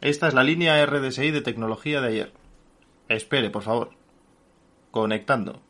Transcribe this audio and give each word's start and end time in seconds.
Esta 0.00 0.28
es 0.28 0.34
la 0.34 0.42
línea 0.42 0.84
RDSI 0.86 1.30
de 1.30 1.42
tecnología 1.42 2.00
de 2.00 2.08
ayer. 2.08 2.32
Espere, 3.08 3.50
por 3.50 3.62
favor. 3.62 3.90
Conectando. 4.90 5.60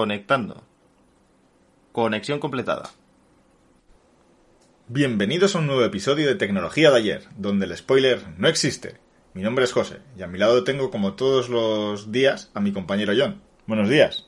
Conectando. 0.00 0.62
Conexión 1.92 2.38
completada. 2.38 2.88
Bienvenidos 4.88 5.54
a 5.54 5.58
un 5.58 5.66
nuevo 5.66 5.84
episodio 5.84 6.26
de 6.26 6.36
Tecnología 6.36 6.90
de 6.90 6.96
ayer, 6.96 7.24
donde 7.36 7.66
el 7.66 7.76
spoiler 7.76 8.24
no 8.38 8.48
existe. 8.48 8.96
Mi 9.34 9.42
nombre 9.42 9.66
es 9.66 9.74
José 9.74 9.98
y 10.16 10.22
a 10.22 10.26
mi 10.26 10.38
lado 10.38 10.64
tengo 10.64 10.90
como 10.90 11.16
todos 11.16 11.50
los 11.50 12.10
días 12.10 12.50
a 12.54 12.60
mi 12.60 12.72
compañero 12.72 13.12
John. 13.14 13.42
Buenos 13.66 13.90
días. 13.90 14.26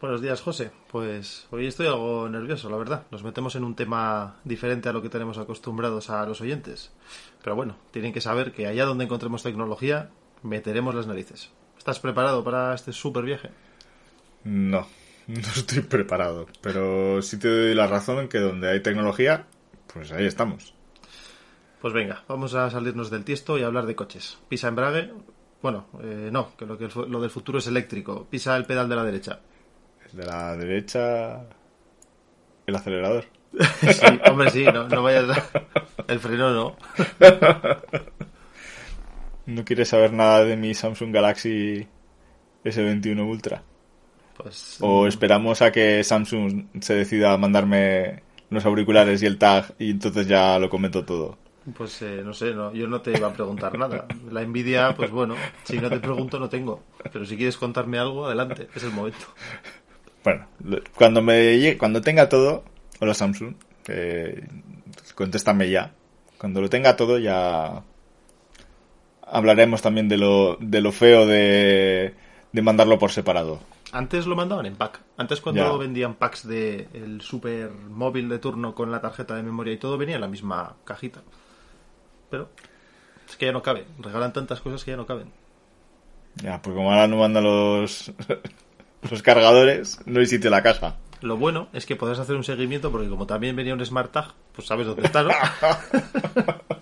Buenos 0.00 0.20
días, 0.20 0.40
José. 0.40 0.72
Pues 0.90 1.46
hoy 1.52 1.68
estoy 1.68 1.86
algo 1.86 2.28
nervioso, 2.28 2.68
la 2.68 2.76
verdad. 2.76 3.04
Nos 3.12 3.22
metemos 3.22 3.54
en 3.54 3.62
un 3.62 3.76
tema 3.76 4.40
diferente 4.42 4.88
a 4.88 4.92
lo 4.92 5.00
que 5.00 5.10
tenemos 5.10 5.38
acostumbrados 5.38 6.10
a 6.10 6.26
los 6.26 6.40
oyentes. 6.40 6.90
Pero 7.40 7.54
bueno, 7.54 7.76
tienen 7.92 8.12
que 8.12 8.20
saber 8.20 8.50
que 8.50 8.66
allá 8.66 8.84
donde 8.84 9.04
encontremos 9.04 9.44
tecnología, 9.44 10.10
meteremos 10.42 10.92
las 10.92 11.06
narices. 11.06 11.52
¿Estás 11.78 12.00
preparado 12.00 12.42
para 12.42 12.74
este 12.74 12.92
súper 12.92 13.22
viaje? 13.22 13.50
No, 14.46 14.86
no 15.26 15.40
estoy 15.40 15.82
preparado, 15.82 16.46
pero 16.60 17.20
sí 17.20 17.36
te 17.36 17.48
doy 17.48 17.74
la 17.74 17.88
razón 17.88 18.20
en 18.20 18.28
que 18.28 18.38
donde 18.38 18.70
hay 18.70 18.80
tecnología, 18.80 19.44
pues 19.92 20.12
ahí 20.12 20.24
estamos. 20.24 20.72
Pues 21.80 21.92
venga, 21.92 22.22
vamos 22.28 22.54
a 22.54 22.70
salirnos 22.70 23.10
del 23.10 23.24
tiesto 23.24 23.58
y 23.58 23.64
a 23.64 23.66
hablar 23.66 23.86
de 23.86 23.96
coches. 23.96 24.38
Pisa 24.48 24.68
embrague. 24.68 25.12
Bueno, 25.60 25.88
eh, 26.00 26.30
no, 26.30 26.56
que 26.56 26.64
lo, 26.64 26.78
que 26.78 26.88
lo 27.08 27.20
del 27.20 27.30
futuro 27.30 27.58
es 27.58 27.66
eléctrico. 27.66 28.26
Pisa 28.30 28.56
el 28.56 28.66
pedal 28.66 28.88
de 28.88 28.96
la 28.96 29.02
derecha. 29.02 29.40
El 30.10 30.16
de 30.16 30.26
la 30.26 30.56
derecha. 30.56 31.42
El 32.66 32.76
acelerador. 32.76 33.24
sí, 33.80 34.20
hombre, 34.30 34.50
sí, 34.50 34.64
no, 34.64 34.88
no 34.88 35.02
vayas 35.02 35.28
a... 35.28 35.44
El 36.06 36.20
freno 36.20 36.52
no. 36.52 36.76
¿No 39.46 39.64
quieres 39.64 39.88
saber 39.88 40.12
nada 40.12 40.44
de 40.44 40.56
mi 40.56 40.72
Samsung 40.72 41.12
Galaxy 41.12 41.86
S21 42.64 43.28
Ultra? 43.28 43.62
Pues, 44.36 44.78
¿O 44.80 45.06
esperamos 45.06 45.62
a 45.62 45.72
que 45.72 46.04
Samsung 46.04 46.66
se 46.80 46.94
decida 46.94 47.32
a 47.32 47.38
mandarme 47.38 48.22
los 48.50 48.64
auriculares 48.64 49.22
y 49.22 49.26
el 49.26 49.38
tag 49.38 49.74
y 49.78 49.90
entonces 49.90 50.26
ya 50.26 50.58
lo 50.58 50.68
comento 50.68 51.04
todo? 51.04 51.38
Pues 51.76 52.00
eh, 52.02 52.22
no 52.24 52.32
sé, 52.32 52.54
no, 52.54 52.72
yo 52.72 52.86
no 52.86 53.00
te 53.00 53.10
iba 53.16 53.26
a 53.28 53.32
preguntar 53.32 53.76
nada. 53.76 54.06
La 54.30 54.42
envidia, 54.42 54.94
pues 54.96 55.10
bueno, 55.10 55.34
si 55.64 55.78
no 55.78 55.88
te 55.88 55.98
pregunto 55.98 56.38
no 56.38 56.48
tengo. 56.48 56.80
Pero 57.12 57.24
si 57.24 57.36
quieres 57.36 57.56
contarme 57.56 57.98
algo, 57.98 58.26
adelante, 58.26 58.68
es 58.74 58.82
el 58.84 58.92
momento. 58.92 59.26
Bueno, 60.22 60.46
cuando 60.94 61.22
me 61.22 61.56
llegue- 61.58 61.76
cuando 61.78 62.00
tenga 62.02 62.28
todo, 62.28 62.62
hola 63.00 63.14
Samsung, 63.14 63.54
eh, 63.88 64.46
contéstame 65.14 65.70
ya. 65.70 65.92
Cuando 66.38 66.60
lo 66.60 66.68
tenga 66.68 66.94
todo 66.96 67.18
ya 67.18 67.82
hablaremos 69.22 69.82
también 69.82 70.08
de 70.08 70.18
lo, 70.18 70.56
de 70.60 70.80
lo 70.80 70.92
feo 70.92 71.26
de, 71.26 72.14
de 72.52 72.62
mandarlo 72.62 72.98
por 72.98 73.10
separado. 73.10 73.60
Antes 73.92 74.26
lo 74.26 74.34
mandaban 74.36 74.66
en 74.66 74.76
pack. 74.76 75.00
Antes 75.16 75.40
cuando 75.40 75.62
Ya. 75.62 75.76
vendían 75.78 76.14
packs 76.14 76.46
de 76.46 76.88
el 76.92 77.20
super 77.20 77.70
móvil 77.70 78.28
de 78.28 78.38
turno 78.38 78.74
con 78.74 78.90
la 78.90 79.00
tarjeta 79.00 79.34
de 79.36 79.42
memoria 79.42 79.72
y 79.72 79.78
todo, 79.78 79.96
venía 79.96 80.16
en 80.16 80.20
la 80.20 80.28
misma 80.28 80.76
cajita. 80.84 81.22
Pero 82.30 82.50
es 83.28 83.36
que 83.36 83.46
ya 83.46 83.52
no 83.52 83.62
cabe. 83.62 83.86
Regalan 83.98 84.32
tantas 84.32 84.60
cosas 84.60 84.84
que 84.84 84.90
ya 84.90 84.96
no 84.96 85.06
caben. 85.06 85.30
Ya, 86.36 86.60
pues 86.60 86.74
como 86.74 86.90
ahora 86.92 87.06
no 87.06 87.16
mandan 87.18 87.44
los, 87.44 88.12
los 89.10 89.22
cargadores, 89.22 90.00
no 90.04 90.20
en 90.20 90.50
la 90.50 90.62
caja. 90.62 90.96
Lo 91.22 91.36
bueno 91.38 91.68
es 91.72 91.86
que 91.86 91.96
podrás 91.96 92.18
hacer 92.18 92.36
un 92.36 92.44
seguimiento 92.44 92.90
porque 92.92 93.08
como 93.08 93.26
también 93.26 93.56
venía 93.56 93.72
un 93.72 93.84
Smart 93.86 94.12
Tag, 94.12 94.34
pues 94.52 94.66
sabes 94.68 94.86
dónde 94.86 95.06
está, 95.06 95.22
¿no? 95.22 95.30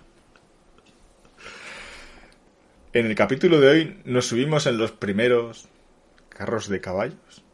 En 2.92 3.06
el 3.06 3.14
capítulo 3.16 3.60
de 3.60 3.68
hoy 3.68 3.96
nos 4.04 4.26
subimos 4.26 4.66
en 4.66 4.78
los 4.78 4.92
primeros 4.92 5.66
carros 6.34 6.68
de 6.68 6.80
caballos 6.80 7.44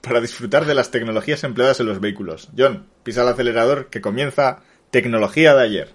para 0.00 0.20
disfrutar 0.20 0.64
de 0.64 0.74
las 0.74 0.90
tecnologías 0.90 1.44
empleadas 1.44 1.80
en 1.80 1.86
los 1.86 2.00
vehículos. 2.00 2.48
John, 2.56 2.86
pisa 3.02 3.22
el 3.22 3.28
acelerador 3.28 3.90
que 3.90 4.00
comienza 4.00 4.62
tecnología 4.90 5.54
de 5.54 5.62
ayer. 5.62 5.94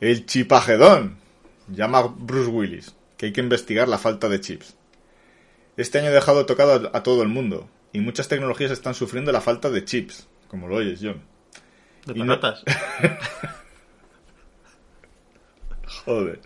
El 0.00 0.24
chipagedón. 0.24 1.18
Llama 1.68 2.02
Bruce 2.02 2.50
Willis, 2.50 2.94
que 3.16 3.26
hay 3.26 3.32
que 3.32 3.42
investigar 3.42 3.86
la 3.86 3.98
falta 3.98 4.28
de 4.28 4.40
chips. 4.40 4.79
Este 5.76 5.98
año 5.98 6.08
ha 6.08 6.12
dejado 6.12 6.46
tocado 6.46 6.90
a 6.94 7.02
todo 7.02 7.22
el 7.22 7.28
mundo, 7.28 7.68
y 7.92 8.00
muchas 8.00 8.28
tecnologías 8.28 8.70
están 8.70 8.94
sufriendo 8.94 9.32
la 9.32 9.40
falta 9.40 9.70
de 9.70 9.84
chips, 9.84 10.28
como 10.48 10.68
lo 10.68 10.76
oyes, 10.76 11.00
John. 11.02 11.22
De 12.06 12.18
Y 12.18 12.22
no- 12.22 12.38
patatas. 12.40 12.62
Joder. 16.04 16.40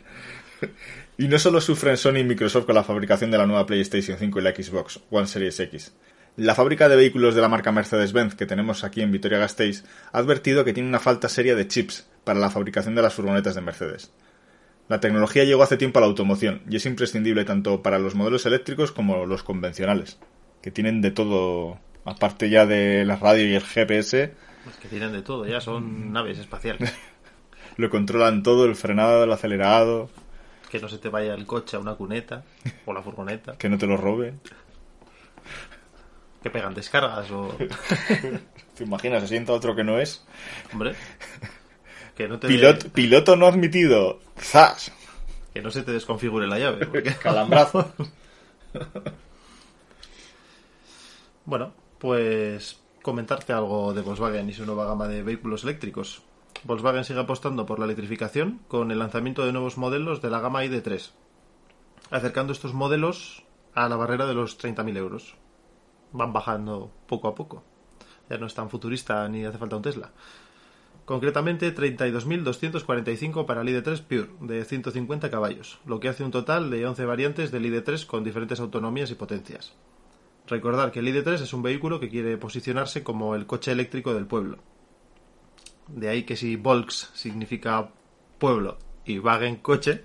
Y 1.19 1.29
no 1.29 1.39
solo 1.39 1.61
sufren 1.61 1.97
Sony 1.97 2.19
y 2.19 2.25
Microsoft 2.25 2.65
con 2.67 2.75
la 2.75 2.83
fabricación 2.85 3.31
de 3.31 3.39
la 3.39 3.47
nueva 3.47 3.67
PlayStation 3.67 4.19
5 4.19 4.39
y 4.39 4.43
la 4.43 4.55
Xbox 4.55 5.01
One 5.11 5.27
Series 5.27 5.59
X. 5.61 5.93
La 6.37 6.55
fábrica 6.57 6.89
de 6.89 6.97
vehículos 6.97 7.37
de 7.37 7.41
la 7.43 7.49
marca 7.49 7.71
Mercedes-Benz 7.71 8.35
que 8.35 8.47
tenemos 8.47 8.83
aquí 8.83 9.01
en 9.03 9.13
Vitoria-Gasteiz 9.13 9.85
ha 10.13 10.19
advertido 10.19 10.65
que 10.65 10.73
tiene 10.73 10.89
una 10.89 10.99
falta 10.99 11.29
seria 11.29 11.55
de 11.55 11.69
chips 11.69 12.09
para 12.25 12.41
la 12.41 12.51
fabricación 12.51 12.97
de 12.97 13.03
las 13.03 13.15
furgonetas 13.15 13.55
de 13.55 13.61
Mercedes. 13.61 14.11
La 14.89 15.01
tecnología 15.01 15.45
llegó 15.45 15.63
hace 15.63 15.77
tiempo 15.77 15.99
a 15.99 16.03
la 16.03 16.09
automoción 16.09 16.63
y 16.69 16.77
es 16.77 16.87
imprescindible 16.87 17.45
tanto 17.45 17.83
para 17.83 17.99
los 17.99 18.15
modelos 18.15 18.45
eléctricos 18.45 18.93
como 18.93 19.25
los 19.25 19.43
convencionales, 19.43 20.19
que 20.61 20.71
tienen 20.71 21.01
de 21.01 21.11
todo, 21.11 21.79
aparte 22.05 22.51
ya 22.51 22.67
de 22.67 23.05
la 23.07 23.17
radio 23.17 23.49
y 23.49 23.55
el 23.55 23.63
GPS, 23.63 24.35
que 24.81 24.89
tienen 24.89 25.13
de 25.13 25.23
todo, 25.23 25.47
ya 25.47 25.61
son 25.61 26.13
naves 26.13 26.39
espaciales. 26.39 26.95
lo 27.77 27.91
controlan 27.91 28.43
todo, 28.43 28.67
el 28.67 28.77
frenado, 28.77 29.25
el 29.25 29.33
acelerado, 29.33 30.11
Que 30.71 30.81
no 30.81 30.89
se 30.89 30.99
te 30.99 31.09
vaya 31.09 31.35
el 31.35 31.47
coche 31.47 31.77
a 31.77 31.81
una 31.81 31.95
cuneta 31.95 32.45
o 32.85 32.93
la 32.93 33.03
furgoneta. 33.03 33.57
que 33.57 33.69
no 33.69 33.79
te 33.79 33.87
lo 33.87 33.97
roben. 33.97 34.41
Que 36.43 36.51
pegan 36.51 36.75
descargas 36.75 37.31
o... 37.31 37.57
¿Te 38.77 38.85
imaginas? 38.85 39.23
Se 39.23 39.29
sienta 39.29 39.53
otro 39.53 39.75
que 39.75 39.85
no 39.85 39.99
es. 39.99 40.27
Hombre. 40.73 40.95
Que 42.17 42.29
no 42.29 42.39
te, 42.39 42.47
Pilot, 42.49 42.91
piloto 42.91 43.37
no 43.37 43.47
admitido. 43.47 44.21
¡Zas! 44.39 44.93
que 45.53 45.63
no 45.63 45.71
se 45.71 45.83
te 45.83 45.93
desconfigure 45.93 46.47
la 46.49 46.59
llave. 46.59 46.87
porque- 46.87 47.15
Calambrazo. 47.23 47.93
Bueno, 51.45 51.73
pues 51.99 52.81
comentarte 53.03 53.53
algo 53.53 53.93
de 53.93 54.01
Volkswagen 54.03 54.49
y 54.49 54.55
su 54.55 54.65
nueva 54.65 54.87
gama 54.87 55.09
de 55.09 55.23
vehículos 55.23 55.63
eléctricos. 55.65 56.23
Volkswagen 56.65 57.05
sigue 57.05 57.21
apostando 57.21 57.67
por 57.67 57.79
la 57.79 57.85
electrificación 57.85 58.61
con 58.69 58.91
el 58.91 58.99
lanzamiento 58.99 59.45
de 59.45 59.53
nuevos 59.53 59.77
modelos 59.77 60.23
de 60.23 60.31
la 60.31 60.41
gama 60.41 60.65
ID3, 60.65 61.11
acercando 62.11 62.53
estos 62.55 62.73
modelos 62.73 63.45
a 63.75 63.89
la 63.89 63.97
barrera 63.97 64.25
de 64.27 64.35
los 64.35 64.59
30.000 64.59 64.97
euros. 64.97 65.35
Van 66.13 66.33
bajando 66.33 66.91
poco 67.07 67.29
a 67.29 67.35
poco. 67.35 67.63
Ya 68.31 68.39
no 68.39 68.47
es 68.47 68.55
tan 68.55 68.71
futurista 68.71 69.29
ni 69.29 69.45
hace 69.45 69.59
falta 69.59 69.77
un 69.77 69.83
Tesla. 69.83 70.13
Concretamente 71.05 71.75
32.245 71.75 73.45
para 73.45 73.61
el 73.61 73.69
ID3 73.69 74.03
Pure 74.03 74.31
de 74.41 74.65
150 74.65 75.31
caballos, 75.31 75.79
lo 75.85 76.01
que 76.01 76.09
hace 76.09 76.25
un 76.25 76.31
total 76.31 76.71
de 76.71 76.87
11 76.87 77.05
variantes 77.05 77.51
del 77.51 77.67
ID3 77.67 78.07
con 78.07 78.25
diferentes 78.25 78.59
autonomías 78.59 79.11
y 79.11 79.15
potencias. 79.15 79.75
Recordar 80.47 80.93
que 80.93 81.01
el 81.01 81.09
ID3 81.09 81.43
es 81.43 81.53
un 81.53 81.63
vehículo 81.63 82.01
que 82.01 82.09
quiere 82.09 82.39
posicionarse 82.39 83.03
como 83.03 83.35
el 83.35 83.47
coche 83.47 83.73
eléctrico 83.73 84.15
del 84.15 84.27
pueblo. 84.27 84.59
De 85.89 86.09
ahí 86.09 86.23
que 86.23 86.37
si 86.37 86.57
Volks 86.57 87.11
significa 87.13 87.91
pueblo 88.39 88.79
y 89.05 89.19
Wagen 89.19 89.57
coche, 89.57 90.05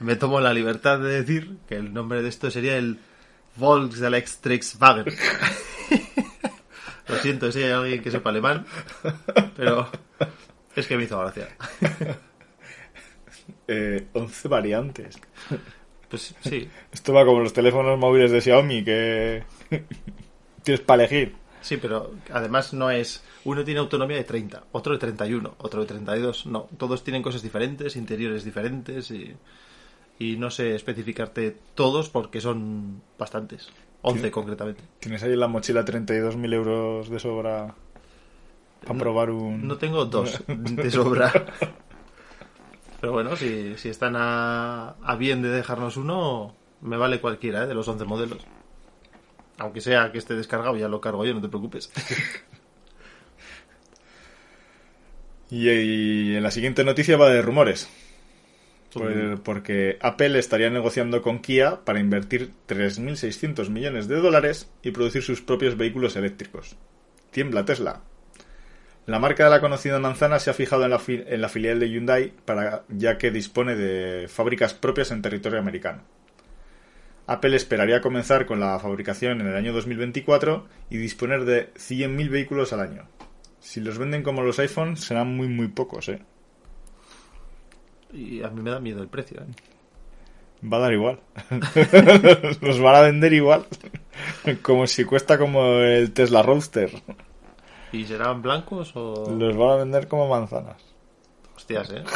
me 0.00 0.16
tomo 0.16 0.40
la 0.40 0.52
libertad 0.52 0.98
de 0.98 1.22
decir 1.22 1.56
que 1.66 1.76
el 1.76 1.94
nombre 1.94 2.20
de 2.20 2.28
esto 2.28 2.50
sería 2.50 2.76
el 2.76 2.98
Volkswagen. 3.56 5.06
Lo 7.08 7.16
siento 7.16 7.50
si 7.52 7.62
hay 7.62 7.70
alguien 7.72 8.02
que 8.02 8.10
sepa 8.10 8.30
alemán, 8.30 8.66
pero 9.56 9.88
es 10.74 10.86
que 10.86 10.96
me 10.96 11.04
hizo 11.04 11.18
gracia. 11.18 11.48
Eh, 13.68 14.06
11 14.12 14.48
variantes. 14.48 15.18
Pues 16.08 16.34
sí, 16.40 16.68
Esto 16.92 17.12
va 17.12 17.24
como 17.24 17.40
los 17.40 17.52
teléfonos 17.52 17.98
móviles 17.98 18.30
de 18.30 18.40
Xiaomi 18.40 18.84
que 18.84 19.44
tienes 20.62 20.80
para 20.80 21.04
elegir. 21.04 21.34
sí, 21.60 21.76
pero 21.76 22.12
además 22.32 22.72
no 22.72 22.90
es... 22.90 23.22
Uno 23.44 23.64
tiene 23.64 23.80
autonomía 23.80 24.16
de 24.16 24.24
30, 24.24 24.64
otro 24.72 24.92
de 24.92 24.98
31, 24.98 25.54
otro 25.58 25.80
de 25.80 25.86
32. 25.86 26.46
No, 26.46 26.68
todos 26.76 27.02
tienen 27.04 27.22
cosas 27.22 27.42
diferentes, 27.42 27.96
interiores 27.96 28.44
diferentes 28.44 29.10
y, 29.10 29.34
y 30.18 30.36
no 30.36 30.50
sé 30.50 30.74
especificarte 30.74 31.56
todos 31.74 32.08
porque 32.08 32.40
son 32.40 33.02
bastantes. 33.18 33.68
11 34.08 34.22
Sí. 34.22 34.30
concretamente. 34.30 34.82
¿Tienes 35.00 35.22
ahí 35.24 35.32
en 35.32 35.40
la 35.40 35.48
mochila 35.48 35.84
32.000 35.84 36.54
euros 36.54 37.10
de 37.10 37.18
sobra 37.18 37.74
para 38.86 38.98
probar 38.98 39.30
un... 39.30 39.66
No 39.66 39.76
tengo 39.78 40.04
dos 40.04 40.42
de 40.46 40.90
sobra. 40.92 41.32
Pero 43.00 43.12
bueno, 43.12 43.34
si, 43.36 43.76
si 43.76 43.88
están 43.88 44.14
a, 44.16 44.90
a 45.02 45.16
bien 45.16 45.42
de 45.42 45.48
dejarnos 45.48 45.96
uno, 45.96 46.54
me 46.82 46.96
vale 46.96 47.20
cualquiera 47.20 47.64
¿eh? 47.64 47.66
de 47.66 47.74
los 47.74 47.88
11 47.88 48.04
modelos. 48.04 48.38
Aunque 49.58 49.80
sea 49.80 50.12
que 50.12 50.18
esté 50.18 50.34
descargado, 50.34 50.76
ya 50.76 50.86
lo 50.88 51.00
cargo 51.00 51.24
yo, 51.24 51.34
no 51.34 51.40
te 51.40 51.48
preocupes. 51.48 51.90
Y, 55.50 55.68
y 55.70 56.34
en 56.36 56.42
la 56.42 56.50
siguiente 56.50 56.82
noticia 56.82 57.16
va 57.16 57.28
de 57.30 57.40
rumores. 57.40 57.88
Pues- 59.00 59.40
porque 59.40 59.98
Apple 60.00 60.38
estaría 60.38 60.70
negociando 60.70 61.22
con 61.22 61.40
Kia 61.40 61.84
para 61.84 62.00
invertir 62.00 62.50
3.600 62.68 63.68
millones 63.70 64.08
de 64.08 64.16
dólares 64.16 64.70
y 64.82 64.90
producir 64.92 65.22
sus 65.22 65.40
propios 65.42 65.76
vehículos 65.76 66.16
eléctricos. 66.16 66.76
Tiembla 67.30 67.64
Tesla. 67.64 68.00
La 69.06 69.18
marca 69.20 69.44
de 69.44 69.50
la 69.50 69.60
conocida 69.60 70.00
manzana 70.00 70.38
se 70.40 70.50
ha 70.50 70.54
fijado 70.54 70.84
en 70.84 70.90
la, 70.90 70.98
fi- 70.98 71.22
en 71.26 71.40
la 71.40 71.48
filial 71.48 71.78
de 71.78 71.88
Hyundai 71.90 72.32
para, 72.44 72.82
ya 72.88 73.18
que 73.18 73.30
dispone 73.30 73.76
de 73.76 74.26
fábricas 74.28 74.74
propias 74.74 75.10
en 75.12 75.22
territorio 75.22 75.60
americano. 75.60 76.02
Apple 77.28 77.56
esperaría 77.56 78.00
comenzar 78.00 78.46
con 78.46 78.60
la 78.60 78.78
fabricación 78.78 79.40
en 79.40 79.48
el 79.48 79.56
año 79.56 79.72
2024 79.72 80.66
y 80.90 80.96
disponer 80.98 81.44
de 81.44 81.72
100.000 81.74 82.30
vehículos 82.30 82.72
al 82.72 82.80
año. 82.80 83.08
Si 83.60 83.80
los 83.80 83.98
venden 83.98 84.22
como 84.22 84.42
los 84.42 84.58
iPhones 84.60 85.00
serán 85.00 85.36
muy 85.36 85.48
muy 85.48 85.68
pocos, 85.68 86.08
¿eh? 86.08 86.20
Y 88.12 88.42
a 88.42 88.48
mí 88.48 88.60
me 88.62 88.70
da 88.70 88.80
miedo 88.80 89.02
el 89.02 89.08
precio. 89.08 89.40
¿eh? 89.40 89.46
Va 90.66 90.78
a 90.78 90.80
dar 90.80 90.92
igual. 90.92 91.20
los 92.60 92.80
van 92.80 92.94
a 92.96 93.00
vender 93.02 93.32
igual. 93.32 93.66
como 94.62 94.86
si 94.86 95.04
cuesta 95.04 95.38
como 95.38 95.74
el 95.80 96.12
Tesla 96.12 96.42
Roadster. 96.42 96.90
¿Y 97.92 98.04
serán 98.04 98.42
blancos 98.42 98.92
o...? 98.96 99.30
Los 99.38 99.56
van 99.56 99.70
a 99.70 99.76
vender 99.76 100.08
como 100.08 100.28
manzanas. 100.28 100.82
Hostias, 101.56 101.90
¿eh? 101.92 102.02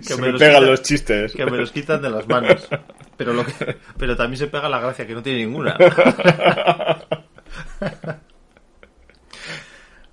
Se 0.00 0.16
me 0.16 0.32
pegan 0.34 0.62
quitan- 0.62 0.66
los 0.66 0.82
chistes. 0.82 1.32
Que 1.32 1.44
me 1.46 1.56
los 1.58 1.72
quitan 1.72 2.00
de 2.00 2.10
las 2.10 2.28
manos. 2.28 2.68
Pero, 3.16 3.32
lo 3.32 3.44
que- 3.44 3.76
pero 3.96 4.14
también 4.16 4.38
se 4.38 4.46
pega 4.46 4.68
la 4.68 4.78
gracia, 4.80 5.06
que 5.06 5.14
no 5.14 5.22
tiene 5.22 5.40
ninguna. 5.40 5.76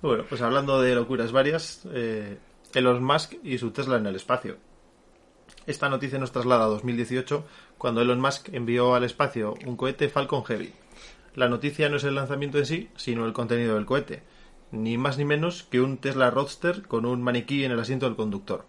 bueno, 0.02 0.24
pues 0.28 0.40
hablando 0.42 0.80
de 0.80 0.94
locuras 0.94 1.32
varias, 1.32 1.86
eh, 1.92 2.38
Elon 2.76 3.02
Musk 3.02 3.36
y 3.42 3.56
su 3.56 3.70
Tesla 3.70 3.96
en 3.96 4.04
el 4.04 4.16
espacio. 4.16 4.58
Esta 5.66 5.88
noticia 5.88 6.18
nos 6.18 6.32
traslada 6.32 6.66
a 6.66 6.68
2018, 6.68 7.42
cuando 7.78 8.02
Elon 8.02 8.20
Musk 8.20 8.50
envió 8.52 8.94
al 8.94 9.02
espacio 9.02 9.54
un 9.64 9.78
cohete 9.78 10.10
Falcon 10.10 10.44
Heavy. 10.44 10.74
La 11.34 11.48
noticia 11.48 11.88
no 11.88 11.96
es 11.96 12.04
el 12.04 12.16
lanzamiento 12.16 12.58
en 12.58 12.66
sí, 12.66 12.90
sino 12.94 13.24
el 13.24 13.32
contenido 13.32 13.76
del 13.76 13.86
cohete. 13.86 14.24
Ni 14.72 14.98
más 14.98 15.16
ni 15.16 15.24
menos 15.24 15.62
que 15.62 15.80
un 15.80 15.96
Tesla 15.96 16.30
Roadster 16.30 16.82
con 16.82 17.06
un 17.06 17.22
maniquí 17.22 17.64
en 17.64 17.72
el 17.72 17.80
asiento 17.80 18.04
del 18.04 18.16
conductor. 18.16 18.66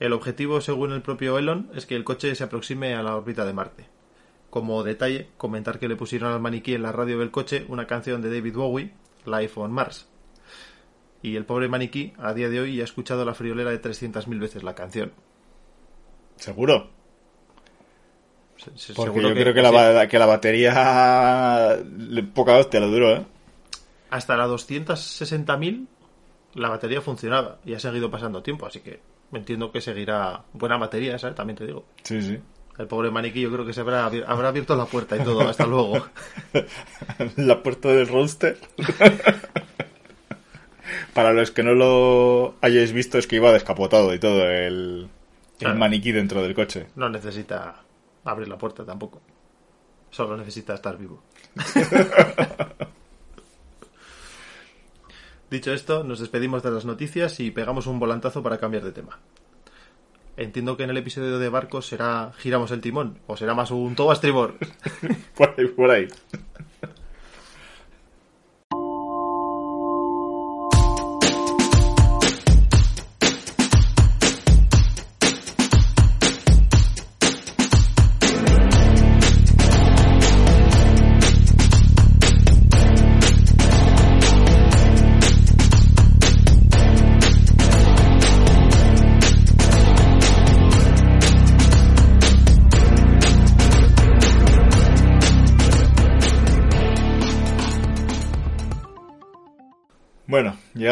El 0.00 0.14
objetivo, 0.14 0.62
según 0.62 0.92
el 0.92 1.02
propio 1.02 1.36
Elon, 1.36 1.70
es 1.74 1.84
que 1.84 1.94
el 1.94 2.04
coche 2.04 2.34
se 2.34 2.44
aproxime 2.44 2.94
a 2.94 3.02
la 3.02 3.14
órbita 3.16 3.44
de 3.44 3.52
Marte. 3.52 3.86
Como 4.48 4.82
detalle, 4.82 5.28
comentar 5.36 5.78
que 5.78 5.88
le 5.88 5.96
pusieron 5.96 6.32
al 6.32 6.40
maniquí 6.40 6.72
en 6.72 6.84
la 6.84 6.92
radio 6.92 7.18
del 7.18 7.30
coche 7.30 7.66
una 7.68 7.86
canción 7.86 8.22
de 8.22 8.34
David 8.34 8.54
Bowie, 8.54 8.94
Life 9.26 9.60
on 9.60 9.72
Mars. 9.72 10.08
Y 11.22 11.36
el 11.36 11.44
pobre 11.44 11.68
maniquí, 11.68 12.12
a 12.18 12.34
día 12.34 12.48
de 12.48 12.60
hoy, 12.60 12.76
ya 12.76 12.82
ha 12.82 12.84
escuchado 12.84 13.24
la 13.24 13.34
friolera 13.34 13.70
de 13.70 13.80
300.000 13.80 14.38
veces 14.40 14.62
la 14.64 14.74
canción. 14.74 15.12
Seguro. 16.36 16.90
Se- 18.56 18.76
se- 18.76 18.94
Porque 18.94 19.12
seguro 19.12 19.28
yo 19.28 19.34
creo 19.40 19.54
que 19.54 19.62
la, 19.62 19.68
sí. 19.70 19.74
ba- 19.74 20.06
que 20.08 20.18
la 20.18 20.26
batería... 20.26 21.78
Poca 22.34 22.56
hostia 22.58 22.80
lo 22.80 22.88
duró, 22.88 23.10
¿eh? 23.16 23.24
Hasta 24.10 24.36
la 24.36 24.46
260.000 24.48 25.86
la 26.54 26.68
batería 26.68 27.00
funcionaba 27.00 27.58
y 27.64 27.72
ha 27.74 27.78
seguido 27.80 28.10
pasando 28.10 28.42
tiempo, 28.42 28.66
así 28.66 28.80
que 28.80 29.00
entiendo 29.32 29.72
que 29.72 29.80
seguirá 29.80 30.42
buena 30.52 30.76
batería, 30.76 31.18
¿sabes? 31.18 31.34
También 31.36 31.56
te 31.56 31.64
digo. 31.66 31.86
Sí, 32.02 32.20
sí. 32.20 32.38
El 32.78 32.86
pobre 32.88 33.10
maniquí 33.10 33.40
yo 33.40 33.50
creo 33.50 33.64
que 33.64 33.72
se 33.72 33.80
habrá, 33.80 34.04
habrá 34.06 34.48
abierto 34.48 34.76
la 34.76 34.84
puerta 34.86 35.16
y 35.16 35.20
todo. 35.20 35.48
Hasta 35.48 35.66
luego. 35.66 36.04
la 37.36 37.62
puerta 37.62 37.88
del 37.90 38.06
roadster. 38.08 38.58
Para 41.14 41.32
los 41.32 41.50
que 41.50 41.62
no 41.62 41.74
lo 41.74 42.54
hayáis 42.60 42.92
visto, 42.92 43.18
es 43.18 43.26
que 43.26 43.36
iba 43.36 43.52
descapotado 43.52 44.14
y 44.14 44.18
todo 44.18 44.48
el, 44.48 45.08
maniquí 45.76 46.12
dentro 46.12 46.42
del 46.42 46.54
coche. 46.54 46.86
No 46.96 47.08
necesita 47.08 47.82
abrir 48.24 48.48
la 48.48 48.58
puerta 48.58 48.84
tampoco. 48.84 49.20
Solo 50.10 50.36
necesita 50.36 50.74
estar 50.74 50.98
vivo. 50.98 51.22
Dicho 55.50 55.72
esto, 55.72 56.02
nos 56.04 56.20
despedimos 56.20 56.62
de 56.62 56.70
las 56.70 56.84
noticias 56.86 57.38
y 57.40 57.50
pegamos 57.50 57.86
un 57.86 57.98
volantazo 57.98 58.42
para 58.42 58.58
cambiar 58.58 58.84
de 58.84 58.92
tema. 58.92 59.18
Entiendo 60.36 60.78
que 60.78 60.84
en 60.84 60.90
el 60.90 60.96
episodio 60.96 61.38
de 61.38 61.48
barcos 61.50 61.86
será 61.86 62.32
giramos 62.38 62.70
el 62.70 62.80
timón 62.80 63.18
o 63.26 63.36
será 63.36 63.52
más 63.54 63.70
un 63.70 63.94
todo 63.94 64.10
a 64.10 64.14
estribor. 64.14 64.56
Por 65.36 65.54
ahí, 65.58 65.66
por 65.66 65.90
ahí. 65.90 66.08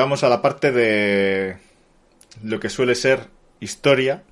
Llegamos 0.00 0.24
a 0.24 0.30
la 0.30 0.40
parte 0.40 0.72
de 0.72 1.58
lo 2.42 2.58
que 2.58 2.70
suele 2.70 2.94
ser 2.94 3.26
historia, 3.60 4.22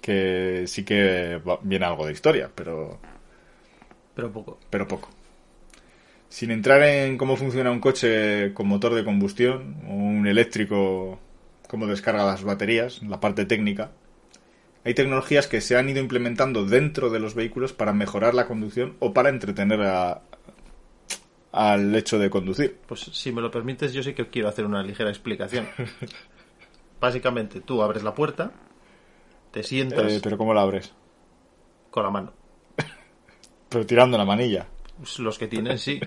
que 0.00 0.64
sí 0.66 0.82
que 0.82 1.42
viene 1.60 1.84
algo 1.84 2.06
de 2.06 2.14
historia, 2.14 2.50
pero, 2.54 2.98
Pero 4.14 4.32
poco. 4.32 4.58
pero 4.70 4.88
poco. 4.88 5.10
Sin 6.30 6.50
entrar 6.50 6.82
en 6.84 7.18
cómo 7.18 7.36
funciona 7.36 7.70
un 7.70 7.80
coche 7.80 8.54
con 8.54 8.66
motor 8.66 8.94
de 8.94 9.04
combustión 9.04 9.76
o 9.86 9.92
un 9.92 10.26
eléctrico, 10.26 11.20
cómo 11.68 11.86
descarga 11.86 12.24
las 12.24 12.42
baterías, 12.42 13.02
la 13.02 13.20
parte 13.20 13.44
técnica, 13.44 13.90
hay 14.86 14.94
tecnologías 14.94 15.48
que 15.48 15.60
se 15.60 15.76
han 15.76 15.90
ido 15.90 16.00
implementando 16.00 16.64
dentro 16.64 17.10
de 17.10 17.20
los 17.20 17.34
vehículos 17.34 17.74
para 17.74 17.92
mejorar 17.92 18.32
la 18.32 18.46
conducción 18.46 18.96
o 19.00 19.12
para 19.12 19.28
entretener 19.28 19.82
a- 19.82 20.22
al 21.52 21.94
hecho 21.94 22.18
de 22.18 22.28
conducir. 22.30 22.78
Pues 22.86 23.00
si 23.00 23.32
me 23.32 23.40
lo 23.40 23.50
permites, 23.50 23.92
yo 23.92 24.02
sí 24.02 24.14
que 24.14 24.28
quiero 24.28 24.48
hacer 24.48 24.64
una 24.64 24.82
ligera 24.82 25.10
explicación. 25.10 25.66
Básicamente, 27.00 27.60
tú 27.60 27.82
abres 27.82 28.02
la 28.02 28.14
puerta, 28.14 28.50
te 29.52 29.62
sientas 29.62 30.12
Eh, 30.12 30.20
pero 30.22 30.36
¿cómo 30.36 30.52
la 30.54 30.62
abres? 30.62 30.92
con 31.90 32.02
la 32.04 32.10
mano. 32.10 32.32
Pero 33.68 33.86
tirando 33.86 34.18
la 34.18 34.24
manilla. 34.24 34.66
Pues 34.98 35.18
los 35.20 35.38
que 35.38 35.46
tienen, 35.48 35.78
sí. 35.78 36.00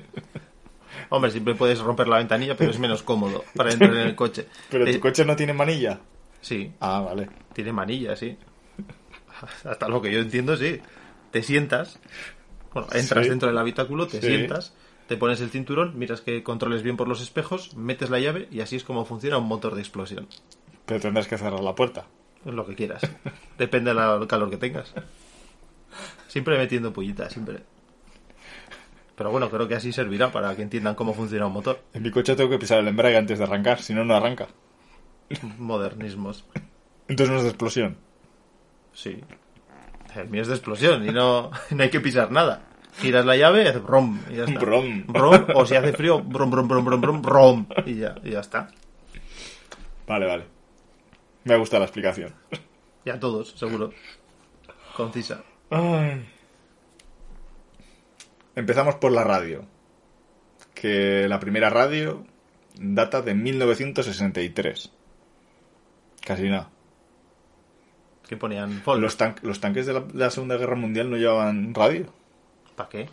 Hombre, 1.10 1.32
siempre 1.32 1.56
puedes 1.56 1.80
romper 1.80 2.08
la 2.08 2.18
ventanilla, 2.18 2.56
pero 2.58 2.70
es 2.72 2.80
menos 2.80 3.02
cómodo 3.04 3.44
para 3.56 3.72
entrar 3.72 3.92
en 3.94 4.02
el 4.02 4.16
coche. 4.16 4.48
¿Pero 4.70 4.86
Te- 4.86 4.94
tu 4.94 5.00
coche 5.00 5.26
no 5.26 5.36
tiene 5.36 5.54
manilla? 5.54 6.00
Sí, 6.42 6.72
Ah, 6.80 7.00
vale. 7.02 7.30
tiene 7.54 7.72
manilla, 7.74 8.16
sí. 8.16 8.38
Hasta 9.64 9.88
lo 9.88 10.02
que 10.02 10.12
yo 10.12 10.20
entiendo, 10.20 10.56
sí. 10.58 10.80
Te 11.32 11.42
sientas, 11.44 12.00
bueno, 12.74 12.88
entras 12.94 13.24
Sí. 13.24 13.30
dentro 13.30 13.48
del 13.48 13.58
habitáculo, 13.58 14.08
te 14.08 14.20
Sí. 14.22 14.28
sientas, 14.28 14.74
te 15.12 15.18
pones 15.18 15.42
el 15.42 15.50
cinturón, 15.50 16.00
miras 16.00 16.22
que 16.22 16.42
controles 16.42 16.84
bien 16.84 16.96
por 16.96 17.10
los 17.10 17.22
espejos, 17.22 17.76
metes 17.76 18.10
la 18.10 18.22
llave 18.22 18.48
y 18.50 18.62
así 18.62 18.78
es 18.78 18.86
como 18.86 19.04
funciona 19.04 19.40
un 19.40 19.46
motor 19.46 19.76
de 19.76 19.82
explosión. 19.82 20.26
Pero 20.86 21.02
tendrás 21.02 21.28
que 21.28 21.38
cerrar 21.38 21.60
la 21.60 21.76
puerta. 21.76 22.06
Es 22.46 22.54
lo 22.54 22.66
que 22.66 22.76
quieras. 22.76 23.02
Depende 23.58 23.94
del 23.94 24.26
calor 24.28 24.50
que 24.50 24.56
tengas. 24.56 24.94
Siempre 26.30 26.58
metiendo 26.58 26.94
pullitas, 26.94 27.34
siempre. 27.34 27.60
Pero 29.18 29.32
bueno, 29.32 29.50
creo 29.50 29.68
que 29.68 29.76
así 29.76 29.92
servirá 29.92 30.32
para 30.32 30.56
que 30.56 30.62
entiendan 30.62 30.96
cómo 30.96 31.14
funciona 31.14 31.48
un 31.48 31.52
motor. 31.52 31.82
En 31.94 32.04
mi 32.04 32.10
coche 32.10 32.38
tengo 32.38 32.50
que 32.50 32.60
pisar 32.60 32.80
el 32.80 32.88
embrague 32.88 33.18
antes 33.18 33.38
de 33.38 33.44
arrancar, 33.44 33.82
si 33.82 33.94
no, 33.94 34.06
no 34.06 34.16
arranca. 34.16 34.48
Modernismos. 35.58 36.46
Entonces 37.10 37.34
no 37.34 37.40
es 37.40 37.44
de 37.44 37.50
explosión. 37.50 37.98
Sí. 38.94 39.20
El 40.16 40.30
mío 40.30 40.42
es 40.42 40.48
de 40.48 40.54
explosión 40.54 41.06
y 41.06 41.12
no, 41.12 41.52
no 41.72 41.84
hay 41.84 41.90
que 41.90 42.00
pisar 42.00 42.32
nada. 42.32 42.71
Giras 43.00 43.26
la 43.26 43.36
llave 43.38 43.64
y 43.64 43.68
hace 43.68 43.80
brom 43.80 44.20
y 44.30 44.36
ya 44.36 44.44
está. 44.46 44.60
Brom. 44.60 45.06
Brom, 45.08 45.46
o 45.56 45.66
si 45.66 45.76
hace 45.76 45.94
frío, 45.94 46.22
brom, 46.22 46.52
brom, 46.52 46.68
brom, 46.68 46.86
brom, 46.86 47.02
brom, 47.02 47.22
brom. 47.22 47.66
Y 47.86 47.96
ya, 47.96 48.16
y 48.24 48.32
ya 48.32 48.40
está. 48.42 48.70
Vale, 50.08 50.26
vale. 50.26 50.44
Me 51.46 51.56
gusta 51.58 51.80
la 51.80 51.86
explicación. 51.86 52.34
Ya 53.06 53.20
todos, 53.20 53.52
seguro. 53.52 53.92
Concisa. 54.96 55.42
Empezamos 58.56 58.96
por 58.96 59.12
la 59.12 59.24
radio. 59.24 59.66
Que 60.74 61.28
la 61.28 61.40
primera 61.40 61.70
radio 61.70 62.24
data 62.78 63.22
de 63.22 63.34
1963. 63.34 64.92
Casi 66.26 66.50
nada. 66.50 66.70
Que 68.28 68.38
ponían 68.38 68.82
folk. 68.82 69.02
Los, 69.02 69.18
tan- 69.18 69.36
los 69.42 69.60
tanques 69.60 69.86
de 69.86 69.94
la, 69.94 70.00
de 70.02 70.14
la 70.20 70.30
Segunda 70.30 70.58
Guerra 70.58 70.76
Mundial 70.76 71.10
no 71.10 71.18
llevaban 71.18 71.74
radio. 71.74 72.14
¿Para 72.88 72.90
qué? 72.90 73.10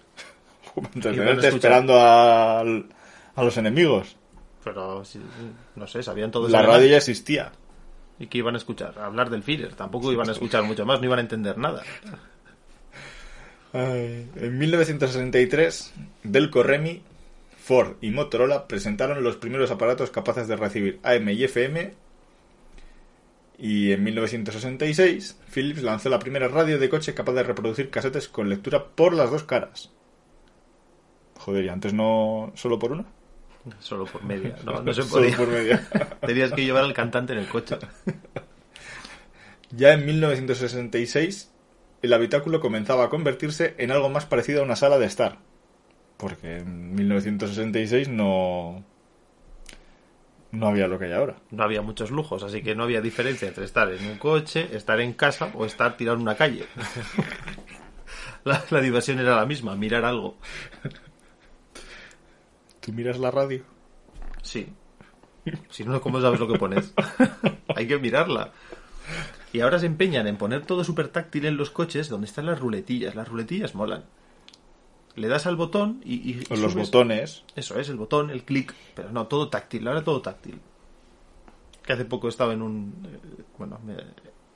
Iban 1.11 1.29
a 1.29 1.33
escuchar. 1.33 1.55
esperando 1.55 2.01
al- 2.01 2.87
a 3.35 3.43
los 3.43 3.57
enemigos. 3.57 4.17
Pero, 4.65 5.03
no 5.77 5.87
sé, 5.87 6.03
sabían 6.03 6.31
todos 6.31 6.51
La 6.51 6.63
radio 6.63 6.87
ya 6.89 6.97
existía. 6.99 7.53
¿Y 8.19 8.27
qué 8.27 8.39
iban 8.39 8.55
a 8.55 8.59
escuchar? 8.59 8.99
Hablar 8.99 9.31
del 9.31 9.43
Führer. 9.43 9.75
Tampoco 9.75 10.13
iban 10.13 10.29
a 10.29 10.33
escuchar 10.33 10.65
mucho 10.65 10.85
más, 10.85 10.99
no 11.01 11.07
iban 11.07 11.19
a 11.21 11.23
entender 11.23 11.57
nada. 11.57 11.83
Ay, 13.73 14.29
En 14.37 14.59
1963, 14.59 15.93
Belco 16.25 16.63
Remy, 16.63 17.03
Ford 17.63 17.97
y 18.01 18.11
Motorola 18.11 18.67
presentaron 18.67 19.23
los 19.23 19.37
primeros 19.37 19.71
aparatos 19.71 20.11
capaces 20.11 20.49
de 20.49 20.57
recibir 20.57 21.01
AM 21.03 21.29
y 21.31 21.45
FM. 21.45 21.95
Y 23.59 23.91
en 23.93 24.05
1966, 24.05 25.41
Philips 25.53 25.83
lanzó 25.83 26.09
la 26.09 26.21
primera 26.21 26.47
radio 26.47 26.79
de 26.79 26.89
coche 26.89 27.13
capaz 27.15 27.33
de 27.33 27.43
reproducir 27.43 27.91
casetes 27.91 28.29
con 28.29 28.49
lectura 28.49 28.85
por 28.87 29.13
las 29.13 29.31
dos 29.33 29.43
caras. 29.43 29.91
Joder, 31.39 31.65
¿y 31.65 31.69
antes 31.69 31.93
no 31.93 32.53
solo 32.55 32.79
por 32.79 32.93
una? 32.93 33.05
Solo 33.81 34.05
por 34.07 34.23
media. 34.23 34.57
No, 34.65 34.81
no 34.81 34.95
se 34.95 35.03
Solo 35.09 35.25
podía. 35.25 35.37
por 35.37 35.49
media. 35.49 35.89
Tenías 36.21 36.53
que 36.53 36.65
llevar 36.65 36.85
al 36.85 36.95
cantante 36.95 37.33
en 37.33 37.41
el 37.41 37.49
coche. 37.49 37.77
Ya 39.71 39.93
en 39.93 40.07
1966, 40.07 41.53
el 42.03 42.13
habitáculo 42.13 42.61
comenzaba 42.61 43.05
a 43.05 43.09
convertirse 43.11 43.75
en 43.79 43.91
algo 43.91 44.09
más 44.09 44.25
parecido 44.25 44.61
a 44.61 44.65
una 44.65 44.77
sala 44.77 44.99
de 44.99 45.07
estar. 45.07 45.39
Porque 46.17 46.59
en 46.59 46.95
1966 46.95 48.09
no. 48.09 48.85
No 50.51 50.69
había 50.69 50.89
lo 50.89 50.99
que 50.99 51.07
hay 51.07 51.13
ahora. 51.13 51.37
No 51.51 51.63
había 51.63 51.83
muchos 51.83 52.11
lujos, 52.11 52.43
así 52.43 52.63
que 52.63 52.75
no 52.75 52.85
había 52.85 53.01
diferencia 53.01 53.49
entre 53.49 53.65
estar 53.65 53.91
en 53.93 54.05
un 54.07 54.19
coche, 54.19 54.69
estar 54.73 55.01
en 55.01 55.13
casa 55.13 55.51
o 55.55 55.67
estar 55.67 55.97
tirado 55.97 56.17
en 56.17 56.23
una 56.23 56.37
calle. 56.37 56.67
La, 58.45 58.65
la 58.71 58.81
diversión 58.81 59.19
era 59.19 59.37
la 59.37 59.45
misma, 59.45 59.77
mirar 59.77 60.05
algo. 60.07 60.39
¿Tú 62.81 62.93
miras 62.93 63.19
la 63.19 63.31
radio? 63.31 63.63
Sí. 64.43 64.73
Si 65.69 65.85
no, 65.85 66.01
¿cómo 66.01 66.21
sabes 66.23 66.41
lo 66.41 66.49
que 66.49 66.59
pones? 66.59 66.95
Hay 67.77 67.87
que 67.87 67.99
mirarla. 67.99 68.53
Y 69.53 69.61
ahora 69.61 69.79
se 69.79 69.87
empeñan 69.87 70.27
en 70.27 70.37
poner 70.37 70.65
todo 70.65 70.85
súper 70.85 71.09
táctil 71.09 71.45
en 71.47 71.57
los 71.57 71.71
coches 71.71 72.09
donde 72.09 72.27
están 72.27 72.47
las 72.47 72.61
ruletillas. 72.61 73.15
Las 73.15 73.29
ruletillas 73.29 73.75
molan. 73.75 74.05
Le 75.19 75.29
das 75.29 75.47
al 75.47 75.57
botón 75.57 76.01
y... 76.05 76.15
y 76.31 76.45
O 76.51 76.57
los 76.57 76.75
botones. 76.75 77.45
Eso 77.57 77.79
es, 77.79 77.89
el 77.89 77.97
botón, 77.97 78.31
el 78.31 78.45
clic. 78.45 78.75
Pero 78.95 79.11
no, 79.11 79.27
todo 79.27 79.49
táctil, 79.49 79.87
ahora 79.89 80.03
todo 80.05 80.23
táctil. 80.23 80.61
Que 81.85 81.93
hace 81.93 82.05
poco 82.05 82.29
estaba 82.29 82.53
en 82.53 82.63
un... 82.63 82.95
eh, 83.07 83.43
Bueno, 83.59 83.79
me, 83.85 83.97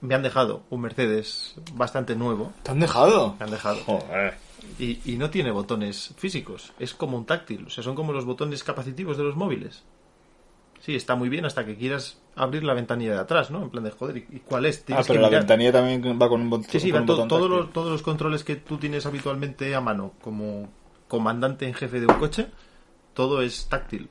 me 0.01 0.15
han 0.15 0.23
dejado 0.23 0.63
un 0.71 0.81
Mercedes 0.83 1.55
bastante 1.75 2.15
nuevo. 2.17 2.53
¿Te 2.63 2.71
han 2.71 2.81
dejado? 2.81 3.37
Me 3.39 3.45
han 3.47 3.51
dejado. 3.51 3.77
Joder. 3.85 4.35
Y, 4.79 5.01
y 5.13 5.17
no 5.17 5.31
tiene 5.31 5.51
botones 5.51 6.15
físicos. 6.17 6.73
Es 6.79 6.95
como 6.95 7.17
un 7.17 7.25
táctil. 7.27 7.67
O 7.67 7.71
sea, 7.71 7.83
son 7.83 7.95
como 7.97 8.13
los 8.13 8.25
botones 8.25 8.63
capacitivos 8.63 9.17
de 9.17 9.25
los 9.25 9.35
móviles. 9.37 9.83
Sí, 10.83 10.97
está 10.97 11.15
muy 11.15 11.29
bien 11.29 11.45
hasta 11.45 11.65
que 11.65 11.77
quieras 11.77 12.21
abrir 12.35 12.65
la 12.65 12.75
ventanilla 12.75 13.13
de 13.15 13.21
atrás, 13.21 13.53
¿no? 13.53 13.63
En 13.63 13.71
plan 13.71 13.85
de, 13.85 13.93
joder, 13.93 14.17
¿y 14.17 14.41
cuál 14.41 14.67
es? 14.67 14.81
Ah, 14.91 15.03
pero 15.03 15.05
que 15.05 15.13
la 15.21 15.29
mirar. 15.29 15.43
ventanilla 15.43 15.71
también 15.73 16.19
va 16.21 16.29
con 16.29 16.41
un, 16.41 16.51
bot- 16.51 16.67
Sí, 16.69 16.81
sí, 16.81 16.91
va 16.91 16.99
un 17.01 17.07
to- 17.07 17.13
botón 17.15 17.29
todos, 17.29 17.49
los, 17.49 17.73
todos 17.73 17.91
los 17.93 18.03
controles 18.03 18.43
que 18.43 18.57
tú 18.57 18.79
tienes 18.79 19.07
habitualmente 19.07 19.73
a 19.77 19.81
mano 19.81 20.13
como 20.21 20.69
comandante 21.07 21.69
en 21.69 21.75
jefe 21.75 22.01
de 22.01 22.07
un 22.07 22.15
coche, 22.15 22.49
todo 23.15 23.43
es 23.43 23.69
táctil. 23.69 24.09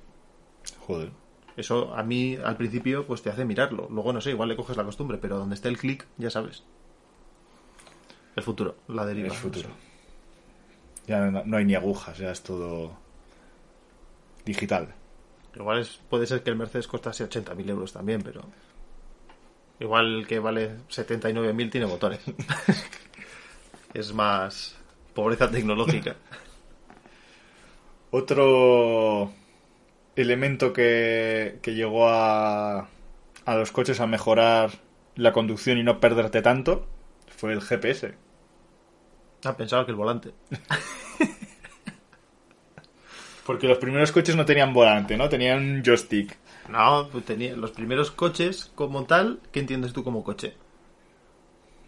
Joder. 0.79 1.11
Eso 1.57 1.93
a 1.93 2.03
mí 2.03 2.37
al 2.41 2.55
principio 2.55 3.05
pues 3.05 3.21
te 3.21 3.29
hace 3.29 3.43
mirarlo. 3.43 3.87
Luego 3.91 4.13
no 4.13 4.21
sé, 4.21 4.29
igual 4.29 4.47
le 4.47 4.55
coges 4.55 4.77
la 4.77 4.85
costumbre, 4.85 5.17
pero 5.17 5.37
donde 5.37 5.55
esté 5.55 5.67
el 5.67 5.77
clic, 5.77 6.07
ya 6.17 6.29
sabes. 6.29 6.63
El 8.37 8.43
futuro, 8.43 8.77
la 8.87 9.05
deriva. 9.05 9.27
El 9.27 9.33
futuro. 9.33 9.67
Ya 11.05 11.19
no, 11.29 11.43
no 11.43 11.57
hay 11.57 11.65
ni 11.65 11.75
agujas, 11.75 12.17
ya 12.17 12.31
es 12.31 12.41
todo 12.41 12.93
digital. 14.45 14.93
Igual 15.55 15.79
es, 15.79 15.99
puede 16.09 16.27
ser 16.27 16.43
que 16.43 16.49
el 16.49 16.55
Mercedes 16.55 16.87
costase 16.87 17.27
80.000 17.27 17.69
euros 17.69 17.93
también, 17.93 18.21
pero... 18.21 18.41
Igual 19.79 20.19
el 20.19 20.27
que 20.27 20.39
vale 20.39 20.77
79.000 20.89 21.71
tiene 21.71 21.87
botones. 21.87 22.21
es 23.93 24.13
más 24.13 24.77
pobreza 25.13 25.49
tecnológica. 25.49 26.15
Otro 28.11 29.31
elemento 30.15 30.71
que, 30.71 31.59
que 31.61 31.73
llegó 31.73 32.07
a, 32.09 32.89
a 33.45 33.55
los 33.55 33.71
coches 33.71 33.99
a 33.99 34.07
mejorar 34.07 34.71
la 35.15 35.33
conducción 35.33 35.77
y 35.77 35.83
no 35.83 35.99
perderte 35.99 36.41
tanto 36.41 36.85
fue 37.35 37.53
el 37.53 37.61
GPS. 37.61 38.13
Ah, 39.43 39.57
pensaba 39.57 39.85
que 39.85 39.91
el 39.91 39.97
volante. 39.97 40.31
Porque 43.45 43.67
los 43.67 43.77
primeros 43.79 44.11
coches 44.11 44.35
no 44.35 44.45
tenían 44.45 44.73
volante, 44.73 45.17
¿no? 45.17 45.27
Tenían 45.27 45.59
un 45.59 45.83
joystick. 45.83 46.37
No, 46.69 47.09
pues 47.11 47.25
tenía 47.25 47.55
los 47.55 47.71
primeros 47.71 48.11
coches 48.11 48.71
como 48.75 49.03
tal, 49.05 49.39
¿qué 49.51 49.59
entiendes 49.59 49.93
tú 49.93 50.03
como 50.03 50.23
coche? 50.23 50.53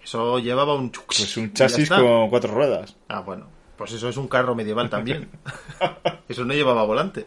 Eso 0.04 0.40
llevaba 0.40 0.76
un... 0.76 0.92
chuc- 0.92 1.06
Pues 1.06 1.38
un 1.38 1.54
chasis 1.54 1.90
con 1.90 2.30
cuatro 2.30 2.54
ruedas. 2.54 2.96
Ah, 3.08 3.22
bueno. 3.22 3.48
Pues 3.78 3.92
eso 3.94 4.10
es 4.10 4.18
un 4.18 4.28
carro 4.28 4.56
medieval 4.56 4.90
también. 4.90 5.30
eso 6.28 6.44
no 6.44 6.54
llevaba 6.54 6.84
volante. 6.84 7.26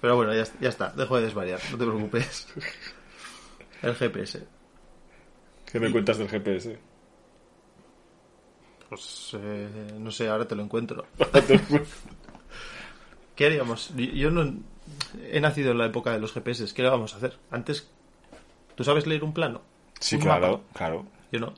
Pero 0.00 0.16
bueno, 0.16 0.34
ya, 0.34 0.44
ya 0.60 0.68
está. 0.68 0.90
Dejo 0.90 1.16
de 1.16 1.22
desvariar. 1.22 1.60
No 1.70 1.78
te 1.78 1.84
preocupes. 1.86 2.48
El 3.82 3.94
GPS. 3.94 4.46
¿Qué 5.70 5.80
me 5.80 5.90
cuentas 5.90 6.18
del 6.18 6.28
GPS? 6.28 6.78
Pues 8.88 9.36
eh, 9.38 9.68
no 9.98 10.10
sé, 10.10 10.28
ahora 10.28 10.46
te 10.46 10.54
lo 10.56 10.62
encuentro. 10.64 11.06
¿Qué 13.40 13.46
haríamos? 13.46 13.90
Yo- 13.96 14.30
no 14.30 14.52
he 15.32 15.40
nacido 15.40 15.70
en 15.72 15.78
la 15.78 15.86
época 15.86 16.12
de 16.12 16.18
los 16.20 16.30
GPS. 16.34 16.74
¿Qué 16.74 16.82
le 16.82 16.90
vamos 16.90 17.14
a 17.14 17.16
hacer? 17.16 17.38
Antes, 17.50 17.88
¿tú 18.74 18.84
sabes 18.84 19.06
leer 19.06 19.24
un 19.24 19.32
plano? 19.32 19.62
sí, 19.98 20.16
Un 20.16 20.20
claro, 20.20 20.50
mapa. 20.58 20.62
claro. 20.74 21.06
Yo 21.32 21.40
no. 21.40 21.54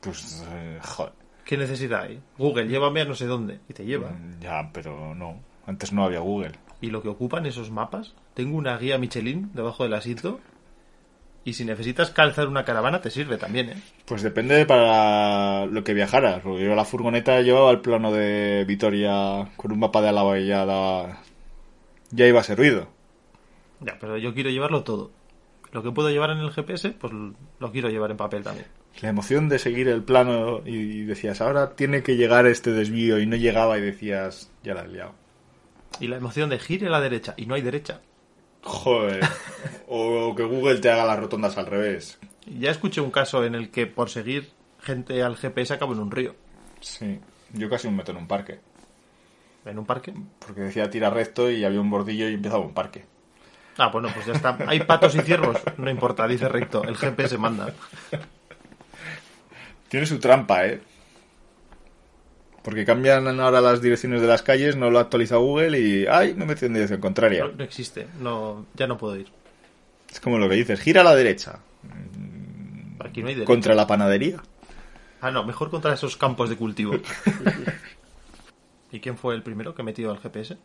Pues, 0.00 0.42
eh, 0.50 0.78
joder. 0.82 1.12
¿Qué 1.44 1.58
necesidad 1.58 2.04
hay? 2.04 2.22
Google, 2.38 2.68
llévame 2.68 3.02
a 3.02 3.04
no 3.04 3.14
sé 3.14 3.26
dónde. 3.26 3.60
Y 3.68 3.74
te 3.74 3.84
lleva. 3.84 4.12
Mm, 4.12 4.40
Ya, 4.40 4.70
pero 4.72 5.14
no. 5.14 5.38
Antes 5.66 5.92
no 5.92 6.04
había 6.04 6.20
Google. 6.20 6.52
y 6.80 6.88
lo 6.88 7.02
que 7.02 7.08
ocupan 7.10 7.44
esos 7.44 7.70
mapas. 7.70 8.14
Tengo 8.32 8.56
una 8.56 8.78
guía 8.78 8.96
Michelin 8.96 9.50
debajo 9.52 9.82
del 9.82 9.92
asiento. 9.92 10.40
Y 11.42 11.54
si 11.54 11.64
necesitas 11.64 12.10
calzar 12.10 12.48
una 12.48 12.64
caravana, 12.66 13.00
te 13.00 13.10
sirve 13.10 13.38
también, 13.38 13.70
¿eh? 13.70 13.82
Pues 14.04 14.22
depende 14.22 14.66
para 14.66 15.64
lo 15.66 15.82
que 15.82 15.94
viajaras. 15.94 16.40
Porque 16.42 16.64
yo 16.64 16.74
la 16.74 16.84
furgoneta 16.84 17.40
llevaba 17.40 17.70
el 17.70 17.80
plano 17.80 18.12
de 18.12 18.64
Vitoria 18.68 19.48
con 19.56 19.72
un 19.72 19.78
mapa 19.78 20.02
de 20.02 20.08
Álava 20.10 20.38
y 20.38 20.46
ya, 20.46 20.66
la- 20.66 21.22
ya 22.10 22.26
iba 22.26 22.42
servido. 22.42 22.88
Ya, 23.80 23.96
pero 23.98 24.18
yo 24.18 24.34
quiero 24.34 24.50
llevarlo 24.50 24.82
todo. 24.84 25.10
Lo 25.72 25.82
que 25.82 25.90
puedo 25.92 26.10
llevar 26.10 26.30
en 26.30 26.38
el 26.38 26.50
GPS, 26.50 26.90
pues 26.90 27.12
lo 27.58 27.72
quiero 27.72 27.88
llevar 27.88 28.10
en 28.10 28.16
papel 28.18 28.42
también. 28.42 28.66
La 29.00 29.08
emoción 29.08 29.48
de 29.48 29.58
seguir 29.58 29.88
el 29.88 30.02
plano 30.02 30.60
y 30.66 31.04
decías, 31.04 31.40
ahora 31.40 31.74
tiene 31.74 32.02
que 32.02 32.16
llegar 32.16 32.44
este 32.46 32.72
desvío 32.72 33.18
y 33.18 33.24
no 33.26 33.36
llegaba 33.36 33.78
y 33.78 33.80
decías, 33.80 34.50
ya 34.62 34.74
la 34.74 34.82
he 34.82 34.88
liado. 34.88 35.14
Y 36.00 36.08
la 36.08 36.16
emoción 36.16 36.50
de 36.50 36.58
gire 36.58 36.88
a 36.88 36.90
la 36.90 37.00
derecha 37.00 37.32
y 37.36 37.46
no 37.46 37.54
hay 37.54 37.62
derecha. 37.62 38.00
Joder. 38.62 39.20
o 39.88 40.34
que 40.34 40.44
Google 40.44 40.78
te 40.78 40.90
haga 40.90 41.04
las 41.04 41.18
rotondas 41.18 41.56
al 41.58 41.66
revés. 41.66 42.18
Ya 42.46 42.70
escuché 42.70 43.00
un 43.00 43.10
caso 43.10 43.44
en 43.44 43.54
el 43.54 43.70
que 43.70 43.86
por 43.86 44.10
seguir 44.10 44.50
gente 44.80 45.22
al 45.22 45.36
GPS 45.36 45.74
acabó 45.74 45.92
en 45.92 46.00
un 46.00 46.10
río. 46.10 46.34
Sí. 46.80 47.20
Yo 47.52 47.68
casi 47.68 47.88
me 47.88 47.96
meto 47.96 48.12
en 48.12 48.18
un 48.18 48.26
parque. 48.28 48.60
¿En 49.64 49.78
un 49.78 49.84
parque? 49.84 50.14
Porque 50.38 50.62
decía 50.62 50.88
tira 50.88 51.10
recto 51.10 51.50
y 51.50 51.64
había 51.64 51.80
un 51.80 51.90
bordillo 51.90 52.28
y 52.28 52.34
empezaba 52.34 52.64
un 52.64 52.72
parque. 52.74 53.04
Ah, 53.76 53.88
bueno, 53.88 54.08
pues 54.12 54.26
ya 54.26 54.32
está. 54.32 54.56
Hay 54.66 54.80
patos 54.80 55.14
y 55.14 55.20
ciervos. 55.20 55.58
No 55.76 55.90
importa, 55.90 56.26
dice 56.26 56.48
recto. 56.48 56.82
El 56.84 56.96
GPS 56.96 57.38
manda. 57.38 57.72
Tiene 59.88 60.06
su 60.06 60.18
trampa, 60.18 60.66
¿eh? 60.66 60.80
Porque 62.62 62.84
cambian 62.84 63.26
ahora 63.40 63.60
las 63.60 63.80
direcciones 63.80 64.20
de 64.20 64.26
las 64.26 64.42
calles, 64.42 64.76
no 64.76 64.90
lo 64.90 64.98
actualiza 64.98 65.36
Google 65.36 65.78
y 65.80 66.06
¡ay! 66.06 66.34
Me 66.34 66.44
metí 66.44 66.66
en 66.66 66.74
dirección 66.74 67.00
contraria. 67.00 67.44
No, 67.44 67.52
no 67.52 67.64
existe. 67.64 68.06
No, 68.20 68.66
ya 68.74 68.86
no 68.86 68.98
puedo 68.98 69.16
ir. 69.16 69.28
Es 70.10 70.20
como 70.20 70.38
lo 70.38 70.48
que 70.48 70.56
dices, 70.56 70.78
gira 70.80 71.00
a 71.00 71.04
la 71.04 71.14
derecha. 71.14 71.60
Aquí 72.98 73.22
no 73.22 73.28
hay 73.28 73.34
derecho. 73.34 73.46
contra 73.46 73.74
la 73.74 73.86
panadería. 73.86 74.42
Ah, 75.22 75.30
no, 75.30 75.44
mejor 75.44 75.70
contra 75.70 75.94
esos 75.94 76.16
campos 76.16 76.50
de 76.50 76.56
cultivo. 76.56 76.92
¿Y 78.92 79.00
quién 79.00 79.16
fue 79.16 79.34
el 79.34 79.42
primero 79.42 79.74
que 79.74 79.82
metió 79.82 80.10
al 80.10 80.18
GPS? 80.18 80.56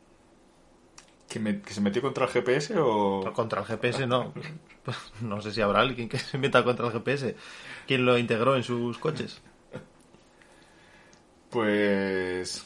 ¿Que, 1.29 1.39
me- 1.39 1.61
que 1.61 1.73
se 1.73 1.81
metió 1.81 2.01
contra 2.01 2.25
el 2.25 2.31
GPS 2.31 2.73
o...? 2.77 3.21
No, 3.23 3.33
Contra 3.33 3.61
el 3.61 3.67
GPS 3.67 4.07
no. 4.07 4.33
No 5.21 5.41
sé 5.41 5.51
si 5.51 5.61
habrá 5.61 5.81
alguien 5.81 6.07
que 6.09 6.19
se 6.19 6.37
meta 6.37 6.63
contra 6.63 6.87
el 6.87 6.91
GPS. 6.93 7.35
¿Quién 7.87 8.05
lo 8.05 8.17
integró 8.17 8.55
en 8.55 8.63
sus 8.63 8.97
coches? 8.97 9.41
Pues... 11.55 12.65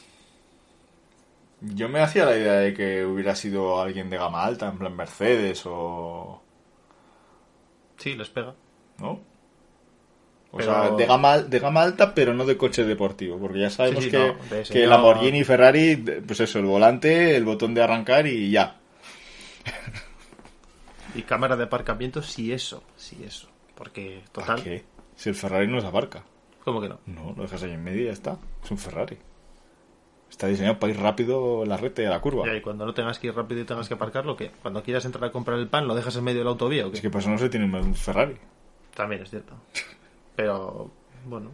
Yo 1.60 1.88
me 1.88 2.00
hacía 2.00 2.24
la 2.24 2.36
idea 2.36 2.54
de 2.54 2.74
que 2.74 3.04
hubiera 3.04 3.36
sido 3.36 3.80
alguien 3.80 4.10
de 4.10 4.16
gama 4.18 4.42
alta, 4.44 4.66
en 4.68 4.78
plan 4.78 4.96
Mercedes 4.96 5.62
o... 5.64 6.42
Sí, 7.98 8.14
les 8.14 8.28
pega. 8.30 8.52
¿No? 8.98 9.20
O 10.50 10.56
Pero- 10.56 10.72
sea, 10.72 10.90
de 10.90 11.06
gama, 11.06 11.38
de 11.38 11.58
gama 11.60 11.82
alta, 11.82 12.12
pero 12.14 12.34
no 12.34 12.44
de 12.44 12.56
coche 12.56 12.82
deportivo, 12.82 13.38
porque 13.38 13.60
ya 13.60 13.70
sabemos 13.70 14.02
Sí, 14.02 14.10
sí, 14.10 14.16
que, 14.16 14.26
no, 14.26 14.62
que 14.72 14.86
Lamborghini 14.88 15.38
y 15.38 15.44
Ferrari, 15.44 15.96
pues 16.26 16.40
eso, 16.40 16.58
el 16.58 16.64
volante, 16.64 17.36
el 17.36 17.44
botón 17.44 17.72
de 17.74 17.82
arrancar 17.82 18.26
y 18.26 18.50
ya. 18.50 18.76
Y 21.14 21.22
cámara 21.22 21.56
de 21.56 21.64
aparcamiento, 21.64 22.22
sí 22.22 22.52
eso, 22.52 22.82
sí 22.96 23.22
eso. 23.24 23.48
Porque, 23.76 24.22
¿Para 24.32 24.46
total, 24.56 24.64
qué? 24.64 24.84
Si 25.14 25.28
el 25.28 25.34
Ferrari 25.36 25.68
no 25.68 25.80
se 25.80 25.86
aparca. 25.86 26.24
¿Cómo 26.64 26.80
que 26.80 26.88
no? 26.88 26.98
No, 27.06 27.32
lo 27.36 27.42
dejas 27.42 27.62
ahí 27.62 27.72
en 27.72 27.82
medio 27.84 28.02
y 28.02 28.06
ya 28.06 28.12
está. 28.12 28.38
Es 28.64 28.70
un 28.70 28.78
Ferrari. 28.78 29.18
Está 30.30 30.46
diseñado 30.46 30.78
para 30.78 30.92
ir 30.92 31.00
rápido 31.00 31.64
la 31.66 31.76
recta 31.76 32.02
y 32.02 32.06
a 32.06 32.10
la 32.10 32.20
curva. 32.20 32.54
Y 32.54 32.60
cuando 32.60 32.86
no 32.86 32.94
tengas 32.94 33.18
que 33.18 33.26
ir 33.26 33.34
rápido 33.34 33.60
y 33.62 33.64
tengas 33.64 33.88
que 33.88 33.94
aparcarlo, 33.94 34.36
¿qué? 34.36 34.52
Cuando 34.62 34.82
quieras 34.82 35.04
entrar 35.04 35.24
a 35.24 35.32
comprar 35.32 35.58
el 35.58 35.66
pan, 35.68 35.88
¿lo 35.88 35.94
dejas 35.94 36.14
en 36.16 36.24
medio 36.24 36.38
de 36.38 36.44
la 36.44 36.50
autovía 36.50 36.86
o 36.86 36.90
qué? 36.90 36.96
Es 36.96 37.02
que 37.02 37.10
por 37.10 37.20
eso 37.20 37.30
no 37.30 37.38
se 37.38 37.48
tiene 37.48 37.66
un 37.66 37.94
Ferrari. 37.94 38.36
También 38.94 39.22
es 39.22 39.30
cierto. 39.30 39.54
Pero, 40.36 40.90
bueno. 41.26 41.50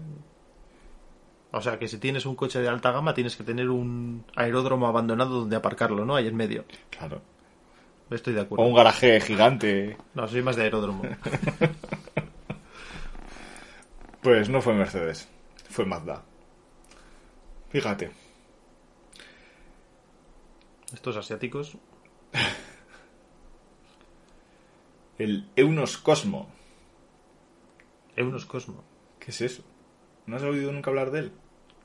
O 1.52 1.60
sea, 1.62 1.78
que 1.78 1.88
si 1.88 1.96
tienes 1.98 2.26
un 2.26 2.34
coche 2.36 2.60
de 2.60 2.68
alta 2.68 2.92
gama, 2.92 3.14
tienes 3.14 3.34
que 3.36 3.44
tener 3.44 3.70
un 3.70 4.24
aeródromo 4.34 4.86
abandonado 4.88 5.40
donde 5.40 5.56
aparcarlo, 5.56 6.04
¿no? 6.04 6.14
Ahí 6.14 6.26
en 6.26 6.36
medio. 6.36 6.64
Claro. 6.90 7.22
Estoy 8.10 8.34
de 8.34 8.40
O 8.40 8.42
acuerdo. 8.42 8.64
un 8.66 8.74
garaje 8.74 9.20
gigante. 9.20 9.96
No, 10.14 10.28
soy 10.28 10.42
más 10.42 10.56
de 10.56 10.62
aeródromo. 10.64 11.02
Pues 14.26 14.48
no 14.48 14.60
fue 14.60 14.74
Mercedes. 14.74 15.28
Fue 15.70 15.84
Mazda. 15.84 16.24
Fíjate. 17.68 18.10
Estos 20.92 21.16
asiáticos, 21.16 21.78
El 25.18 25.48
Eunos 25.54 25.96
Cosmo. 25.98 26.50
Eunos 28.16 28.46
Cosmo. 28.46 28.82
¿Qué 29.20 29.30
es 29.30 29.40
eso? 29.42 29.62
¿No 30.26 30.34
has 30.34 30.42
oído 30.42 30.72
nunca 30.72 30.90
hablar 30.90 31.12
de 31.12 31.20
él? 31.20 31.32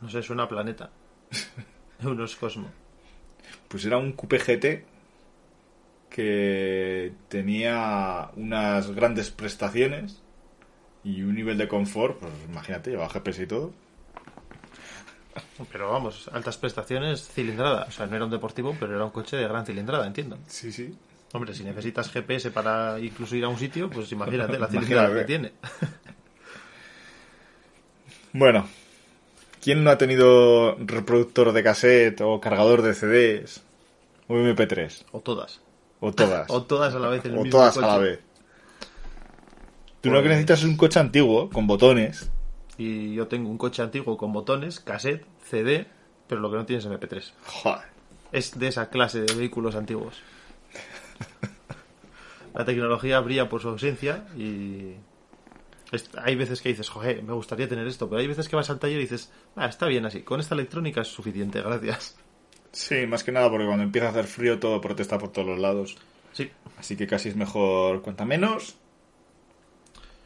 No 0.02 0.10
sé, 0.10 0.24
suena 0.24 0.46
a 0.46 0.50
planeta. 0.50 0.90
Eunos 2.02 2.36
Cosmo. 2.38 2.72
Pues 3.68 3.86
era 3.86 3.98
un 3.98 4.14
Coupe 4.14 4.40
GT 4.40 4.84
que 6.10 7.14
tenía 7.28 8.32
unas 8.36 8.90
grandes 8.90 9.30
prestaciones 9.30 10.24
y 11.03 11.22
un 11.24 11.36
nivel 11.36 11.58
de 11.58 11.67
confort, 11.67 12.20
pues 12.20 12.31
imagínate, 12.50 12.91
llevaba 12.91 13.10
GPS 13.10 13.43
y 13.43 13.48
todo. 13.48 13.72
Pero 15.72 15.89
vamos, 15.91 16.29
altas 16.34 16.58
prestaciones, 16.58 17.27
cilindrada. 17.29 17.86
O 17.88 17.91
sea, 17.91 18.05
no 18.05 18.15
era 18.15 18.25
un 18.25 18.31
deportivo, 18.31 18.75
pero 18.79 18.96
era 18.96 19.05
un 19.05 19.12
coche 19.12 19.38
de 19.38 19.43
gran 19.48 19.65
cilindrada, 19.65 20.05
entiendo. 20.05 20.38
Sí, 20.48 20.72
sí. 20.72 20.93
Hombre, 21.34 21.53
si 21.53 21.63
necesitas 21.63 22.10
GPS 22.12 22.51
para 22.51 23.00
incluso 23.00 23.36
ir 23.36 23.46
a 23.46 23.48
un 23.48 23.58
sitio, 23.58 23.89
pues 23.89 24.12
imagínate 24.12 24.60
la 24.60 24.67
cilindrada 24.70 25.10
Imagínate. 25.10 25.20
que 25.22 25.25
tiene. 25.25 25.51
Bueno, 28.34 28.67
¿quién 29.62 29.84
no 29.84 29.91
ha 29.91 29.98
tenido 29.98 30.75
reproductor 30.79 31.51
de 31.53 31.63
cassette 31.63 32.22
o 32.22 32.39
cargador 32.39 32.81
de 32.81 32.93
CDs 32.93 33.62
o 34.27 34.35
MP3? 34.35 35.05
O 35.11 35.20
todas. 35.22 35.61
O 36.00 36.11
todas. 36.11 36.50
O 36.50 36.64
todas 36.64 36.94
a 36.96 37.00
la 37.00 37.07
vez 37.09 37.24
en 37.25 37.33
el 37.33 37.37
O 37.40 37.44
mismo 37.44 37.59
todas 37.59 37.77
a 37.77 37.81
la 37.81 37.98
vez. 37.98 38.20
Tú 40.01 40.09
lo 40.09 40.18
que 40.18 40.22
Pues- 40.24 40.29
necesitas 40.31 40.59
es 40.59 40.66
un 40.66 40.77
coche 40.77 41.00
antiguo 41.00 41.50
con 41.50 41.68
botones. 41.68 42.29
Y 42.77 43.14
yo 43.14 43.27
tengo 43.27 43.50
un 43.50 43.57
coche 43.57 43.81
antiguo 43.83 44.18
con 44.18 44.33
botones, 44.33 44.79
cassette, 44.79 45.25
CD, 45.44 45.85
pero 46.27 46.42
lo 46.42 46.50
que 46.50 46.57
no 46.57 46.66
tiene 46.66 46.79
es 46.79 46.85
MP3. 46.85 47.33
Joder. 47.46 47.85
Es 48.31 48.57
de 48.57 48.68
esa 48.68 48.90
clase 48.90 49.22
de 49.22 49.33
vehículos 49.35 49.75
antiguos. 49.75 50.16
La 52.53 52.66
tecnología 52.66 53.20
brilla 53.22 53.48
por 53.48 53.61
su 53.61 53.70
ausencia 53.70 54.25
y 54.37 54.96
hay 56.24 56.35
veces 56.35 56.61
que 56.61 56.70
dices, 56.70 56.90
joder, 56.90 57.22
me 57.24 57.33
gustaría 57.33 57.68
tener 57.68 57.85
esto, 57.87 58.09
pero 58.09 58.20
hay 58.22 58.27
veces 58.27 58.48
que 58.50 58.55
vas 58.55 58.70
al 58.70 58.79
taller 58.79 58.98
y 58.98 59.01
dices, 59.01 59.31
ah, 59.55 59.66
está 59.68 59.87
bien 59.87 60.05
así, 60.05 60.22
con 60.22 60.40
esta 60.40 60.55
electrónica 60.55 61.01
es 61.01 61.07
suficiente, 61.09 61.61
gracias. 61.66 62.18
Sí, 62.72 63.05
más 63.07 63.24
que 63.24 63.31
nada 63.33 63.50
porque 63.50 63.66
cuando 63.66 63.83
empieza 63.83 64.07
a 64.07 64.11
hacer 64.11 64.25
frío 64.25 64.59
todo 64.59 64.79
protesta 64.81 65.18
por 65.18 65.31
todos 65.31 65.48
los 65.48 65.59
lados. 65.59 65.98
Sí, 66.33 66.50
Así 66.77 66.96
que 66.96 67.05
casi 67.07 67.29
es 67.29 67.35
mejor, 67.35 68.01
cuanta 68.01 68.24
menos, 68.25 68.75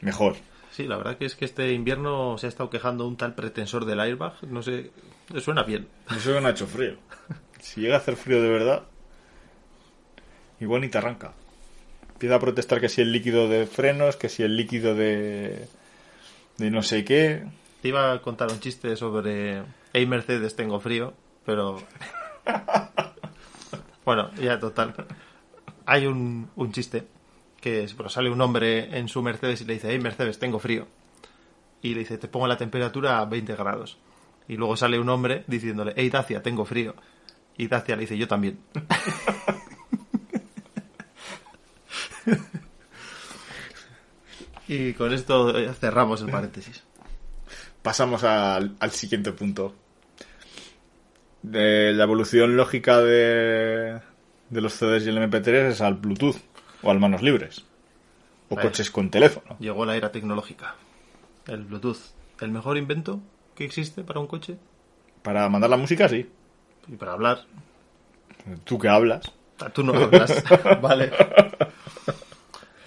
mejor. 0.01 0.35
sí, 0.71 0.83
la 0.83 0.97
verdad 0.97 1.17
que 1.17 1.25
es 1.25 1.35
que 1.35 1.45
este 1.45 1.73
invierno 1.73 2.37
se 2.37 2.47
ha 2.47 2.49
estado 2.49 2.69
quejando 2.69 3.07
un 3.07 3.17
tal 3.17 3.35
pretensor 3.35 3.85
del 3.85 3.99
airbag, 3.99 4.33
no 4.43 4.61
sé, 4.61 4.91
suena 5.39 5.63
bien. 5.63 5.87
No 6.25 6.47
ha 6.47 6.51
hecho 6.51 6.67
frío. 6.67 6.97
Si 7.59 7.81
llega 7.81 7.95
a 7.95 7.97
hacer 7.97 8.15
frío 8.15 8.41
de 8.41 8.49
verdad, 8.49 8.83
igual 10.59 10.81
ni 10.81 10.89
te 10.89 10.97
arranca. 10.97 11.33
Empieza 12.13 12.35
a 12.35 12.39
protestar 12.39 12.79
que 12.79 12.89
si 12.89 13.01
el 13.01 13.11
líquido 13.11 13.49
de 13.49 13.65
frenos, 13.65 14.15
que 14.15 14.29
si 14.29 14.43
el 14.43 14.55
líquido 14.55 14.95
de, 14.95 15.67
de 16.57 16.71
no 16.71 16.81
sé 16.81 17.03
qué. 17.03 17.43
Te 17.81 17.89
iba 17.89 18.13
a 18.13 18.21
contar 18.21 18.51
un 18.51 18.59
chiste 18.59 18.95
sobre 18.95 19.63
Hey 19.93 20.05
Mercedes, 20.05 20.55
tengo 20.55 20.79
frío, 20.79 21.13
pero. 21.45 21.81
bueno, 24.05 24.31
ya 24.35 24.59
total. 24.59 24.93
Hay 25.85 26.05
un, 26.05 26.49
un 26.55 26.71
chiste 26.71 27.05
que 27.65 27.89
bueno, 27.95 28.09
sale 28.09 28.29
un 28.29 28.39
hombre 28.41 28.95
en 28.95 29.07
su 29.07 29.23
Mercedes 29.23 29.61
y 29.61 29.65
le 29.65 29.73
dice, 29.73 29.89
Hey 29.89 29.97
Mercedes, 29.97 30.37
tengo 30.37 30.59
frío. 30.59 30.87
Y 31.81 31.95
le 31.95 32.01
dice, 32.01 32.19
te 32.19 32.27
pongo 32.27 32.45
la 32.45 32.57
temperatura 32.57 33.17
a 33.17 33.25
20 33.25 33.55
grados. 33.55 33.97
Y 34.47 34.55
luego 34.55 34.77
sale 34.77 34.99
un 34.99 35.09
hombre 35.09 35.43
diciéndole, 35.47 35.93
Hey 35.95 36.11
Dacia, 36.11 36.43
tengo 36.43 36.63
frío. 36.63 36.93
Y 37.57 37.67
Dacia 37.67 37.95
le 37.95 38.01
dice, 38.01 38.19
yo 38.19 38.27
también. 38.27 38.59
y 44.67 44.93
con 44.93 45.11
esto 45.11 45.73
cerramos 45.73 46.21
el 46.21 46.29
paréntesis. 46.29 46.83
Pasamos 47.81 48.23
al, 48.23 48.75
al 48.79 48.91
siguiente 48.91 49.31
punto. 49.31 49.73
De 51.41 51.93
la 51.93 52.03
evolución 52.03 52.55
lógica 52.55 53.01
de, 53.01 54.01
de 54.51 54.61
los 54.61 54.73
CDs 54.73 55.07
y 55.07 55.09
el 55.09 55.17
MP3 55.17 55.71
es 55.71 55.81
al 55.81 55.95
Bluetooth 55.95 56.37
o 56.85 56.91
al 56.91 56.99
manos 56.99 57.21
libres. 57.21 57.65
O 58.49 58.55
coches 58.55 58.91
con 58.91 59.09
teléfono. 59.09 59.57
Llegó 59.59 59.85
la 59.85 59.95
era 59.95 60.11
tecnológica. 60.11 60.75
El 61.47 61.63
Bluetooth. 61.63 62.13
¿El 62.39 62.51
mejor 62.51 62.77
invento 62.77 63.19
que 63.55 63.65
existe 63.65 64.03
para 64.03 64.19
un 64.19 64.27
coche? 64.27 64.57
Para 65.23 65.49
mandar 65.49 65.69
la 65.69 65.77
música, 65.77 66.07
sí. 66.07 66.29
Y 66.87 66.95
para 66.95 67.13
hablar. 67.13 67.45
Tú 68.63 68.77
que 68.77 68.87
hablas. 68.87 69.31
Ah, 69.59 69.69
Tú 69.69 69.83
no 69.83 69.93
hablas. 69.93 70.43
vale. 70.81 71.11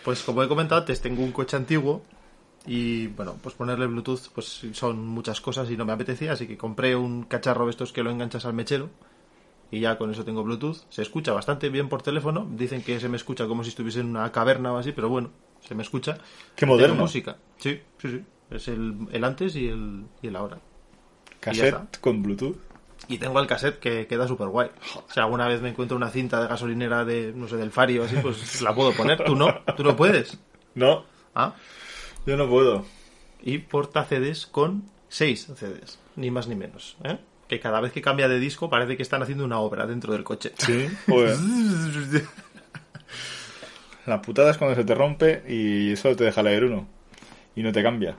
Pues 0.05 0.23
como 0.23 0.43
he 0.43 0.49
comentado 0.49 0.81
antes, 0.81 1.01
tengo 1.01 1.23
un 1.25 1.33
coche 1.33 1.57
antiguo 1.57 2.03
y 2.67 3.09
bueno, 3.09 3.37
pues 3.43 3.55
ponerle 3.55 3.87
Bluetooth 3.87 4.29
pues 4.35 4.63
son 4.73 5.07
muchas 5.07 5.41
cosas 5.41 5.71
y 5.71 5.77
no 5.77 5.85
me 5.85 5.93
apetecía, 5.93 6.33
así 6.33 6.47
que 6.47 6.57
compré 6.57 6.95
un 6.95 7.25
cacharro 7.25 7.65
de 7.65 7.71
estos 7.71 7.93
que 7.93 8.03
lo 8.03 8.11
enganchas 8.11 8.45
al 8.45 8.53
mechero 8.53 8.91
y 9.71 9.81
ya 9.81 9.99
con 9.99 10.11
eso 10.11 10.25
tengo 10.25 10.43
Bluetooth. 10.45 10.79
Se 10.91 11.03
escucha 11.03 11.33
bastante 11.33 11.69
bien 11.69 11.89
por 11.89 12.03
teléfono, 12.03 12.47
dicen 12.51 12.83
que 12.83 12.99
se 13.01 13.09
me 13.09 13.17
escucha 13.17 13.47
como 13.47 13.63
si 13.65 13.71
estuviese 13.71 14.01
en 14.01 14.07
una 14.09 14.31
caverna 14.33 14.73
o 14.73 14.79
así, 14.79 14.93
pero 14.93 15.09
bueno, 15.09 15.31
se 15.61 15.75
me 15.75 15.83
escucha. 15.83 16.15
Qué 16.55 16.61
Tengo 16.67 16.75
moderno. 16.75 16.95
música. 16.97 17.37
Sí, 17.59 17.81
sí, 17.99 18.09
sí. 18.11 18.25
Es 18.51 18.69
el, 18.69 18.95
el 19.13 19.25
antes 19.25 19.55
y 19.57 19.69
el, 19.69 20.05
y 20.23 20.29
el 20.29 20.37
ahora. 20.37 20.59
Cassette 21.41 21.99
con 22.01 22.23
Bluetooth. 22.23 22.57
Y 23.07 23.19
tengo 23.19 23.39
el 23.41 23.47
cassette 23.47 23.79
que 23.79 24.07
queda 24.07 24.27
súper 24.27 24.49
guay. 24.49 24.71
O 24.97 25.13
sea, 25.13 25.25
alguna 25.25 25.47
vez 25.47 25.61
me 25.63 25.69
encuentro 25.69 25.97
una 25.97 26.11
cinta 26.11 26.41
de 26.43 26.49
gasolinera 26.49 27.05
de, 27.05 27.33
no 27.35 27.47
sé, 27.47 27.57
del 27.57 27.71
Fario, 27.71 28.05
así, 28.05 28.17
pues 28.21 28.61
la 28.63 28.75
puedo 28.75 28.93
poner. 28.93 29.23
Tú 29.25 29.37
no, 29.37 29.55
tú 29.77 29.85
no 29.85 29.95
puedes. 29.97 30.39
No, 30.75 31.05
Ah, 31.35 31.55
yo 32.27 32.37
no 32.37 32.49
puedo. 32.49 32.85
y 33.43 33.59
porta 33.59 34.05
CDs 34.05 34.47
con 34.47 34.85
6 35.09 35.53
CDs, 35.55 35.99
ni 36.17 36.31
más 36.33 36.49
ni 36.49 36.57
menos. 36.57 36.97
¿eh? 37.05 37.19
Que 37.49 37.59
cada 37.61 37.81
vez 37.81 37.93
que 37.93 38.03
cambia 38.03 38.29
de 38.29 38.39
disco 38.39 38.69
parece 38.69 38.97
que 38.97 39.03
están 39.03 39.23
haciendo 39.23 39.45
una 39.45 39.59
obra 39.59 39.87
dentro 39.87 40.13
del 40.13 40.23
coche. 40.23 40.53
Sí. 40.59 40.87
La 44.07 44.23
putada 44.23 44.51
es 44.51 44.59
cuando 44.59 44.75
se 44.77 44.85
te 44.85 44.95
rompe 44.95 45.43
y 45.49 45.95
solo 45.97 46.17
te 46.17 46.25
deja 46.25 46.43
leer 46.43 46.65
uno. 46.65 46.87
Y 47.55 47.63
no 47.63 47.73
te 47.73 47.83
cambia. 47.83 48.17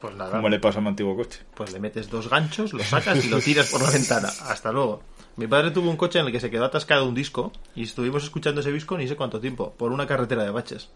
Pues 0.00 0.14
nada, 0.16 0.30
Como 0.32 0.48
le 0.48 0.58
pasa 0.58 0.78
a 0.78 0.82
mi 0.82 0.88
antiguo 0.88 1.14
coche. 1.14 1.40
pues 1.54 1.72
le 1.72 1.78
metes 1.78 2.08
dos 2.08 2.30
ganchos, 2.30 2.72
lo 2.72 2.82
sacas 2.82 3.24
y 3.24 3.28
lo 3.28 3.38
tiras 3.38 3.70
por 3.70 3.82
la 3.82 3.90
ventana. 3.90 4.28
Hasta 4.28 4.72
luego. 4.72 5.02
Mi 5.36 5.46
padre 5.46 5.70
tuvo 5.70 5.90
un 5.90 5.96
coche 5.96 6.18
en 6.18 6.26
el 6.26 6.32
que 6.32 6.40
se 6.40 6.50
quedó 6.50 6.64
atascado 6.64 7.06
un 7.06 7.14
disco 7.14 7.52
y 7.74 7.82
estuvimos 7.84 8.24
escuchando 8.24 8.62
ese 8.62 8.72
disco 8.72 8.96
ni 8.96 9.06
sé 9.06 9.16
cuánto 9.16 9.40
tiempo, 9.40 9.74
por 9.76 9.92
una 9.92 10.06
carretera 10.06 10.42
de 10.42 10.50
baches. 10.50 10.88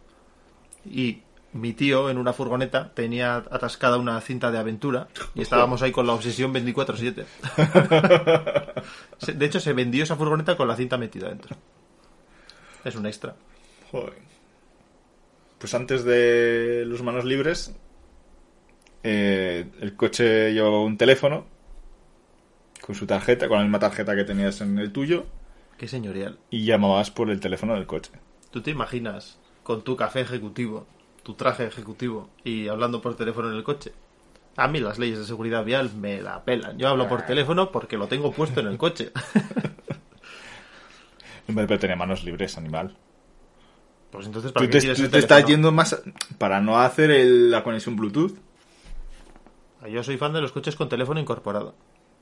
Y 0.91 1.21
mi 1.55 1.73
tío 1.73 2.11
en 2.11 2.19
una 2.19 2.33
furgoneta 2.33 2.93
tenía 2.95 3.37
atascada 3.37 3.97
una 3.97 4.21
cinta 4.21 4.51
de 4.51 4.59
aventura 4.59 5.09
y 5.35 5.41
estábamos 5.43 5.81
ahí 5.83 5.93
con 5.93 6.07
la 6.07 6.13
obsesión 6.13 6.53
24/7. 6.53 7.25
Se- 9.19 9.33
de 9.33 9.47
hecho, 9.47 9.61
se 9.61 9.73
vendió 9.73 10.03
esa 10.03 10.17
furgoneta 10.17 10.57
con 10.57 10.69
la 10.69 10.77
cinta 10.77 10.97
metida 10.99 11.29
dentro. 11.29 11.57
Es 12.85 12.95
un 12.97 13.07
extra. 13.07 13.35
Joder. 13.91 14.15
Pues 15.59 15.73
antes 15.75 16.05
de 16.05 16.85
los 16.87 17.03
manos 17.03 17.25
libres, 17.25 17.75
eh, 19.03 19.67
el 19.81 19.97
coche 19.97 20.53
llevaba 20.53 20.81
un 20.83 20.99
teléfono 20.99 21.47
con 22.83 22.95
su 22.95 23.07
tarjeta, 23.07 23.49
con 23.49 23.57
la 23.59 23.63
misma 23.65 23.79
tarjeta 23.79 24.15
que 24.15 24.25
tenías 24.25 24.61
en 24.61 24.79
el 24.79 24.93
tuyo, 24.93 25.25
Qué 25.79 25.89
señorial. 25.89 26.39
y 26.51 26.67
llamabas 26.67 27.11
por 27.11 27.31
el 27.31 27.41
teléfono 27.41 27.75
del 27.75 27.87
coche. 27.87 28.11
¿Tú 28.51 28.61
te 28.61 28.71
imaginas 28.71 29.39
con 29.63 29.83
tu 29.83 29.97
café 29.97 30.21
ejecutivo, 30.21 30.87
tu 31.25 31.35
traje 31.35 31.67
ejecutivo 31.67 32.31
y 32.45 32.69
hablando 32.69 33.03
por 33.03 33.17
teléfono 33.17 33.51
en 33.51 33.57
el 33.57 33.65
coche? 33.65 33.93
A 34.57 34.69
mí 34.69 34.79
las 34.79 35.01
leyes 35.01 35.19
de 35.19 35.25
seguridad 35.25 35.65
vial 35.65 35.91
me 35.97 36.23
la 36.23 36.45
pelan. 36.45 36.79
Yo 36.79 36.89
hablo 36.89 37.09
por 37.09 37.23
teléfono 37.23 37.73
porque 37.73 37.97
lo 37.97 38.07
tengo 38.07 38.31
puesto 38.31 38.61
en 38.61 38.69
el 38.69 38.79
coche. 38.79 39.11
Hombre, 41.49 41.67
Pero 41.67 41.79
tenía 41.81 41.97
manos 41.97 42.25
libres, 42.25 42.57
animal. 42.57 42.97
Pues 44.11 44.27
entonces, 44.27 44.53
¿para 44.53 44.65
Tú 44.67 44.73
qué 44.73 44.81
te, 44.81 44.95
tú 44.95 45.09
te 45.09 45.19
estás 45.19 45.45
yendo 45.45 45.73
más 45.73 46.01
para 46.39 46.61
no 46.61 46.79
hacer 46.81 47.11
el- 47.11 47.51
la 47.51 47.63
conexión 47.65 47.97
Bluetooth. 47.97 48.33
Yo 49.91 50.03
soy 50.03 50.17
fan 50.17 50.33
de 50.33 50.41
los 50.41 50.53
coches 50.53 50.77
con 50.77 50.89
teléfono 50.89 51.21
incorporado. 51.21 51.75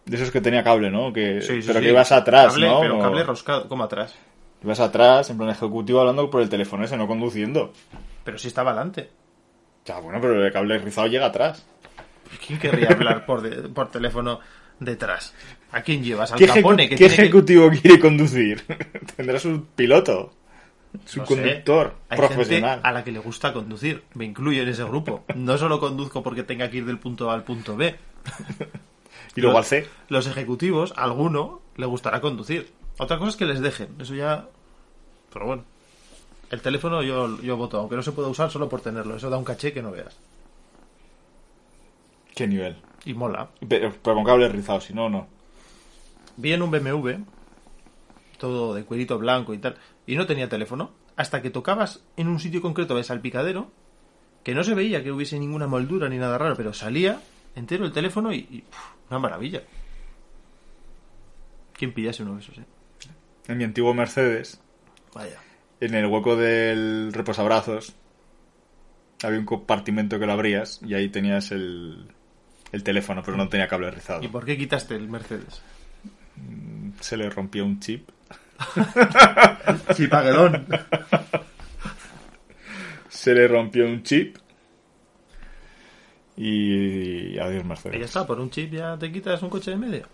De 0.06 0.16
esos 0.16 0.32
que 0.32 0.40
tenía 0.40 0.64
cable, 0.64 0.90
¿no? 0.90 1.12
Que, 1.12 1.40
Sí, 1.42 1.62
sí, 1.62 1.68
pero 1.68 1.78
sí. 1.78 1.84
que 1.84 1.90
ibas 1.92 2.10
atrás, 2.10 2.54
Cable, 2.54 2.66
¿no? 2.66 2.80
Pero 2.80 2.98
cable 2.98 3.22
roscado, 3.22 3.68
como 3.68 3.84
atrás. 3.84 4.16
Ibas 4.62 4.80
atrás, 4.80 5.28
en 5.30 5.38
plan 5.38 5.50
ejecutivo, 5.50 6.00
hablando 6.00 6.30
por 6.30 6.40
el 6.42 6.48
teléfono 6.48 6.84
ese, 6.84 6.96
no 6.96 7.06
conduciendo. 7.06 7.72
Pero 8.24 8.38
sí 8.38 8.48
estaba 8.48 8.70
adelante. 8.70 9.10
Ya, 9.84 9.98
bueno, 9.98 10.20
pero 10.20 10.44
el 10.44 10.52
cable 10.52 10.78
rizado 10.78 11.08
llega 11.08 11.26
atrás. 11.26 11.66
¿Quién 12.46 12.58
querría 12.58 12.88
hablar 12.90 13.26
por, 13.26 13.42
de- 13.42 13.68
por 13.68 13.90
teléfono 13.90 14.38
detrás? 14.78 15.34
¿A 15.72 15.82
quién 15.82 16.04
llevas? 16.04 16.32
¿Al 16.32 16.38
¿Qué, 16.38 16.46
Capone? 16.46 16.84
Que 16.84 16.90
qué 16.90 16.96
tiene 16.96 17.16
que- 17.16 17.22
ejecutivo 17.22 17.70
quiere 17.70 17.98
conducir? 17.98 18.62
Tendrá 19.16 19.38
su 19.40 19.64
piloto, 19.74 20.32
su 21.04 21.20
No 21.20 21.26
sé. 21.26 21.34
conductor 21.34 21.94
Hay 22.08 22.18
profesional. 22.18 22.74
gente 22.76 22.88
a 22.88 22.92
la 22.92 23.02
que 23.04 23.10
le 23.12 23.18
gusta 23.18 23.52
conducir. 23.52 24.04
Me 24.14 24.24
incluyo 24.24 24.62
en 24.62 24.68
ese 24.68 24.84
grupo. 24.84 25.24
No 25.34 25.58
solo 25.58 25.80
conduzco 25.80 26.22
porque 26.22 26.44
tenga 26.44 26.70
que 26.70 26.76
ir 26.78 26.86
del 26.86 26.98
punto 27.00 27.30
A 27.30 27.34
al 27.34 27.42
punto 27.42 27.76
B. 27.76 27.96
Y 29.34 29.40
luego 29.40 29.56
al 29.58 29.64
C. 29.64 29.86
Los 30.08 30.26
ejecutivos, 30.26 30.92
a 30.96 31.04
alguno 31.04 31.62
le 31.76 31.86
gustará 31.86 32.20
conducir. 32.20 32.70
Otra 32.98 33.18
cosa 33.18 33.30
es 33.30 33.36
que 33.36 33.46
les 33.46 33.60
dejen. 33.60 33.96
Eso 34.00 34.14
ya. 34.14 34.48
Pero 35.32 35.46
bueno. 35.46 35.64
El 36.50 36.60
teléfono 36.60 37.02
yo, 37.02 37.40
yo 37.40 37.56
voto, 37.56 37.78
aunque 37.78 37.96
no 37.96 38.02
se 38.02 38.12
pueda 38.12 38.28
usar 38.28 38.50
solo 38.50 38.68
por 38.68 38.82
tenerlo. 38.82 39.16
Eso 39.16 39.30
da 39.30 39.38
un 39.38 39.44
caché 39.44 39.72
que 39.72 39.82
no 39.82 39.90
veas. 39.90 40.16
¿Qué 42.34 42.46
nivel? 42.46 42.76
Y 43.04 43.14
mola. 43.14 43.48
Pero, 43.66 43.92
pero 44.02 44.16
con 44.16 44.24
cable 44.24 44.48
rizado, 44.48 44.80
si 44.80 44.92
no, 44.92 45.08
no. 45.08 45.26
Vi 46.36 46.52
en 46.52 46.62
un 46.62 46.70
BMW, 46.70 47.22
todo 48.38 48.74
de 48.74 48.84
cuerito 48.84 49.18
blanco 49.18 49.54
y 49.54 49.58
tal, 49.58 49.76
y 50.06 50.16
no 50.16 50.26
tenía 50.26 50.48
teléfono, 50.48 50.92
hasta 51.16 51.42
que 51.42 51.50
tocabas 51.50 52.02
en 52.16 52.28
un 52.28 52.40
sitio 52.40 52.62
concreto 52.62 52.96
de 52.96 53.04
salpicadero, 53.04 53.70
que 54.42 54.54
no 54.54 54.64
se 54.64 54.74
veía 54.74 55.02
que 55.02 55.12
hubiese 55.12 55.38
ninguna 55.38 55.66
moldura 55.66 56.08
ni 56.08 56.18
nada 56.18 56.38
raro, 56.38 56.56
pero 56.56 56.72
salía 56.72 57.20
entero 57.54 57.84
el 57.84 57.92
teléfono 57.92 58.32
y, 58.32 58.64
una 59.10 59.18
maravilla. 59.18 59.62
¿Quién 61.74 61.92
pillase 61.92 62.22
uno 62.22 62.34
de 62.34 62.40
esos, 62.40 62.58
eh? 62.58 62.64
En 63.48 63.58
mi 63.58 63.64
antiguo 63.64 63.92
Mercedes, 63.94 64.60
Vaya. 65.14 65.38
en 65.80 65.94
el 65.94 66.06
hueco 66.06 66.36
del 66.36 67.12
reposabrazos, 67.12 67.94
había 69.22 69.38
un 69.38 69.44
compartimento 69.46 70.18
que 70.18 70.26
lo 70.26 70.32
abrías 70.32 70.80
y 70.84 70.94
ahí 70.94 71.08
tenías 71.08 71.50
el, 71.52 72.06
el 72.72 72.82
teléfono, 72.84 73.22
pero 73.24 73.36
no 73.36 73.48
tenía 73.48 73.68
cable 73.68 73.90
rizado. 73.90 74.22
¿Y 74.22 74.28
por 74.28 74.44
qué 74.44 74.56
quitaste 74.56 74.94
el 74.96 75.08
Mercedes? 75.08 75.60
Se 77.00 77.16
le 77.16 77.28
rompió 77.30 77.64
un 77.64 77.80
chip. 77.80 78.08
Chipaguedón. 79.94 80.66
Se 83.08 83.34
le 83.34 83.48
rompió 83.48 83.86
un 83.86 84.02
chip. 84.02 84.36
Y 86.36 87.38
adiós 87.38 87.60
Y 87.60 87.62
ya 87.62 87.68
Mercedes. 87.68 88.02
está, 88.02 88.26
por 88.26 88.40
un 88.40 88.50
chip 88.50 88.72
ya 88.72 88.96
te 88.98 89.12
quitas 89.12 89.42
un 89.42 89.50
coche 89.50 89.72
de 89.72 89.76
medio. 89.76 90.08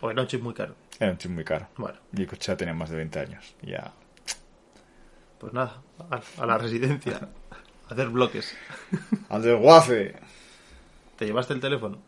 O 0.00 0.10
era 0.10 0.22
un 0.22 0.28
chip 0.28 0.42
muy 0.42 0.54
caro. 0.54 0.74
Era 1.00 1.10
un 1.12 1.18
chip 1.18 1.30
muy 1.30 1.44
caro. 1.44 1.68
Bueno, 1.76 1.98
Y 2.16 2.22
el 2.22 2.26
coche 2.28 2.52
ya 2.52 2.56
tenía 2.56 2.74
más 2.74 2.90
de 2.90 2.96
20 2.96 3.18
años. 3.18 3.54
Ya. 3.62 3.92
pues 5.38 5.52
nada, 5.52 5.82
a, 6.10 6.20
a 6.42 6.46
la 6.46 6.58
residencia. 6.58 7.28
A 7.88 7.92
hacer 7.92 8.08
bloques. 8.08 8.56
¡Al 9.28 9.42
desguace! 9.42 10.14
¿Te 11.16 11.26
llevaste 11.26 11.52
el 11.54 11.60
teléfono? 11.60 11.98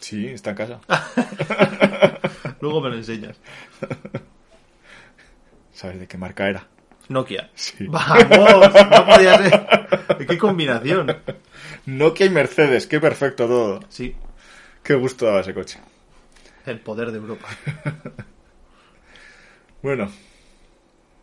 Sí, 0.00 0.26
está 0.28 0.50
en 0.50 0.56
casa. 0.56 0.80
Luego 2.60 2.80
me 2.80 2.90
lo 2.90 2.96
enseñas. 2.96 3.36
¿Sabes 5.72 6.00
de 6.00 6.06
qué 6.06 6.18
marca 6.18 6.48
era? 6.48 6.66
Nokia. 7.08 7.50
Sí. 7.54 7.86
¡Vamos! 7.88 8.28
No 8.30 9.06
podía 9.06 9.38
ser. 9.38 10.26
¡Qué 10.26 10.38
combinación! 10.38 11.16
Nokia 11.86 12.26
y 12.26 12.30
Mercedes, 12.30 12.86
qué 12.86 13.00
perfecto 13.00 13.46
todo. 13.46 13.80
Sí, 13.88 14.14
Qué 14.82 14.94
gusto 14.94 15.26
daba 15.26 15.40
ese 15.40 15.52
coche. 15.54 15.78
El 16.68 16.80
poder 16.80 17.10
de 17.12 17.18
Europa. 17.18 17.48
Bueno, 19.82 20.10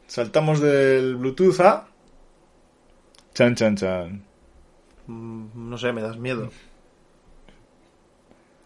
saltamos 0.08 0.60
del 0.62 1.16
Bluetooth 1.18 1.60
a. 1.60 1.88
Chan, 3.34 3.56
chan, 3.56 3.76
chan. 3.76 4.24
Mm, 5.08 5.70
No 5.70 5.78
sé, 5.78 5.92
me 5.92 6.02
das 6.02 6.18
miedo. 6.18 6.50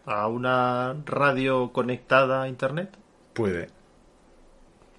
¿A 0.06 0.28
una 0.28 0.96
radio 1.06 1.72
conectada 1.72 2.44
a 2.44 2.48
internet? 2.50 2.98
Puede. 3.34 3.70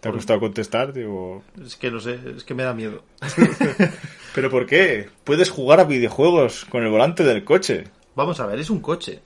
¿Te 0.00 0.08
ha 0.08 0.12
gustado 0.12 0.40
contestar? 0.40 0.92
Digo, 0.92 1.42
Es 1.62 1.76
que 1.76 1.90
no 1.90 2.00
sé, 2.00 2.18
es 2.36 2.44
que 2.44 2.54
me 2.54 2.62
da 2.62 2.72
miedo. 2.74 3.04
¿pero 4.34 4.50
por 4.50 4.66
qué? 4.66 5.08
Puedes 5.24 5.50
jugar 5.50 5.80
a 5.80 5.84
videojuegos 5.84 6.64
con 6.64 6.82
el 6.82 6.90
volante 6.90 7.22
del 7.24 7.44
coche. 7.44 7.84
Vamos 8.14 8.40
a 8.40 8.46
ver, 8.46 8.58
es 8.60 8.70
un 8.70 8.80
coche. 8.80 9.22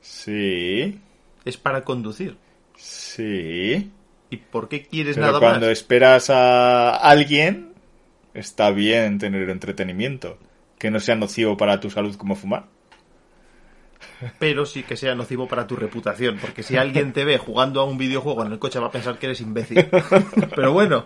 Sí, 0.00 1.00
Es 1.46 1.56
para 1.56 1.82
conducir. 1.84 2.36
sí. 2.76 3.90
¿Y 4.28 4.38
por 4.38 4.68
qué 4.68 4.82
quieres 4.82 5.14
Pero 5.14 5.28
nada 5.28 5.38
cuando 5.38 5.66
más? 5.68 5.78
esperas 5.78 6.30
a 6.30 6.96
alguien, 6.96 7.72
está 8.34 8.70
bien 8.72 9.18
tener 9.18 9.48
entretenimiento. 9.48 10.36
Que 10.78 10.90
no 10.90 10.98
sea 10.98 11.14
nocivo 11.14 11.56
para 11.56 11.78
tu 11.78 11.90
salud 11.90 12.16
como 12.16 12.34
fumar. 12.34 12.66
Pero 14.40 14.66
sí 14.66 14.82
que 14.82 14.96
sea 14.96 15.14
nocivo 15.14 15.46
para 15.46 15.68
tu 15.68 15.76
reputación. 15.76 16.38
Porque 16.40 16.64
si 16.64 16.76
alguien 16.76 17.12
te 17.12 17.24
ve 17.24 17.38
jugando 17.38 17.80
a 17.80 17.84
un 17.84 17.98
videojuego 17.98 18.44
en 18.44 18.52
el 18.52 18.58
coche 18.58 18.80
va 18.80 18.88
a 18.88 18.90
pensar 18.90 19.16
que 19.18 19.26
eres 19.26 19.40
imbécil. 19.40 19.86
Pero 20.56 20.72
bueno. 20.72 21.04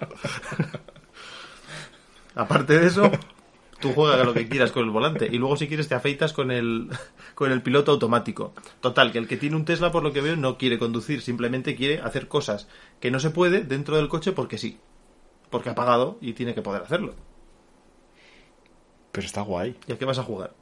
Aparte 2.34 2.78
de 2.78 2.86
eso, 2.86 3.10
tú 3.80 3.92
juegas 3.92 4.24
lo 4.24 4.34
que 4.34 4.48
quieras 4.48 4.72
con 4.72 4.84
el 4.84 4.90
volante. 4.90 5.28
Y 5.30 5.38
luego 5.38 5.56
si 5.56 5.66
quieres 5.66 5.88
te 5.88 5.94
afeitas 5.94 6.32
con 6.32 6.50
el, 6.50 6.88
con 7.34 7.50
el 7.50 7.62
piloto 7.62 7.92
automático. 7.92 8.52
Total, 8.80 9.12
que 9.12 9.18
el 9.18 9.26
que 9.26 9.36
tiene 9.36 9.56
un 9.56 9.64
Tesla, 9.64 9.90
por 9.90 10.02
lo 10.02 10.12
que 10.12 10.20
veo, 10.20 10.36
no 10.36 10.58
quiere 10.58 10.78
conducir. 10.78 11.22
Simplemente 11.22 11.74
quiere 11.74 12.00
hacer 12.00 12.28
cosas 12.28 12.68
que 13.00 13.10
no 13.10 13.18
se 13.18 13.30
puede 13.30 13.62
dentro 13.62 13.96
del 13.96 14.08
coche 14.08 14.32
porque 14.32 14.58
sí. 14.58 14.78
Porque 15.50 15.70
ha 15.70 15.74
pagado 15.74 16.18
y 16.20 16.34
tiene 16.34 16.54
que 16.54 16.62
poder 16.62 16.82
hacerlo. 16.82 17.14
Pero 19.12 19.26
está 19.26 19.42
guay. 19.42 19.76
¿Y 19.88 19.92
a 19.92 19.98
qué 19.98 20.04
vas 20.04 20.18
a 20.18 20.22
jugar? 20.22 20.54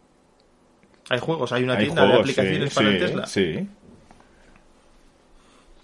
Hay 1.11 1.19
juegos, 1.19 1.53
hay 1.53 1.65
una 1.65 1.75
Hay 1.75 1.85
tienda 1.85 2.07
de 2.07 2.15
aplicaciones 2.15 2.71
sí, 2.71 2.75
para 2.75 2.89
el 2.91 2.99
Tesla. 2.99 3.27
Sí. 3.27 3.69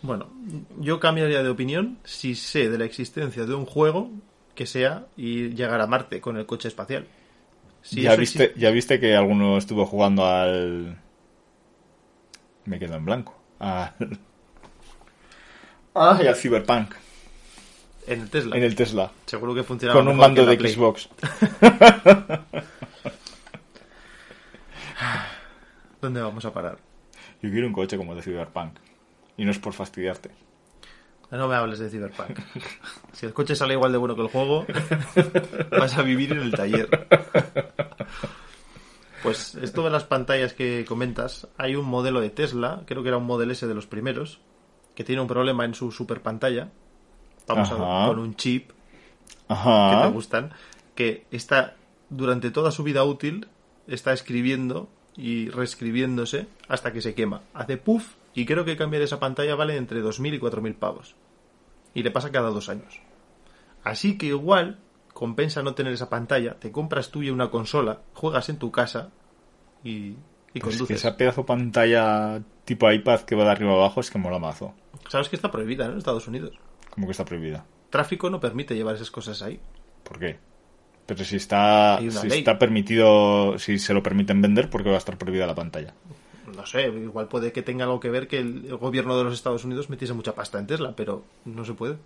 Bueno, 0.02 0.30
yo 0.78 1.00
cambiaría 1.00 1.42
de 1.42 1.48
opinión 1.48 1.98
si 2.04 2.34
sé 2.34 2.68
de 2.68 2.76
la 2.76 2.84
existencia 2.84 3.46
de 3.46 3.54
un 3.54 3.64
juego 3.64 4.10
que 4.54 4.66
sea 4.66 5.06
y 5.16 5.50
llegar 5.50 5.80
a 5.80 5.86
Marte 5.86 6.20
con 6.20 6.36
el 6.36 6.46
coche 6.46 6.68
espacial. 6.68 7.06
¿Ya, 7.90 8.16
viste, 8.16 8.54
ya 8.56 8.70
viste 8.70 8.98
que 8.98 9.14
alguno 9.14 9.58
estuvo 9.58 9.84
jugando 9.86 10.26
al... 10.26 10.96
Me 12.64 12.78
quedo 12.78 12.96
en 12.96 13.04
blanco. 13.04 13.38
Al... 13.58 13.92
Ah, 15.94 16.18
y 16.22 16.26
al 16.26 16.36
Cyberpunk. 16.36 16.94
en 18.06 18.22
el 18.22 18.30
Tesla. 18.30 18.56
En 18.56 18.62
el 18.62 18.74
Tesla. 18.74 19.12
Seguro 19.26 19.54
que 19.54 19.62
funcionaba 19.62 20.00
Con 20.00 20.08
un 20.08 20.16
mejor 20.16 20.30
mando 20.30 20.46
de 20.46 20.56
Play. 20.56 20.72
Xbox. 20.72 21.10
¿Dónde 26.00 26.22
vamos 26.22 26.44
a 26.44 26.52
parar? 26.52 26.78
Yo 27.42 27.50
quiero 27.50 27.66
un 27.66 27.72
coche 27.72 27.96
como 27.96 28.12
el 28.12 28.18
de 28.18 28.24
Cyberpunk. 28.24 28.78
Y 29.36 29.44
no 29.44 29.50
es 29.50 29.58
por 29.58 29.72
fastidiarte. 29.72 30.30
No 31.30 31.48
me 31.48 31.54
hables 31.56 31.78
de 31.78 31.90
Cyberpunk. 31.90 32.38
Si 33.12 33.26
el 33.26 33.32
coche 33.32 33.56
sale 33.56 33.74
igual 33.74 33.92
de 33.92 33.98
bueno 33.98 34.14
que 34.14 34.22
el 34.22 34.28
juego, 34.28 34.66
vas 35.70 35.96
a 35.98 36.02
vivir 36.02 36.32
en 36.32 36.38
el 36.38 36.52
taller. 36.52 36.88
Pues 39.22 39.54
esto 39.54 39.82
de 39.82 39.90
las 39.90 40.04
pantallas 40.04 40.52
que 40.52 40.84
comentas, 40.86 41.48
hay 41.56 41.76
un 41.76 41.86
modelo 41.86 42.20
de 42.20 42.30
Tesla, 42.30 42.82
creo 42.86 43.02
que 43.02 43.08
era 43.08 43.16
un 43.16 43.24
Model 43.24 43.50
S 43.50 43.66
de 43.66 43.74
los 43.74 43.86
primeros, 43.86 44.40
que 44.94 45.02
tiene 45.02 45.22
un 45.22 45.28
problema 45.28 45.64
en 45.64 45.74
su 45.74 45.90
super 45.90 46.20
pantalla. 46.20 46.70
Vamos 47.46 47.70
a 47.72 48.06
con 48.06 48.18
un 48.18 48.36
chip 48.36 48.70
que 49.48 49.98
te 50.02 50.08
gustan, 50.08 50.52
que 50.94 51.26
está 51.30 51.74
durante 52.10 52.50
toda 52.50 52.70
su 52.70 52.82
vida 52.82 53.02
útil 53.04 53.48
está 53.86 54.12
escribiendo 54.12 54.88
y 55.16 55.48
reescribiéndose 55.48 56.46
hasta 56.68 56.92
que 56.92 57.00
se 57.00 57.14
quema. 57.14 57.42
Hace 57.54 57.76
puff 57.76 58.14
y 58.34 58.46
creo 58.46 58.64
que 58.64 58.76
cambiar 58.76 59.02
esa 59.02 59.20
pantalla 59.20 59.54
vale 59.54 59.76
entre 59.76 60.02
2.000 60.02 60.34
y 60.34 60.40
4.000 60.40 60.74
pavos. 60.74 61.14
Y 61.94 62.02
le 62.02 62.10
pasa 62.10 62.32
cada 62.32 62.50
dos 62.50 62.68
años. 62.68 63.00
Así 63.84 64.18
que 64.18 64.26
igual 64.26 64.78
compensa 65.12 65.62
no 65.62 65.74
tener 65.74 65.92
esa 65.92 66.10
pantalla, 66.10 66.54
te 66.58 66.72
compras 66.72 67.10
tú 67.10 67.22
y 67.22 67.30
una 67.30 67.50
consola, 67.50 68.00
juegas 68.14 68.48
en 68.48 68.58
tu 68.58 68.72
casa 68.72 69.10
y, 69.84 69.90
y 69.98 70.16
Pues 70.52 70.54
que 70.54 70.60
conduces. 70.60 70.96
esa 70.96 71.16
pedazo 71.16 71.46
pantalla 71.46 72.42
tipo 72.64 72.90
iPad 72.90 73.20
que 73.20 73.36
va 73.36 73.44
de 73.44 73.50
arriba 73.50 73.72
abajo 73.74 74.00
es 74.00 74.10
que 74.10 74.18
mola 74.18 74.38
mazo. 74.38 74.74
Sabes 75.08 75.28
que 75.28 75.36
está 75.36 75.50
prohibida 75.50 75.86
¿no? 75.86 75.92
en 75.92 75.98
Estados 75.98 76.26
Unidos. 76.26 76.58
Como 76.90 77.06
que 77.06 77.12
está 77.12 77.24
prohibida. 77.24 77.64
Tráfico 77.90 78.28
no 78.30 78.40
permite 78.40 78.74
llevar 78.74 78.96
esas 78.96 79.10
cosas 79.10 79.40
ahí. 79.42 79.60
¿Por 80.02 80.18
qué? 80.18 80.38
Pero 81.06 81.22
si 81.24 81.36
está, 81.36 81.98
si 82.00 82.28
ley. 82.28 82.38
está 82.38 82.58
permitido, 82.58 83.58
si 83.58 83.78
se 83.78 83.92
lo 83.94 84.02
permiten 84.02 84.40
vender, 84.40 84.70
¿por 84.70 84.82
qué 84.82 84.88
va 84.88 84.94
a 84.96 84.98
estar 84.98 85.18
prohibida 85.18 85.46
la 85.46 85.54
pantalla? 85.54 85.94
No 86.54 86.66
sé, 86.66 86.88
igual 86.88 87.28
puede 87.28 87.52
que 87.52 87.62
tenga 87.62 87.84
algo 87.84 88.00
que 88.00 88.10
ver 88.10 88.28
que 88.28 88.38
el, 88.38 88.76
gobierno 88.76 89.16
de 89.16 89.24
los 89.24 89.34
Estados 89.34 89.64
Unidos 89.64 89.88
metiese 89.90 90.12
mucha 90.14 90.34
pasta 90.34 90.58
en 90.58 90.66
Tesla, 90.66 90.94
pero 90.96 91.24
no 91.44 91.64
se 91.64 91.74
puede. 91.74 91.96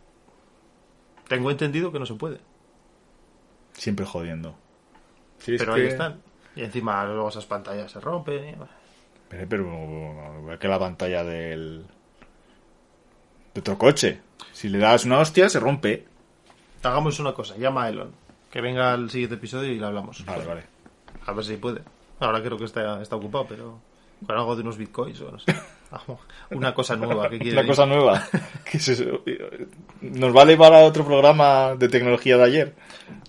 Tengo 1.29 1.51
entendido 1.51 1.93
que 1.93 1.99
no 1.99 2.07
se 2.07 2.15
puede. 2.15 2.39
Siempre 3.73 4.07
jodiendo. 4.07 4.55
Si 5.39 5.55
es 5.55 5.61
pero 5.61 5.75
que- 5.75 5.81
ahí 5.83 5.87
están. 5.89 6.21
Y 6.57 6.63
encima 6.63 7.05
luego 7.05 7.29
esas 7.29 7.47
pantallas 7.47 7.91
se 7.93 8.01
rompen. 8.01 8.49
y- 8.51 8.55
Pero, 9.29 9.49
pero 9.49 10.39
igual 10.41 10.59
que 10.59 10.69
la 10.69 10.79
pantalla 10.79 11.23
del 11.25 11.85
de 13.55 13.61
otro 13.61 13.79
coche. 13.79 14.21
Si 14.53 14.69
le 14.69 14.79
das 14.79 15.05
una 15.05 15.19
hostia, 15.19 15.49
se 15.49 15.61
rompe. 15.61 16.07
Hagamos 16.83 17.19
una 17.21 17.33
cosa, 17.35 17.57
llama 17.57 17.85
a 17.85 17.89
Elon. 17.91 18.13
Que 18.51 18.61
venga 18.61 18.93
al 18.93 19.11
siguiente 19.11 19.35
episodio 19.37 19.71
y 19.73 19.79
le 19.79 19.85
hablamos. 19.87 20.25
Vale, 20.25 20.45
vale. 20.47 20.63
A 21.27 21.33
ver 21.33 21.45
si 21.45 21.57
puede. 21.57 21.83
Ahora 22.21 22.43
creo 22.43 22.57
que 22.57 22.65
está, 22.65 23.01
está 23.03 23.17
ocupado, 23.17 23.47
pero 23.49 23.79
con 24.27 24.37
algo 24.37 24.57
de 24.57 24.63
unos 24.63 24.77
bitcoins 24.77 25.21
o 25.21 25.31
no 25.31 25.39
sé. 25.39 25.55
Una 26.51 26.75
cosa 26.75 26.97
nueva 26.97 27.29
que 27.31 27.39
quiere. 27.39 27.59
Una 27.59 27.67
cosa 27.67 27.87
nueva. 27.87 28.23
nos 30.01 30.33
vale 30.33 30.57
para 30.57 30.81
otro 30.81 31.05
programa 31.05 31.75
de 31.77 31.89
tecnología 31.89 32.37
de 32.37 32.45
ayer. 32.45 32.75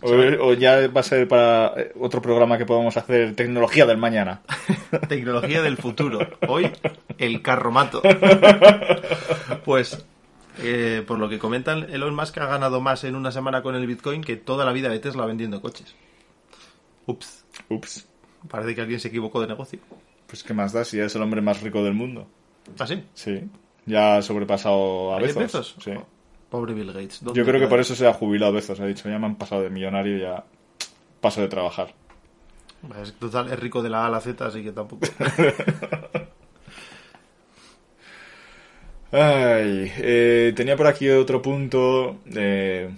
O, 0.02 0.12
o 0.12 0.54
ya 0.54 0.88
va 0.88 1.02
a 1.02 1.04
ser 1.04 1.28
para 1.28 1.73
eh, 1.78 1.93
otro 1.99 2.21
programa 2.21 2.58
que 2.58 2.65
podamos 2.65 2.97
hacer 2.97 3.36
tecnología 3.36 3.86
del 3.86 3.97
mañana. 3.97 4.41
Tecnología 5.08 5.62
del 5.62 5.78
futuro. 5.78 6.19
Hoy, 6.47 6.71
el 7.17 7.41
carromato. 7.41 8.02
Pues, 9.65 10.04
eh, 10.63 11.04
por 11.06 11.19
lo 11.19 11.30
que 11.30 11.38
comentan, 11.38 11.88
Elon 11.91 12.15
Musk 12.15 12.38
ha 12.39 12.45
ganado 12.45 12.82
más 12.82 13.04
en 13.04 13.15
una 13.15 13.32
semana 13.32 13.62
con 13.62 13.75
el 13.75 13.86
Bitcoin 13.86 14.23
que 14.23 14.36
toda 14.36 14.65
la 14.65 14.71
vida 14.71 14.89
de 14.89 14.99
Tesla 14.99 15.25
vendiendo 15.25 15.62
coches. 15.62 15.95
Ups. 17.06 17.45
Ups. 17.69 18.08
Parece 18.47 18.73
que 18.73 18.82
alguien 18.82 18.99
se 18.99 19.10
equivocó 19.10 19.41
de 19.41 19.47
negocio. 19.47 19.80
Pues 20.29 20.43
qué 20.43 20.53
más 20.53 20.71
da 20.71 20.85
si 20.85 20.99
es 20.99 21.15
el 21.15 21.23
hombre 21.23 21.41
más 21.41 21.61
rico 21.61 21.83
del 21.83 21.95
mundo. 21.95 22.27
¿Ah, 22.77 22.85
sí? 22.85 23.03
Sí. 23.15 23.49
Ya 23.87 24.17
ha 24.17 24.21
sobrepasado 24.21 25.15
a 25.15 25.19
¿Jeff 25.19 25.35
Bezos. 25.35 25.43
Bezos? 25.43 25.75
Sí. 25.83 25.91
Oh, 25.97 26.05
Pobre 26.49 26.75
Bill 26.75 26.93
Gates. 26.93 27.23
¿dónde 27.23 27.39
Yo 27.39 27.45
creo 27.45 27.59
que 27.59 27.67
por 27.67 27.79
eso 27.79 27.95
se 27.95 28.07
ha 28.07 28.13
jubilado 28.13 28.53
Bezos. 28.53 28.79
Ha 28.79 28.85
dicho, 28.85 29.09
ya 29.09 29.17
me 29.17 29.25
han 29.25 29.35
pasado 29.35 29.63
de 29.63 29.71
millonario, 29.71 30.17
ya 30.19 30.43
paso 31.19 31.41
de 31.41 31.47
trabajar. 31.47 31.95
Es, 33.01 33.13
total, 33.13 33.51
es 33.51 33.59
rico 33.59 33.81
de 33.81 33.89
la 33.89 34.03
A 34.03 34.07
a 34.07 34.09
la 34.09 34.21
Z, 34.21 34.45
así 34.45 34.63
que 34.63 34.71
tampoco. 34.71 35.07
Ay, 39.11 39.91
eh, 39.97 40.53
tenía 40.55 40.77
por 40.77 40.85
aquí 40.85 41.09
otro 41.09 41.41
punto 41.41 42.19
eh, 42.35 42.91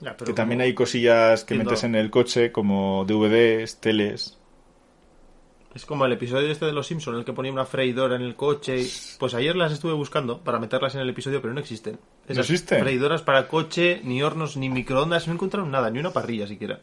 Ya, 0.00 0.14
que 0.16 0.34
también 0.34 0.60
hay 0.60 0.74
cosillas 0.74 1.44
que 1.44 1.54
metes 1.54 1.84
en 1.84 1.94
el 1.94 2.10
coche 2.10 2.52
como 2.52 3.06
DVDs, 3.06 3.80
teles. 3.80 4.37
Es 5.78 5.86
como 5.86 6.04
el 6.06 6.12
episodio 6.12 6.50
este 6.50 6.66
de 6.66 6.72
Los 6.72 6.88
Simpson, 6.88 7.14
el 7.14 7.24
que 7.24 7.32
ponía 7.32 7.52
una 7.52 7.64
freidora 7.64 8.16
en 8.16 8.22
el 8.22 8.34
coche. 8.34 8.80
y- 8.80 8.90
Pues 9.20 9.32
ayer 9.34 9.54
las 9.54 9.70
estuve 9.70 9.92
buscando 9.92 10.40
para 10.40 10.58
meterlas 10.58 10.96
en 10.96 11.02
el 11.02 11.08
episodio, 11.08 11.40
pero 11.40 11.54
no 11.54 11.60
existen. 11.60 12.00
¿No 12.28 12.40
existen? 12.40 12.80
Freidoras 12.80 13.22
para 13.22 13.46
coche, 13.46 14.00
ni 14.02 14.20
hornos, 14.20 14.56
ni 14.56 14.68
microondas, 14.70 15.28
no 15.28 15.34
encontraron 15.34 15.70
nada, 15.70 15.88
ni 15.90 16.00
una 16.00 16.10
parrilla 16.12 16.48
siquiera. 16.48 16.80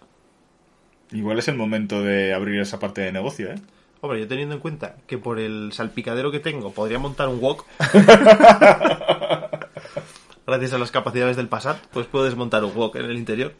Igual 1.11 1.39
es 1.39 1.49
el 1.49 1.55
momento 1.57 2.01
de 2.01 2.33
abrir 2.33 2.61
esa 2.61 2.79
parte 2.79 3.01
de 3.01 3.11
negocio, 3.11 3.51
¿eh? 3.51 3.55
Hombre, 3.99 4.21
yo 4.21 4.29
teniendo 4.29 4.55
en 4.55 4.61
cuenta 4.61 4.95
que 5.07 5.17
por 5.17 5.39
el 5.39 5.71
salpicadero 5.73 6.31
que 6.31 6.39
tengo 6.39 6.71
podría 6.71 6.97
montar 6.97 7.27
un 7.27 7.41
wok. 7.41 7.65
Gracias 10.47 10.73
a 10.73 10.77
las 10.77 10.91
capacidades 10.91 11.35
del 11.35 11.49
Passat, 11.49 11.77
pues 11.91 12.05
puedo 12.07 12.23
desmontar 12.23 12.63
un 12.63 12.71
wok 12.73 12.95
en 12.95 13.05
el 13.05 13.17
interior. 13.17 13.53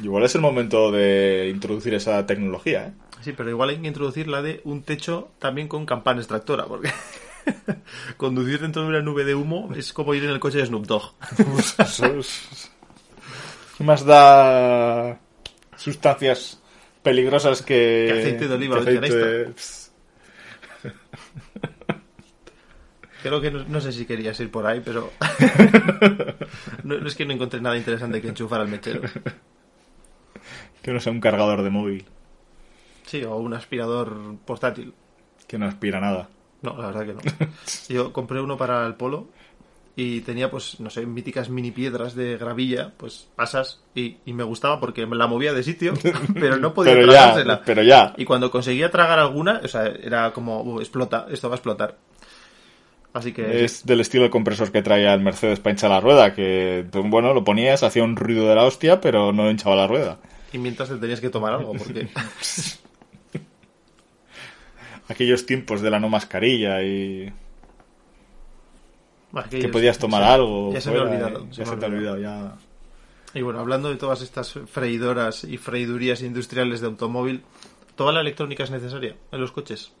Igual 0.00 0.22
es 0.24 0.34
el 0.36 0.42
momento 0.42 0.92
de 0.92 1.50
introducir 1.52 1.94
esa 1.94 2.24
tecnología, 2.26 2.86
¿eh? 2.88 2.92
Sí, 3.26 3.32
pero 3.32 3.50
igual 3.50 3.70
hay 3.70 3.78
que 3.78 3.88
introducir 3.88 4.28
la 4.28 4.40
de 4.40 4.60
un 4.62 4.84
techo 4.84 5.32
también 5.40 5.66
con 5.66 5.84
campana 5.84 6.20
extractora, 6.20 6.64
porque 6.66 6.92
conducir 8.16 8.60
dentro 8.60 8.82
de 8.82 8.88
una 8.88 9.02
nube 9.02 9.24
de 9.24 9.34
humo 9.34 9.70
es 9.74 9.92
como 9.92 10.14
ir 10.14 10.22
en 10.22 10.30
el 10.30 10.38
coche 10.38 10.58
de 10.58 10.66
Snoop 10.66 10.86
Dogg. 10.86 11.12
Eso 11.76 12.06
es- 12.20 12.70
¿Qué 13.76 13.82
más 13.82 14.04
da 14.04 15.18
sustancias 15.76 16.62
peligrosas 17.02 17.62
que... 17.62 18.10
Que 18.12 18.18
aceite 18.20 18.46
de 18.46 18.54
oliva 18.54 18.76
que 18.84 18.96
aceite 18.96 19.50
Creo 23.24 23.40
que 23.40 23.50
no, 23.50 23.64
no 23.64 23.80
sé 23.80 23.90
si 23.90 24.06
querías 24.06 24.38
ir 24.38 24.52
por 24.52 24.68
ahí, 24.68 24.80
pero 24.84 25.10
no, 26.84 26.98
no 27.00 27.08
es 27.08 27.16
que 27.16 27.26
no 27.26 27.32
encontré 27.32 27.60
nada 27.60 27.76
interesante 27.76 28.22
que 28.22 28.28
enchufar 28.28 28.60
al 28.60 28.68
mechero. 28.68 29.00
Que 30.80 30.92
no 30.92 31.00
sea 31.00 31.10
un 31.10 31.20
cargador 31.20 31.62
de 31.62 31.70
móvil, 31.70 32.04
Sí, 33.06 33.22
o 33.24 33.36
un 33.36 33.54
aspirador 33.54 34.36
portátil. 34.44 34.92
que 35.46 35.58
no 35.58 35.66
aspira 35.66 36.00
nada. 36.00 36.28
No, 36.62 36.76
la 36.80 36.88
verdad 36.88 37.06
que 37.06 37.14
no. 37.14 37.20
Yo 37.88 38.12
compré 38.12 38.40
uno 38.40 38.56
para 38.56 38.86
el 38.86 38.94
polo 38.94 39.28
y 39.94 40.20
tenía, 40.22 40.50
pues, 40.50 40.78
no 40.80 40.90
sé, 40.90 41.06
míticas 41.06 41.48
mini 41.48 41.70
piedras 41.70 42.14
de 42.14 42.36
gravilla, 42.36 42.92
pues 42.96 43.28
pasas 43.36 43.80
y, 43.94 44.16
y 44.26 44.32
me 44.34 44.42
gustaba 44.42 44.78
porque 44.80 45.06
me 45.06 45.16
la 45.16 45.26
movía 45.26 45.52
de 45.54 45.62
sitio, 45.62 45.94
pero 46.34 46.56
no 46.58 46.74
podía 46.74 46.92
Pero 46.92 47.10
tragársela. 47.12 47.54
ya, 47.58 47.62
pero 47.64 47.82
ya. 47.82 48.14
Y 48.16 48.24
cuando 48.24 48.50
conseguía 48.50 48.90
tragar 48.90 49.18
alguna, 49.18 49.60
o 49.64 49.68
sea, 49.68 49.86
era 49.86 50.32
como, 50.32 50.62
"Uh, 50.62 50.80
explota, 50.80 51.26
esto 51.30 51.48
va 51.48 51.54
a 51.54 51.58
explotar. 51.58 51.96
Así 53.14 53.32
que... 53.32 53.64
Es 53.64 53.86
del 53.86 54.00
estilo 54.00 54.24
de 54.24 54.30
compresor 54.30 54.70
que 54.70 54.82
traía 54.82 55.14
el 55.14 55.20
Mercedes 55.22 55.60
para 55.60 55.70
hinchar 55.72 55.88
la 55.90 56.00
rueda, 56.00 56.34
que, 56.34 56.84
bueno, 56.92 57.32
lo 57.32 57.44
ponías, 57.44 57.82
hacía 57.82 58.04
un 58.04 58.16
ruido 58.16 58.46
de 58.48 58.54
la 58.54 58.64
hostia, 58.64 59.00
pero 59.00 59.32
no 59.32 59.50
hinchaba 59.50 59.74
la 59.76 59.86
rueda. 59.86 60.18
Y 60.52 60.58
mientras 60.58 60.90
te 60.90 60.96
tenías 60.96 61.20
que 61.22 61.30
tomar 61.30 61.54
algo, 61.54 61.72
porque... 61.72 62.08
Aquellos 65.08 65.46
tiempos 65.46 65.82
de 65.82 65.90
la 65.90 66.00
no 66.00 66.08
mascarilla 66.08 66.82
y 66.82 67.32
que 69.50 69.68
podías 69.68 69.98
tomar 69.98 70.22
sí, 70.22 70.28
algo. 70.28 70.72
Ya 70.72 70.80
se 70.80 70.90
me 70.90 70.98
ha 70.98 71.02
olvidado. 71.02 71.46
Ya 71.48 71.54
se 71.54 71.60
me 71.60 71.66
se, 71.66 71.72
ha 71.72 71.78
te 71.78 71.84
ha 71.84 71.88
olvidado, 71.88 72.18
ya. 72.18 72.56
Y 73.34 73.42
bueno, 73.42 73.60
hablando 73.60 73.90
de 73.90 73.96
todas 73.96 74.22
estas 74.22 74.54
freidoras 74.66 75.44
y 75.44 75.58
freidurías 75.58 76.22
industriales 76.22 76.80
de 76.80 76.86
automóvil, 76.86 77.42
¿toda 77.94 78.12
la 78.12 78.20
electrónica 78.20 78.64
es 78.64 78.70
necesaria 78.70 79.16
en 79.30 79.40
los 79.40 79.52
coches? 79.52 79.92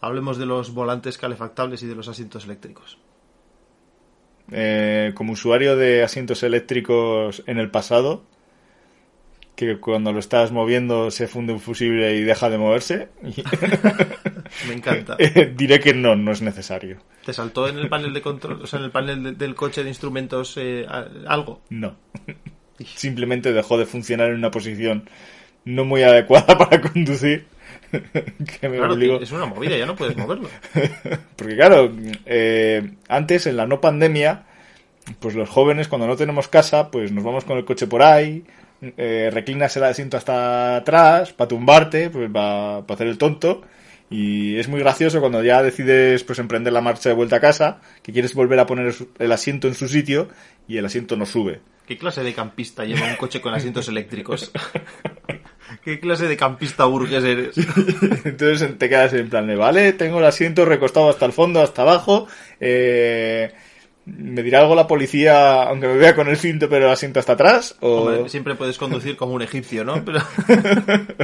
Hablemos 0.00 0.36
de 0.36 0.46
los 0.46 0.74
volantes 0.74 1.16
calefactables 1.16 1.82
y 1.82 1.86
de 1.86 1.94
los 1.94 2.08
asientos 2.08 2.44
eléctricos. 2.44 2.98
Eh, 4.50 5.12
como 5.14 5.34
usuario 5.34 5.76
de 5.76 6.02
asientos 6.02 6.42
eléctricos 6.42 7.44
en 7.46 7.58
el 7.58 7.70
pasado, 7.70 8.24
que 9.66 9.78
cuando 9.78 10.12
lo 10.12 10.18
estás 10.18 10.52
moviendo 10.52 11.10
se 11.10 11.26
funde 11.28 11.52
un 11.52 11.60
fusible 11.60 12.14
y 12.16 12.22
deja 12.22 12.48
de 12.50 12.58
moverse, 12.58 13.08
Me 14.68 14.74
encanta. 14.74 15.16
eh, 15.18 15.52
diré 15.56 15.80
que 15.80 15.94
no, 15.94 16.14
no 16.16 16.32
es 16.32 16.42
necesario. 16.42 16.98
¿Te 17.24 17.32
saltó 17.32 17.68
en 17.68 17.78
el 17.78 17.88
panel 17.88 18.12
de 18.12 18.22
control, 18.22 18.62
o 18.62 18.66
sea, 18.66 18.78
en 18.78 18.84
el 18.86 18.90
panel 18.90 19.22
de- 19.22 19.32
del 19.32 19.54
coche 19.54 19.82
de 19.82 19.88
instrumentos 19.88 20.56
eh, 20.58 20.86
algo? 21.26 21.62
No. 21.70 21.96
Simplemente 22.96 23.52
dejó 23.52 23.78
de 23.78 23.86
funcionar 23.86 24.28
en 24.30 24.36
una 24.36 24.50
posición 24.50 25.08
no 25.64 25.84
muy 25.84 26.02
adecuada 26.02 26.58
para 26.58 26.80
conducir. 26.80 27.46
que 27.90 28.68
me 28.68 28.78
Claro, 28.78 28.94
obligó. 28.94 29.20
es 29.20 29.30
una 29.32 29.46
movida, 29.46 29.76
ya 29.76 29.86
no 29.86 29.94
puedes 29.96 30.16
moverlo. 30.16 30.48
Porque 31.36 31.54
claro, 31.56 31.92
eh, 32.26 32.92
antes 33.08 33.46
en 33.46 33.56
la 33.56 33.66
no 33.66 33.80
pandemia, 33.80 34.44
pues 35.20 35.34
los 35.34 35.48
jóvenes 35.48 35.88
cuando 35.88 36.06
no 36.06 36.16
tenemos 36.16 36.48
casa, 36.48 36.90
pues 36.90 37.12
nos 37.12 37.22
vamos 37.24 37.44
con 37.44 37.56
el 37.58 37.64
coche 37.64 37.86
por 37.86 38.02
ahí, 38.02 38.44
eh, 38.96 39.30
reclinas 39.32 39.76
el 39.76 39.84
asiento 39.84 40.16
hasta 40.16 40.76
atrás 40.76 41.32
para 41.32 41.48
tumbarte, 41.48 42.10
pues 42.10 42.30
para 42.30 42.78
hacer 42.78 43.06
el 43.06 43.18
tonto. 43.18 43.62
Y 44.10 44.58
es 44.58 44.68
muy 44.68 44.80
gracioso 44.80 45.20
cuando 45.20 45.42
ya 45.42 45.62
decides 45.62 46.22
pues 46.24 46.38
emprender 46.38 46.72
la 46.72 46.82
marcha 46.82 47.08
de 47.08 47.14
vuelta 47.14 47.36
a 47.36 47.40
casa, 47.40 47.80
que 48.02 48.12
quieres 48.12 48.34
volver 48.34 48.58
a 48.58 48.66
poner 48.66 48.94
el 49.18 49.32
asiento 49.32 49.68
en 49.68 49.74
su 49.74 49.88
sitio 49.88 50.28
y 50.68 50.76
el 50.76 50.84
asiento 50.84 51.16
no 51.16 51.24
sube. 51.24 51.60
¿Qué 51.86 51.96
clase 51.96 52.22
de 52.22 52.34
campista 52.34 52.84
lleva 52.84 53.06
un 53.06 53.16
coche 53.16 53.40
con 53.40 53.54
asientos 53.54 53.88
eléctricos? 53.88 54.52
¿Qué 55.84 55.98
clase 55.98 56.26
de 56.26 56.36
campista 56.36 56.84
burgués 56.84 57.24
eres? 57.24 57.56
Entonces 58.24 58.78
te 58.78 58.88
quedas 58.88 59.14
en 59.14 59.30
plan 59.30 59.46
de, 59.46 59.56
vale, 59.56 59.92
tengo 59.94 60.18
el 60.18 60.26
asiento 60.26 60.64
recostado 60.64 61.08
hasta 61.08 61.24
el 61.24 61.32
fondo, 61.32 61.60
hasta 61.60 61.82
abajo, 61.82 62.28
eh, 62.60 63.52
¿Me 64.04 64.42
dirá 64.42 64.60
algo 64.60 64.74
la 64.74 64.88
policía, 64.88 65.62
aunque 65.62 65.86
me 65.86 65.96
vea 65.96 66.16
con 66.16 66.28
el 66.28 66.36
cinto 66.36 66.68
pero 66.68 66.86
el 66.86 66.92
asiento 66.92 67.20
hasta 67.20 67.34
atrás? 67.34 67.76
¿O 67.80 68.02
Hombre, 68.02 68.28
siempre 68.28 68.56
puedes 68.56 68.76
conducir 68.76 69.16
como 69.16 69.34
un 69.34 69.42
egipcio, 69.42 69.84
¿no? 69.84 70.04
Pero 70.04 70.20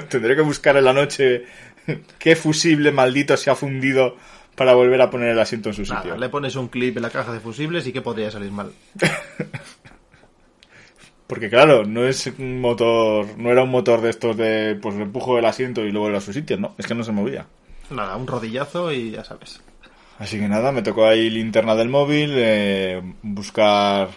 tendré 0.08 0.36
que 0.36 0.42
buscar 0.42 0.76
en 0.76 0.84
la 0.84 0.92
noche 0.92 1.44
qué 2.18 2.36
fusible 2.36 2.92
maldito 2.92 3.36
se 3.36 3.50
ha 3.50 3.56
fundido 3.56 4.16
para 4.54 4.74
volver 4.74 5.00
a 5.02 5.10
poner 5.10 5.30
el 5.30 5.38
asiento 5.38 5.70
en 5.70 5.74
su 5.74 5.82
nada, 5.82 6.02
sitio? 6.02 6.16
le 6.16 6.28
pones 6.28 6.54
un 6.56 6.68
clip 6.68 6.96
en 6.96 7.02
la 7.02 7.10
caja 7.10 7.32
de 7.32 7.40
fusibles 7.40 7.86
y 7.86 7.92
que 7.92 8.00
podría 8.00 8.30
salir 8.30 8.52
mal. 8.52 8.72
Porque 11.26 11.50
claro, 11.50 11.84
no 11.84 12.06
es 12.06 12.26
un 12.38 12.60
motor, 12.60 13.26
no 13.36 13.50
era 13.50 13.64
un 13.64 13.70
motor 13.70 14.00
de 14.00 14.10
estos 14.10 14.36
de, 14.36 14.78
pues 14.80 14.94
empujo 14.96 15.38
el 15.38 15.44
asiento 15.44 15.84
y 15.84 15.90
luego 15.92 16.16
a 16.16 16.20
su 16.20 16.32
sitio, 16.32 16.56
no, 16.56 16.74
es 16.78 16.86
que 16.86 16.94
no 16.94 17.04
se 17.04 17.12
movía. 17.12 17.46
Nada, 17.90 18.16
un 18.16 18.26
rodillazo 18.26 18.92
y 18.92 19.10
ya 19.10 19.24
sabes. 19.24 19.60
Así 20.18 20.38
que 20.38 20.48
nada, 20.48 20.72
me 20.72 20.82
tocó 20.82 21.06
ahí 21.06 21.30
linterna 21.30 21.74
del 21.76 21.88
móvil, 21.88 22.32
eh, 22.34 23.00
buscar 23.22 24.08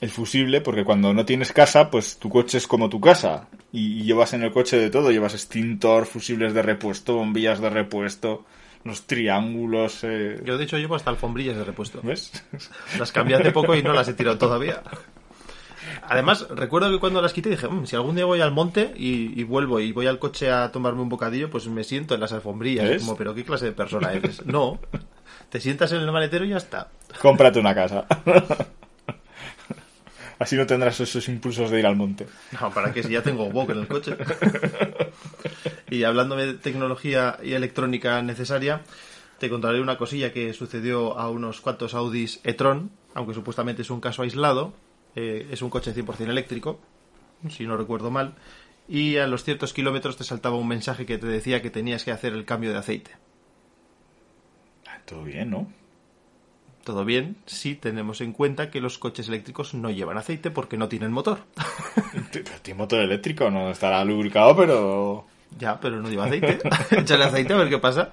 el 0.00 0.10
fusible, 0.10 0.60
porque 0.60 0.84
cuando 0.84 1.14
no 1.14 1.24
tienes 1.24 1.52
casa, 1.52 1.90
pues 1.90 2.18
tu 2.18 2.28
coche 2.28 2.58
es 2.58 2.66
como 2.66 2.90
tu 2.90 3.00
casa. 3.00 3.48
Y, 3.72 4.00
y 4.00 4.04
llevas 4.04 4.34
en 4.34 4.42
el 4.42 4.52
coche 4.52 4.76
de 4.76 4.90
todo, 4.90 5.10
llevas 5.10 5.34
extintor, 5.34 6.06
fusibles 6.06 6.52
de 6.52 6.62
repuesto, 6.62 7.16
bombillas 7.16 7.60
de 7.60 7.70
repuesto, 7.70 8.44
los 8.84 9.06
triángulos, 9.06 10.04
eh, 10.04 10.40
Yo 10.44 10.58
de 10.58 10.64
hecho 10.64 10.76
llevo 10.76 10.94
hasta 10.94 11.10
alfombrillas 11.10 11.56
de 11.56 11.64
repuesto. 11.64 12.00
¿ves? 12.02 12.32
Las 12.98 13.12
cambié 13.12 13.36
hace 13.36 13.50
poco 13.50 13.74
y 13.74 13.82
no 13.82 13.94
las 13.94 14.08
he 14.08 14.14
tirado 14.14 14.38
todavía. 14.38 14.82
Además, 16.08 16.46
recuerdo 16.50 16.90
que 16.90 16.98
cuando 16.98 17.20
las 17.22 17.32
quité 17.32 17.50
dije, 17.50 17.66
"Mm, 17.68 17.86
si 17.86 17.96
algún 17.96 18.14
día 18.14 18.24
voy 18.24 18.40
al 18.40 18.50
monte 18.52 18.92
y, 18.96 19.38
y 19.40 19.44
vuelvo 19.44 19.80
y 19.80 19.92
voy 19.92 20.06
al 20.06 20.18
coche 20.18 20.50
a 20.50 20.70
tomarme 20.72 21.00
un 21.02 21.08
bocadillo, 21.08 21.50
pues 21.50 21.66
me 21.68 21.84
siento 21.84 22.14
en 22.14 22.20
las 22.20 22.32
alfombrillas. 22.32 22.88
¿Ves? 22.88 23.02
Como, 23.02 23.16
pero 23.16 23.34
¿qué 23.34 23.44
clase 23.44 23.66
de 23.66 23.72
persona 23.72 24.12
eres? 24.12 24.44
No, 24.46 24.78
te 25.50 25.60
sientas 25.60 25.92
en 25.92 26.00
el 26.02 26.12
maletero 26.12 26.44
y 26.44 26.50
ya 26.50 26.56
está. 26.58 26.88
Cómprate 27.20 27.58
una 27.60 27.74
casa. 27.74 28.06
Así 30.38 30.56
no 30.56 30.66
tendrás 30.66 30.98
esos 31.00 31.28
impulsos 31.28 31.70
de 31.70 31.78
ir 31.78 31.86
al 31.86 31.96
monte. 31.96 32.26
No, 32.60 32.70
¿para 32.72 32.92
qué? 32.92 33.02
Si 33.02 33.12
ya 33.12 33.22
tengo 33.22 33.44
Wok 33.46 33.70
en 33.70 33.78
el 33.78 33.86
coche. 33.86 34.16
y 35.90 36.02
hablando 36.02 36.36
de 36.36 36.54
tecnología 36.54 37.38
y 37.42 37.52
electrónica 37.52 38.20
necesaria, 38.20 38.82
te 39.38 39.48
contaré 39.48 39.80
una 39.80 39.96
cosilla 39.96 40.32
que 40.32 40.52
sucedió 40.52 41.18
a 41.18 41.30
unos 41.30 41.60
cuantos 41.60 41.94
Audis 41.94 42.40
e-tron, 42.44 42.90
aunque 43.14 43.32
supuestamente 43.32 43.82
es 43.82 43.90
un 43.90 44.00
caso 44.00 44.22
aislado. 44.22 44.72
Eh, 45.16 45.48
es 45.50 45.62
un 45.62 45.70
coche 45.70 45.94
100% 45.94 46.28
eléctrico, 46.28 46.80
si 47.48 47.66
no 47.66 47.76
recuerdo 47.76 48.10
mal. 48.10 48.34
Y 48.88 49.16
a 49.16 49.26
los 49.26 49.44
ciertos 49.44 49.72
kilómetros 49.72 50.16
te 50.16 50.24
saltaba 50.24 50.56
un 50.56 50.68
mensaje 50.68 51.06
que 51.06 51.18
te 51.18 51.26
decía 51.26 51.62
que 51.62 51.70
tenías 51.70 52.04
que 52.04 52.12
hacer 52.12 52.32
el 52.32 52.44
cambio 52.44 52.72
de 52.72 52.78
aceite. 52.78 53.12
Ah, 54.86 54.98
Todo 55.04 55.24
bien, 55.24 55.50
¿no? 55.50 55.66
Todo 56.84 57.06
bien 57.06 57.36
si 57.46 57.76
tenemos 57.76 58.20
en 58.20 58.32
cuenta 58.32 58.70
que 58.70 58.82
los 58.82 58.98
coches 58.98 59.28
eléctricos 59.28 59.72
no 59.72 59.90
llevan 59.90 60.18
aceite 60.18 60.50
porque 60.50 60.76
no 60.76 60.88
tienen 60.88 61.12
motor. 61.12 61.38
Tiene 62.62 62.78
motor 62.78 63.00
eléctrico, 63.00 63.50
no 63.50 63.70
estará 63.70 64.04
lubricado, 64.04 64.54
pero... 64.54 65.26
Ya, 65.58 65.80
pero 65.80 66.00
no 66.02 66.10
lleva 66.10 66.26
aceite. 66.26 66.58
Échale 66.90 67.24
aceite 67.24 67.54
a 67.54 67.56
ver 67.56 67.70
qué 67.70 67.78
pasa. 67.78 68.12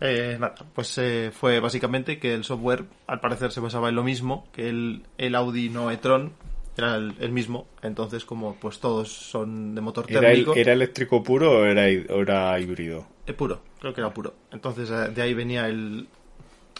Eh, 0.00 0.36
nada, 0.40 0.54
pues 0.74 0.96
eh, 0.98 1.30
fue 1.32 1.60
básicamente 1.60 2.18
que 2.18 2.32
el 2.34 2.44
software 2.44 2.84
al 3.06 3.20
parecer 3.20 3.52
se 3.52 3.60
basaba 3.60 3.90
en 3.90 3.96
lo 3.96 4.02
mismo, 4.02 4.48
que 4.52 4.68
el, 4.68 5.02
el 5.18 5.34
Audi 5.34 5.68
no 5.68 5.90
e-tron 5.90 6.32
era 6.76 6.96
el, 6.96 7.14
el 7.20 7.32
mismo. 7.32 7.66
Entonces, 7.82 8.24
como 8.24 8.54
pues 8.54 8.80
todos 8.80 9.12
son 9.12 9.74
de 9.74 9.80
motor 9.80 10.06
¿Era, 10.08 10.20
térmico, 10.20 10.54
¿Era 10.54 10.72
eléctrico 10.72 11.22
puro 11.22 11.60
o 11.60 11.64
era, 11.64 11.88
era 11.88 12.58
híbrido? 12.58 13.06
eh, 13.26 13.32
puro, 13.34 13.60
creo 13.78 13.92
que 13.94 14.00
era 14.00 14.12
puro. 14.14 14.34
Entonces 14.50 14.90
eh, 14.90 15.10
de 15.10 15.22
ahí 15.22 15.34
venía 15.34 15.68
el... 15.68 16.08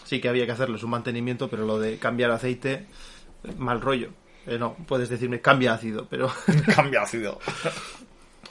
Sí 0.03 0.19
que 0.19 0.27
había 0.27 0.45
que 0.45 0.51
hacerle 0.51 0.77
su 0.79 0.87
mantenimiento, 0.87 1.47
pero 1.47 1.65
lo 1.65 1.79
de 1.79 1.97
cambiar 1.97 2.31
aceite, 2.31 2.87
mal 3.57 3.79
rollo. 3.79 4.09
Eh, 4.47 4.57
no, 4.57 4.75
puedes 4.87 5.09
decirme 5.09 5.39
cambia 5.41 5.73
ácido, 5.73 6.07
pero... 6.09 6.31
Cambia 6.75 7.03
ácido. 7.03 7.37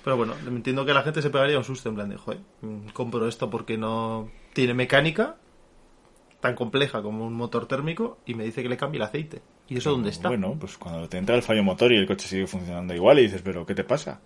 Pero 0.04 0.16
bueno, 0.16 0.34
entiendo 0.46 0.86
que 0.86 0.94
la 0.94 1.02
gente 1.02 1.20
se 1.20 1.30
pegaría 1.30 1.58
un 1.58 1.64
susto 1.64 1.88
en 1.88 1.96
plan 1.96 2.08
de, 2.08 2.16
joder, 2.16 2.40
mm, 2.62 2.90
compro 2.92 3.26
esto 3.26 3.50
porque 3.50 3.76
no 3.76 4.30
tiene 4.52 4.74
mecánica 4.74 5.36
tan 6.40 6.54
compleja 6.54 7.02
como 7.02 7.26
un 7.26 7.34
motor 7.34 7.66
térmico 7.66 8.18
y 8.26 8.34
me 8.34 8.44
dice 8.44 8.62
que 8.62 8.68
le 8.68 8.76
cambie 8.76 8.98
el 8.98 9.02
aceite. 9.04 9.42
¿Y 9.68 9.76
eso 9.76 9.90
dónde 9.90 10.10
está? 10.10 10.28
Bueno, 10.28 10.56
pues 10.58 10.76
cuando 10.78 11.08
te 11.08 11.18
entra 11.18 11.36
el 11.36 11.42
fallo 11.42 11.62
motor 11.62 11.92
y 11.92 11.96
el 11.96 12.06
coche 12.06 12.26
sigue 12.26 12.46
funcionando 12.46 12.94
igual 12.94 13.18
y 13.18 13.22
dices, 13.22 13.42
pero 13.44 13.64
¿qué 13.66 13.74
te 13.74 13.84
pasa? 13.84 14.20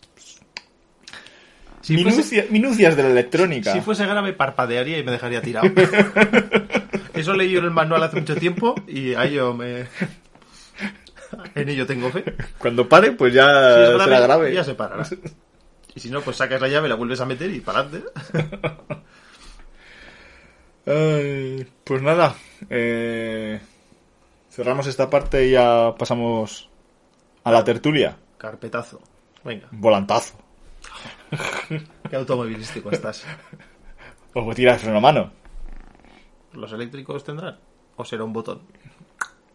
si, 1.82 1.98
fuese, 2.02 2.16
Minucia- 2.22 2.46
minucias 2.50 2.96
de 2.96 3.02
la 3.02 3.10
electrónica. 3.10 3.72
si 3.72 3.80
fuese 3.82 4.06
grave, 4.06 4.32
parpadearía 4.32 4.98
y 4.98 5.04
me 5.04 5.12
dejaría 5.12 5.42
tirado. 5.42 5.66
eso 7.14 7.34
leí 7.34 7.50
yo 7.50 7.58
en 7.58 7.66
el 7.66 7.70
manual 7.72 8.02
hace 8.04 8.18
mucho 8.20 8.36
tiempo 8.36 8.74
y 8.88 9.14
ahí 9.14 9.34
yo 9.34 9.52
me... 9.54 9.86
En 11.56 11.68
ello 11.68 11.84
tengo 11.86 12.10
fe. 12.10 12.24
Cuando 12.58 12.88
pare, 12.88 13.10
pues 13.12 13.34
ya 13.34 13.42
Si 13.48 13.92
grave, 13.92 14.04
será 14.04 14.20
grave. 14.20 14.54
ya 14.54 14.62
se 14.64 14.74
parará. 14.74 15.04
Y 15.94 16.00
si 16.00 16.08
no, 16.08 16.20
pues 16.22 16.36
sacas 16.36 16.60
la 16.60 16.68
llave, 16.68 16.88
la 16.88 16.94
vuelves 16.94 17.20
a 17.20 17.26
meter 17.26 17.50
y 17.50 17.60
para 17.60 17.80
adelante. 17.80 18.08
Pues 20.84 22.02
nada, 22.02 22.34
eh, 22.68 23.60
cerramos 24.50 24.86
esta 24.86 25.08
parte 25.08 25.46
y 25.46 25.52
ya 25.52 25.94
pasamos 25.98 26.68
a 27.42 27.52
la 27.52 27.64
tertulia. 27.64 28.16
Carpetazo. 28.38 29.00
Venga, 29.44 29.68
Volantazo. 29.70 30.34
qué 32.10 32.16
automovilístico 32.16 32.90
estás. 32.90 33.24
O 34.36 34.52
tira 34.52 34.72
de 34.72 34.80
freno 34.80 34.98
a 34.98 35.00
mano. 35.00 35.30
¿Los 36.54 36.72
eléctricos 36.72 37.22
tendrán? 37.22 37.56
¿O 37.94 38.04
será 38.04 38.24
un 38.24 38.32
botón? 38.32 38.62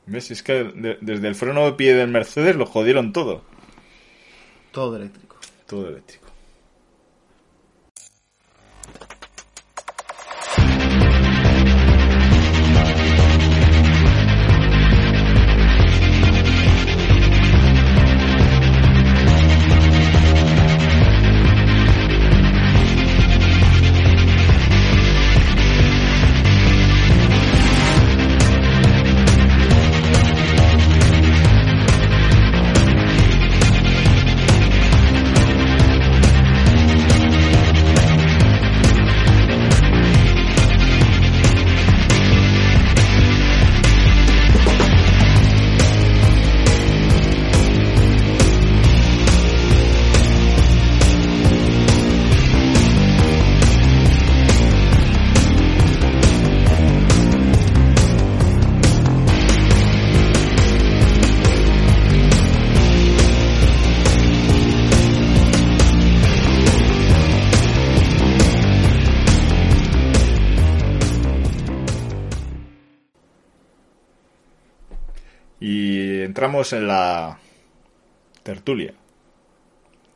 ¿Ves? 0.06 0.32
Es 0.32 0.42
que 0.42 0.64
de- 0.64 0.98
desde 1.02 1.28
el 1.28 1.36
freno 1.36 1.66
de 1.66 1.74
pie 1.74 1.94
del 1.94 2.08
Mercedes 2.08 2.56
lo 2.56 2.66
jodieron 2.66 3.12
todo. 3.12 3.42
Todo 4.72 4.96
eléctrico. 4.96 5.36
Todo 5.68 5.90
eléctrico. 5.90 6.29
En 76.60 76.88
la 76.88 77.40
tertulia. 78.44 78.94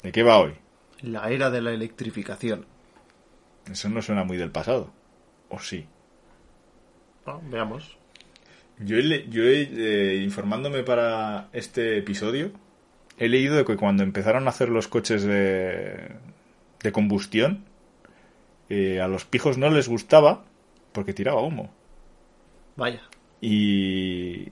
¿De 0.01 0.11
qué 0.11 0.23
va 0.23 0.39
hoy? 0.39 0.53
La 1.01 1.29
era 1.29 1.49
de 1.49 1.61
la 1.61 1.71
electrificación. 1.71 2.65
Eso 3.71 3.87
no 3.89 4.01
suena 4.01 4.25
muy 4.25 4.35
del 4.37 4.51
pasado. 4.51 4.91
¿O 5.49 5.59
sí? 5.59 5.85
Veamos. 7.49 7.97
Yo, 8.79 8.97
he, 8.97 9.03
le- 9.03 9.29
yo 9.29 9.43
he, 9.43 9.61
eh, 9.71 10.15
informándome 10.17 10.83
para 10.83 11.47
este 11.53 11.97
episodio, 11.97 12.51
he 13.17 13.29
leído 13.29 13.63
que 13.63 13.77
cuando 13.77 14.03
empezaron 14.03 14.45
a 14.47 14.49
hacer 14.49 14.67
los 14.67 14.89
coches 14.89 15.23
de, 15.23 16.11
de 16.81 16.91
combustión, 16.91 17.63
eh, 18.69 18.99
a 18.99 19.07
los 19.07 19.23
pijos 19.23 19.57
no 19.57 19.69
les 19.69 19.87
gustaba 19.87 20.43
porque 20.91 21.13
tiraba 21.13 21.41
humo. 21.41 21.73
Vaya. 22.75 23.01
Y 23.39 24.49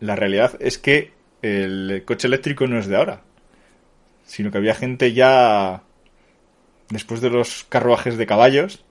la 0.00 0.16
realidad 0.16 0.56
es 0.60 0.76
que 0.78 1.12
el 1.42 2.04
coche 2.06 2.28
eléctrico 2.28 2.66
no 2.66 2.78
es 2.78 2.86
de 2.86 2.96
ahora, 2.96 3.22
sino 4.24 4.50
que 4.50 4.58
había 4.58 4.74
gente 4.74 5.12
ya, 5.12 5.82
después 6.88 7.20
de 7.20 7.30
los 7.30 7.64
carruajes 7.68 8.16
de 8.16 8.26
caballos, 8.26 8.84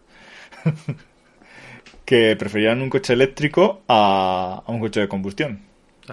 que 2.06 2.36
preferían 2.36 2.82
un 2.82 2.90
coche 2.90 3.14
eléctrico 3.14 3.82
a, 3.88 4.64
a 4.66 4.72
un 4.72 4.80
coche 4.80 5.00
de 5.02 5.08
combustión. 5.08 5.62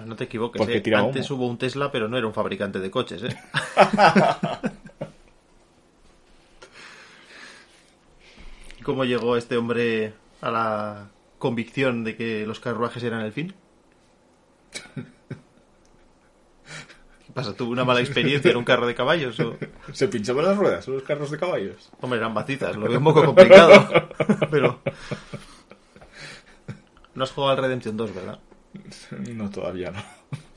No 0.05 0.15
te 0.15 0.25
equivoques, 0.25 0.59
Porque 0.59 0.77
¿eh? 0.77 0.95
Antes 0.95 1.29
humo. 1.29 1.43
hubo 1.43 1.47
un 1.51 1.57
Tesla, 1.57 1.91
pero 1.91 2.07
no 2.07 2.17
era 2.17 2.27
un 2.27 2.33
fabricante 2.33 2.79
de 2.79 2.89
coches, 2.91 3.23
¿eh? 3.23 3.35
¿Cómo 8.83 9.03
llegó 9.05 9.35
este 9.37 9.57
hombre 9.57 10.13
a 10.41 10.51
la 10.51 11.09
convicción 11.37 12.03
de 12.03 12.15
que 12.15 12.45
los 12.45 12.59
carruajes 12.59 13.03
eran 13.03 13.21
el 13.21 13.31
fin? 13.33 13.53
¿Qué 17.29 17.33
pasa? 17.35 17.53
¿Tuvo 17.53 17.71
una 17.71 17.85
mala 17.85 17.99
experiencia 17.99 18.49
en 18.49 18.57
un 18.57 18.63
carro 18.63 18.87
de 18.87 18.95
caballos? 18.95 19.39
O... 19.39 19.55
¿Se 19.93 20.07
pinchaban 20.07 20.45
las 20.45 20.57
ruedas 20.57 20.87
en 20.87 20.95
los 20.95 21.03
carros 21.03 21.29
de 21.29 21.37
caballos? 21.37 21.91
Hombre, 22.01 22.17
eran 22.17 22.33
macizas, 22.33 22.75
lo 22.75 22.89
veo 22.89 22.97
un 22.97 23.03
poco 23.03 23.23
complicado. 23.23 23.87
Pero. 24.49 24.81
No 27.13 27.23
has 27.23 27.31
jugado 27.31 27.51
al 27.51 27.57
Redemption 27.59 27.95
2, 27.95 28.15
¿verdad? 28.15 28.39
No, 29.31 29.47
todavía 29.51 29.91
no. 29.91 30.01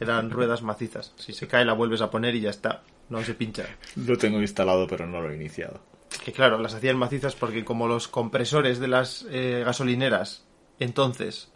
Eran 0.00 0.30
ruedas 0.30 0.62
macizas. 0.62 1.12
Si 1.16 1.34
se 1.34 1.46
cae, 1.46 1.66
la 1.66 1.74
vuelves 1.74 2.00
a 2.00 2.10
poner 2.10 2.34
y 2.36 2.40
ya 2.40 2.50
está. 2.50 2.84
No 3.10 3.22
se 3.22 3.34
pincha. 3.34 3.66
Lo 3.96 4.16
tengo 4.16 4.40
instalado, 4.40 4.86
pero 4.86 5.06
no 5.06 5.20
lo 5.20 5.30
he 5.30 5.36
iniciado. 5.36 5.82
Que 6.24 6.32
claro, 6.32 6.56
las 6.56 6.72
hacían 6.72 6.96
macizas 6.96 7.34
porque, 7.34 7.66
como 7.66 7.86
los 7.86 8.08
compresores 8.08 8.78
de 8.78 8.88
las 8.88 9.26
eh, 9.28 9.62
gasolineras 9.66 10.46
entonces 10.78 11.52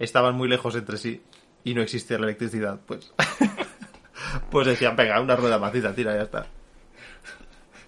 estaban 0.00 0.34
muy 0.34 0.48
lejos 0.48 0.74
entre 0.74 0.98
sí 0.98 1.22
y 1.62 1.74
no 1.74 1.82
existía 1.82 2.18
la 2.18 2.24
electricidad, 2.24 2.80
pues. 2.86 3.12
pues 4.50 4.66
decían, 4.66 4.96
venga, 4.96 5.20
una 5.20 5.36
rueda 5.36 5.58
maciza, 5.58 5.94
tira, 5.94 6.14
ya 6.16 6.22
está. 6.22 6.46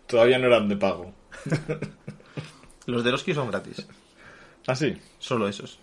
Todavía 0.07 0.39
no 0.39 0.47
eran 0.49 0.68
de 0.68 0.76
pago. 0.76 1.12
Los 2.87 3.05
de 3.05 3.12
los 3.12 3.22
que 3.22 3.35
son 3.35 3.51
gratis. 3.51 3.87
Ah, 4.66 4.74
sí. 4.74 4.97
Solo 5.18 5.49
esos. 5.49 5.78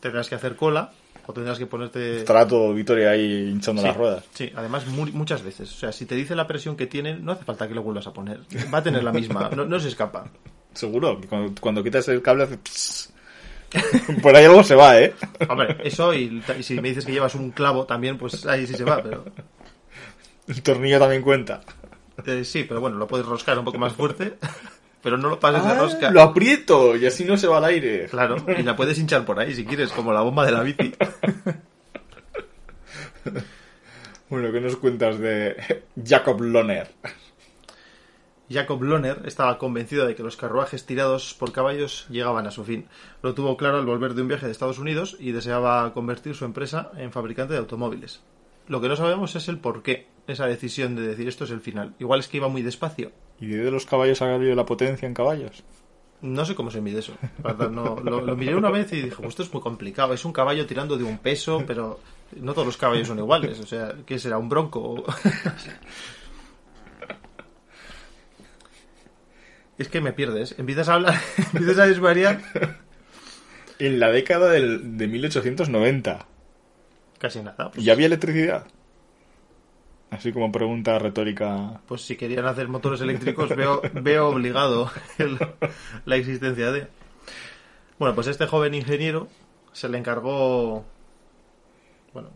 Tendrás 0.00 0.28
que 0.28 0.34
hacer 0.34 0.56
cola 0.56 0.92
o 1.26 1.32
tendrás 1.32 1.58
que 1.58 1.66
ponerte. 1.66 2.18
Estará 2.18 2.46
todo 2.46 2.72
Vitoria 2.74 3.10
ahí 3.10 3.48
hinchando 3.50 3.82
Sí, 3.82 3.88
las 3.88 3.96
ruedas. 3.96 4.24
Sí, 4.34 4.52
además 4.56 4.86
mu- 4.86 5.06
muchas 5.12 5.42
veces. 5.42 5.70
O 5.72 5.76
sea, 5.76 5.92
si 5.92 6.06
te 6.06 6.14
dice 6.14 6.34
la 6.34 6.46
presión 6.46 6.76
que 6.76 6.86
tiene, 6.86 7.14
no 7.16 7.32
hace 7.32 7.44
falta 7.44 7.68
que 7.68 7.74
lo 7.74 7.82
vuelvas 7.82 8.06
a 8.06 8.12
poner. 8.12 8.40
Va 8.72 8.78
a 8.78 8.82
tener 8.82 9.04
la 9.04 9.12
misma, 9.12 9.50
no, 9.54 9.64
no 9.64 9.78
se 9.80 9.88
escapa. 9.88 10.30
Seguro, 10.74 11.20
cuando, 11.28 11.60
cuando 11.60 11.82
quitas 11.82 12.08
el 12.08 12.22
cable 12.22 12.44
hace... 12.44 12.58
Por 14.22 14.34
ahí 14.34 14.44
algo 14.46 14.64
se 14.64 14.74
va, 14.74 14.98
¿eh? 15.00 15.14
Hombre, 15.48 15.76
eso 15.84 16.14
y, 16.14 16.42
y 16.58 16.62
si 16.62 16.80
me 16.80 16.88
dices 16.88 17.04
que 17.04 17.12
llevas 17.12 17.34
un 17.34 17.50
clavo 17.50 17.84
también, 17.84 18.16
pues 18.18 18.46
ahí 18.46 18.66
sí 18.66 18.74
se 18.74 18.84
va, 18.84 19.02
pero... 19.02 19.24
El 20.46 20.62
tornillo 20.62 20.98
también 20.98 21.20
cuenta. 21.22 21.60
eh, 22.26 22.44
sí, 22.44 22.64
pero 22.64 22.80
bueno, 22.80 22.96
lo 22.96 23.06
puedes 23.06 23.26
roscar 23.26 23.58
un 23.58 23.64
poco 23.66 23.78
más 23.78 23.92
fuerte, 23.92 24.34
pero 25.02 25.18
no 25.18 25.28
lo 25.28 25.38
pases 25.38 25.62
de 25.64 25.70
Ah, 25.70 25.74
rosca. 25.78 26.10
lo 26.10 26.22
aprieto 26.22 26.96
y 26.96 27.04
así 27.06 27.24
no 27.24 27.36
se 27.36 27.46
va 27.46 27.58
al 27.58 27.64
aire. 27.66 28.06
Claro, 28.06 28.36
y 28.56 28.62
la 28.62 28.74
puedes 28.74 28.98
hinchar 28.98 29.24
por 29.26 29.38
ahí 29.38 29.54
si 29.54 29.64
quieres, 29.66 29.90
como 29.92 30.12
la 30.12 30.22
bomba 30.22 30.46
de 30.46 30.52
la 30.52 30.62
bici. 30.62 30.94
Bueno, 34.30 34.52
¿qué 34.52 34.60
nos 34.60 34.76
cuentas 34.76 35.18
de 35.18 35.56
Jacob 36.04 36.40
Loner? 36.42 36.88
Jacob 38.50 38.82
Lohner 38.82 39.22
estaba 39.26 39.58
convencido 39.58 40.06
de 40.06 40.14
que 40.14 40.22
los 40.22 40.36
carruajes 40.36 40.86
tirados 40.86 41.34
por 41.34 41.52
caballos 41.52 42.06
llegaban 42.08 42.46
a 42.46 42.50
su 42.50 42.64
fin. 42.64 42.86
Lo 43.22 43.34
tuvo 43.34 43.56
claro 43.56 43.78
al 43.78 43.84
volver 43.86 44.14
de 44.14 44.22
un 44.22 44.28
viaje 44.28 44.46
de 44.46 44.52
Estados 44.52 44.78
Unidos 44.78 45.16
y 45.20 45.32
deseaba 45.32 45.92
convertir 45.92 46.34
su 46.34 46.44
empresa 46.44 46.90
en 46.96 47.12
fabricante 47.12 47.52
de 47.52 47.58
automóviles. 47.58 48.20
Lo 48.66 48.80
que 48.80 48.88
no 48.88 48.96
sabemos 48.96 49.34
es 49.36 49.48
el 49.48 49.58
por 49.58 49.82
qué 49.82 50.06
esa 50.26 50.46
decisión 50.46 50.94
de 50.96 51.02
decir 51.02 51.28
esto 51.28 51.44
es 51.44 51.50
el 51.50 51.60
final. 51.60 51.94
Igual 51.98 52.20
es 52.20 52.28
que 52.28 52.36
iba 52.38 52.48
muy 52.48 52.62
despacio. 52.62 53.12
¿Y 53.40 53.46
de 53.48 53.70
los 53.70 53.86
caballos 53.86 54.20
ha 54.22 54.26
salido 54.26 54.54
la 54.54 54.66
potencia 54.66 55.06
en 55.06 55.14
caballos? 55.14 55.62
No 56.20 56.44
sé 56.44 56.54
cómo 56.54 56.70
se 56.70 56.80
mide 56.80 56.98
eso. 56.98 57.12
No- 57.70 57.96
lo, 58.02 58.20
lo 58.20 58.36
miré 58.36 58.56
una 58.56 58.70
vez 58.70 58.92
y 58.92 58.96
dije, 58.96 59.16
pues 59.16 59.28
esto 59.28 59.42
es 59.44 59.52
muy 59.52 59.62
complicado. 59.62 60.12
Es 60.12 60.24
un 60.24 60.32
caballo 60.32 60.66
tirando 60.66 60.96
de 60.98 61.04
un 61.04 61.18
peso, 61.18 61.62
pero 61.66 62.00
no 62.36 62.52
todos 62.54 62.66
los 62.66 62.76
caballos 62.76 63.06
son 63.08 63.18
iguales. 63.18 63.60
O 63.60 63.66
sea, 63.66 63.94
¿qué 64.04 64.18
será? 64.18 64.36
¿Un 64.36 64.48
bronco? 64.48 65.04
Es 69.78 69.88
que 69.88 70.00
me 70.00 70.12
pierdes. 70.12 70.54
Empiezas 70.58 70.88
a 70.88 70.94
hablar, 70.94 71.14
empiezas 71.52 71.78
a 71.78 71.86
desvariar. 71.86 72.40
En 73.78 74.00
la 74.00 74.10
década 74.10 74.50
del- 74.50 74.96
de 74.98 75.06
1890, 75.06 76.26
Casi 77.18 77.42
nada. 77.42 77.70
Pues, 77.72 77.84
¿ya 77.84 77.92
había 77.94 78.06
electricidad? 78.06 78.66
Así 80.10 80.32
como 80.32 80.50
pregunta 80.52 80.98
retórica. 80.98 81.80
pues 81.86 82.02
si 82.02 82.16
querían 82.16 82.46
hacer 82.46 82.68
motores 82.68 83.00
eléctricos, 83.00 83.48
veo, 83.54 83.82
veo 83.92 84.28
obligado 84.28 84.90
el- 85.18 85.38
la 86.04 86.16
existencia 86.16 86.70
de. 86.72 86.86
Bueno, 87.98 88.14
pues 88.14 88.26
este 88.28 88.46
joven 88.46 88.74
ingeniero 88.74 89.28
se 89.72 89.88
le 89.88 89.98
encargó. 89.98 90.84
Bueno, 92.14 92.30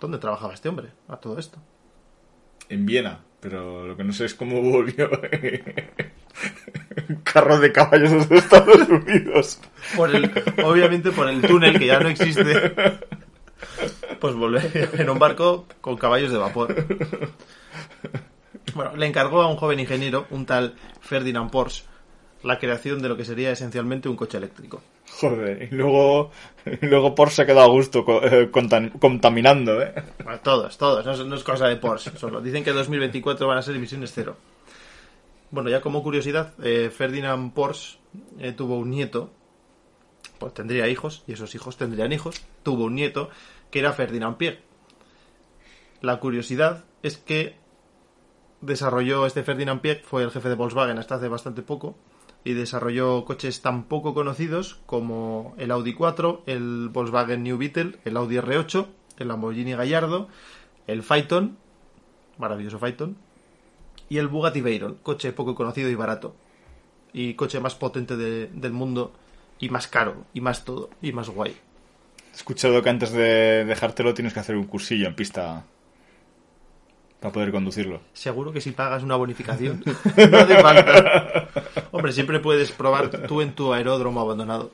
¿dónde 0.00 0.18
trabajaba 0.18 0.52
este 0.54 0.68
hombre 0.68 0.88
a 1.08 1.16
todo 1.18 1.38
esto? 1.38 1.58
En 2.70 2.86
Viena, 2.86 3.20
pero 3.40 3.86
lo 3.86 3.96
que 3.96 4.04
no 4.04 4.12
sé 4.12 4.24
es 4.24 4.34
cómo 4.34 4.60
volvió 4.72 5.10
un 7.08 7.16
carro 7.16 7.58
de 7.58 7.72
caballos 7.72 8.10
desde 8.12 8.36
Estados 8.38 8.88
Unidos. 8.88 9.60
Por 9.96 10.14
el, 10.14 10.30
obviamente 10.64 11.10
por 11.10 11.28
el 11.28 11.40
túnel 11.42 11.78
que 11.78 11.86
ya 11.86 12.00
no 12.00 12.08
existe. 12.08 12.74
Pues 14.20 14.34
volver 14.34 14.90
en 14.98 15.10
un 15.10 15.18
barco 15.18 15.66
con 15.80 15.96
caballos 15.96 16.30
de 16.32 16.38
vapor. 16.38 16.74
Bueno, 18.74 18.96
le 18.96 19.06
encargó 19.06 19.42
a 19.42 19.48
un 19.48 19.56
joven 19.56 19.80
ingeniero, 19.80 20.26
un 20.30 20.46
tal 20.46 20.74
Ferdinand 21.00 21.50
Porsche, 21.50 21.84
la 22.44 22.58
creación 22.58 23.02
de 23.02 23.08
lo 23.08 23.16
que 23.16 23.24
sería 23.24 23.50
esencialmente 23.50 24.08
un 24.08 24.16
coche 24.16 24.38
eléctrico. 24.38 24.80
Joder, 25.20 25.68
y 25.70 25.74
luego, 25.74 26.30
y 26.80 26.86
luego 26.86 27.14
Porsche 27.14 27.36
se 27.36 27.42
ha 27.42 27.46
quedado 27.46 27.66
a 27.66 27.70
gusto 27.70 28.04
eh, 28.22 28.48
contam- 28.52 28.92
contaminando, 28.98 29.82
¿eh? 29.82 29.92
Bueno, 30.22 30.38
todos, 30.40 30.78
todos, 30.78 31.04
no 31.04 31.12
es, 31.12 31.18
no 31.26 31.34
es 31.34 31.42
cosa 31.42 31.66
de 31.66 31.76
Porsche 31.76 32.12
solo. 32.16 32.40
Dicen 32.40 32.62
que 32.62 32.70
en 32.70 32.76
2024 32.76 33.46
van 33.48 33.58
a 33.58 33.62
ser 33.62 33.74
emisiones 33.74 34.12
cero. 34.14 34.36
Bueno, 35.50 35.68
ya 35.68 35.80
como 35.80 36.02
curiosidad, 36.04 36.54
eh, 36.62 36.90
Ferdinand 36.90 37.52
Porsche 37.52 37.98
eh, 38.38 38.52
tuvo 38.52 38.78
un 38.78 38.90
nieto, 38.90 39.30
pues 40.38 40.54
tendría 40.54 40.88
hijos, 40.88 41.24
y 41.26 41.32
esos 41.32 41.54
hijos 41.56 41.76
tendrían 41.76 42.12
hijos, 42.12 42.40
tuvo 42.62 42.84
un 42.84 42.94
nieto 42.94 43.30
que 43.72 43.80
era 43.80 43.92
Ferdinand 43.92 44.36
Pierre. 44.36 44.62
La 46.02 46.20
curiosidad 46.20 46.84
es 47.02 47.16
que 47.16 47.56
desarrolló 48.60 49.26
este 49.26 49.42
Ferdinand 49.42 49.80
Pierre, 49.80 50.02
fue 50.04 50.22
el 50.22 50.30
jefe 50.30 50.48
de 50.48 50.54
Volkswagen 50.54 50.98
hasta 50.98 51.16
hace 51.16 51.26
bastante 51.26 51.62
poco, 51.62 51.96
y 52.44 52.52
desarrolló 52.52 53.24
coches 53.24 53.60
tan 53.60 53.84
poco 53.84 54.14
conocidos 54.14 54.80
como 54.86 55.54
el 55.58 55.72
Audi 55.72 55.94
4, 55.94 56.44
el 56.46 56.90
Volkswagen 56.90 57.42
New 57.42 57.58
Beetle, 57.58 57.98
el 58.04 58.16
Audi 58.16 58.36
R8, 58.36 58.86
el 59.18 59.28
Lamborghini 59.28 59.72
Gallardo, 59.72 60.28
el 60.86 61.02
Phaeton, 61.02 61.58
maravilloso 62.38 62.78
Phaeton, 62.78 63.16
y 64.10 64.18
el 64.18 64.28
Bugatti 64.28 64.60
Veyron, 64.60 64.96
coche 65.02 65.32
poco 65.32 65.54
conocido 65.54 65.88
y 65.88 65.94
barato, 65.94 66.34
y 67.14 67.34
coche 67.34 67.60
más 67.60 67.74
potente 67.76 68.16
de- 68.16 68.48
del 68.48 68.72
mundo, 68.72 69.12
y 69.58 69.70
más 69.70 69.86
caro, 69.86 70.24
y 70.34 70.40
más 70.42 70.64
todo, 70.64 70.90
y 71.00 71.12
más 71.12 71.28
guay. 71.30 71.56
He 72.32 72.36
escuchado 72.36 72.82
que 72.82 72.90
antes 72.90 73.12
de 73.12 73.64
dejártelo 73.64 74.12
tienes 74.12 74.34
que 74.34 74.40
hacer 74.40 74.56
un 74.56 74.64
cursillo 74.66 75.06
en 75.06 75.14
pista 75.14 75.64
para 77.20 77.32
poder 77.32 77.50
conducirlo. 77.52 78.00
Seguro 78.12 78.52
que 78.52 78.60
si 78.60 78.72
pagas 78.72 79.02
una 79.02 79.16
bonificación, 79.16 79.82
no 80.30 80.38
hace 80.38 80.56
falta. 80.60 81.48
Hombre, 81.92 82.12
siempre 82.12 82.40
puedes 82.40 82.72
probar 82.72 83.10
tú 83.10 83.42
en 83.42 83.52
tu 83.54 83.72
aeródromo 83.72 84.20
abandonado. 84.20 84.72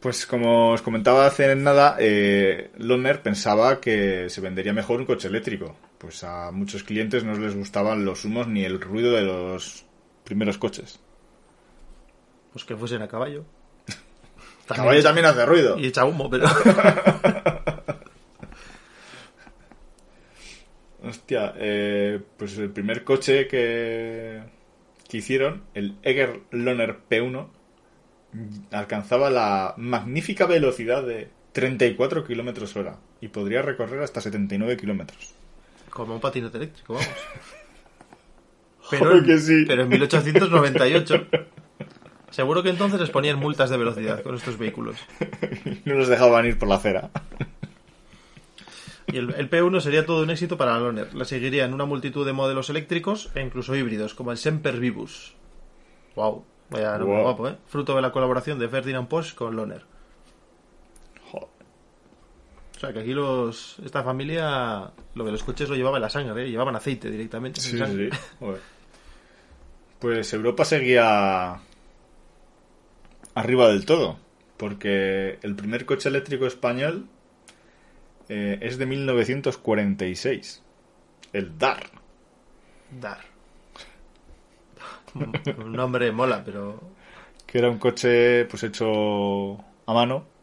Pues 0.00 0.24
como 0.26 0.70
os 0.70 0.80
comentaba 0.82 1.26
hace 1.26 1.54
nada, 1.56 1.96
eh, 2.00 2.70
Loner 2.78 3.22
pensaba 3.22 3.80
que 3.80 4.30
se 4.30 4.40
vendería 4.40 4.72
mejor 4.72 4.98
un 5.00 5.06
coche 5.06 5.28
eléctrico. 5.28 5.76
Pues 6.00 6.24
a 6.24 6.50
muchos 6.50 6.82
clientes 6.82 7.22
no 7.24 7.34
les 7.34 7.54
gustaban 7.54 8.06
los 8.06 8.24
humos 8.24 8.48
ni 8.48 8.64
el 8.64 8.80
ruido 8.80 9.12
de 9.12 9.20
los 9.20 9.84
primeros 10.24 10.56
coches. 10.56 10.98
Pues 12.54 12.64
que 12.64 12.74
fuesen 12.74 13.02
a 13.02 13.08
caballo. 13.08 13.44
El 13.86 14.76
caballo 14.76 15.02
también 15.02 15.26
hace 15.26 15.44
ruido. 15.44 15.78
Y 15.78 15.84
echa 15.88 16.06
humo, 16.06 16.30
pero... 16.30 16.46
Hostia, 21.04 21.52
eh, 21.58 22.18
pues 22.38 22.56
el 22.56 22.70
primer 22.70 23.04
coche 23.04 23.46
que, 23.46 24.40
que 25.06 25.18
hicieron, 25.18 25.64
el 25.74 25.98
Eger 26.02 26.40
Loner 26.50 26.96
P1, 27.10 27.46
alcanzaba 28.70 29.28
la 29.28 29.74
magnífica 29.76 30.46
velocidad 30.46 31.02
de 31.02 31.28
34 31.52 32.24
kilómetros 32.26 32.74
hora 32.76 32.96
y 33.20 33.28
podría 33.28 33.60
recorrer 33.60 34.02
hasta 34.02 34.22
79 34.22 34.78
kilómetros. 34.78 35.34
Como 35.90 36.14
un 36.14 36.20
patinete 36.20 36.56
eléctrico, 36.58 36.94
vamos. 36.94 37.08
Joder, 38.82 39.24
que 39.24 39.38
sí. 39.38 39.64
pero 39.66 39.82
en 39.82 39.88
1898. 39.88 41.26
Seguro 42.30 42.62
que 42.62 42.70
entonces 42.70 43.00
les 43.00 43.10
ponían 43.10 43.38
multas 43.38 43.70
de 43.70 43.76
velocidad 43.76 44.22
con 44.22 44.34
estos 44.34 44.56
vehículos. 44.58 44.96
No 45.84 45.94
los 45.94 46.08
dejaban 46.08 46.46
ir 46.46 46.58
por 46.58 46.68
la 46.68 46.76
acera. 46.76 47.10
Y 49.12 49.16
el, 49.16 49.34
el 49.34 49.50
P1 49.50 49.80
sería 49.80 50.06
todo 50.06 50.22
un 50.22 50.30
éxito 50.30 50.56
para 50.56 50.72
la 50.74 50.78
Loner. 50.80 51.14
La 51.14 51.24
seguirían 51.24 51.74
una 51.74 51.84
multitud 51.84 52.24
de 52.24 52.32
modelos 52.32 52.70
eléctricos 52.70 53.30
e 53.34 53.40
incluso 53.42 53.74
híbridos, 53.74 54.14
como 54.14 54.30
el 54.30 54.38
Semper 54.38 54.78
Vivus. 54.78 55.34
Wow. 56.14 56.44
Vaya 56.70 56.98
Wow. 56.98 57.22
guapo, 57.22 57.48
¿eh? 57.48 57.56
Fruto 57.66 57.96
de 57.96 58.02
la 58.02 58.12
colaboración 58.12 58.58
de 58.60 58.68
Ferdinand 58.68 59.08
Porsche 59.08 59.34
con 59.34 59.56
Loner. 59.56 59.82
O 62.80 62.82
sea, 62.82 62.94
que 62.94 63.00
aquí 63.00 63.12
los 63.12 63.78
esta 63.84 64.02
familia, 64.02 64.90
lo 65.14 65.24
de 65.24 65.32
los 65.32 65.44
coches 65.44 65.68
lo 65.68 65.76
llevaba 65.76 65.98
en 65.98 66.02
la 66.02 66.08
sangre, 66.08 66.44
¿eh? 66.44 66.50
llevaban 66.50 66.74
aceite 66.74 67.10
directamente. 67.10 67.60
en 67.60 67.66
Sí, 67.66 67.76
sí. 67.76 68.18
Joder. 68.38 68.60
Pues 69.98 70.32
Europa 70.32 70.64
seguía 70.64 71.60
arriba 73.34 73.68
del 73.68 73.84
todo, 73.84 74.18
porque 74.56 75.38
el 75.42 75.56
primer 75.56 75.84
coche 75.84 76.08
eléctrico 76.08 76.46
español 76.46 77.06
eh, 78.30 78.58
es 78.62 78.78
de 78.78 78.86
1946, 78.86 80.62
el 81.34 81.58
DAR. 81.58 81.90
Dar. 82.98 83.20
Un 85.14 85.72
nombre 85.72 86.10
mola, 86.12 86.42
pero 86.42 86.80
que 87.46 87.58
era 87.58 87.68
un 87.68 87.76
coche 87.76 88.46
pues 88.46 88.62
hecho 88.62 89.58
a 89.84 89.92
mano 89.92 90.39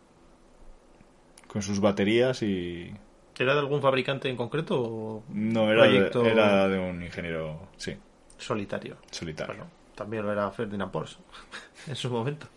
con 1.47 1.61
sus 1.61 1.79
baterías 1.79 2.41
y 2.43 2.93
¿era 3.37 3.53
de 3.53 3.59
algún 3.59 3.81
fabricante 3.81 4.29
en 4.29 4.35
concreto 4.37 4.81
o 4.81 5.23
no 5.29 5.71
era 5.71 5.83
de, 5.85 6.11
era 6.31 6.67
de 6.67 6.79
un 6.79 7.03
ingeniero 7.03 7.67
sí 7.77 7.95
solitario? 8.37 8.97
solitario 9.11 9.53
Bueno, 9.55 9.69
también 9.95 10.23
lo 10.23 10.31
era 10.31 10.49
Ferdinand 10.51 10.91
Porsche 10.91 11.17
en 11.87 11.95
su 11.95 12.09
momento. 12.09 12.47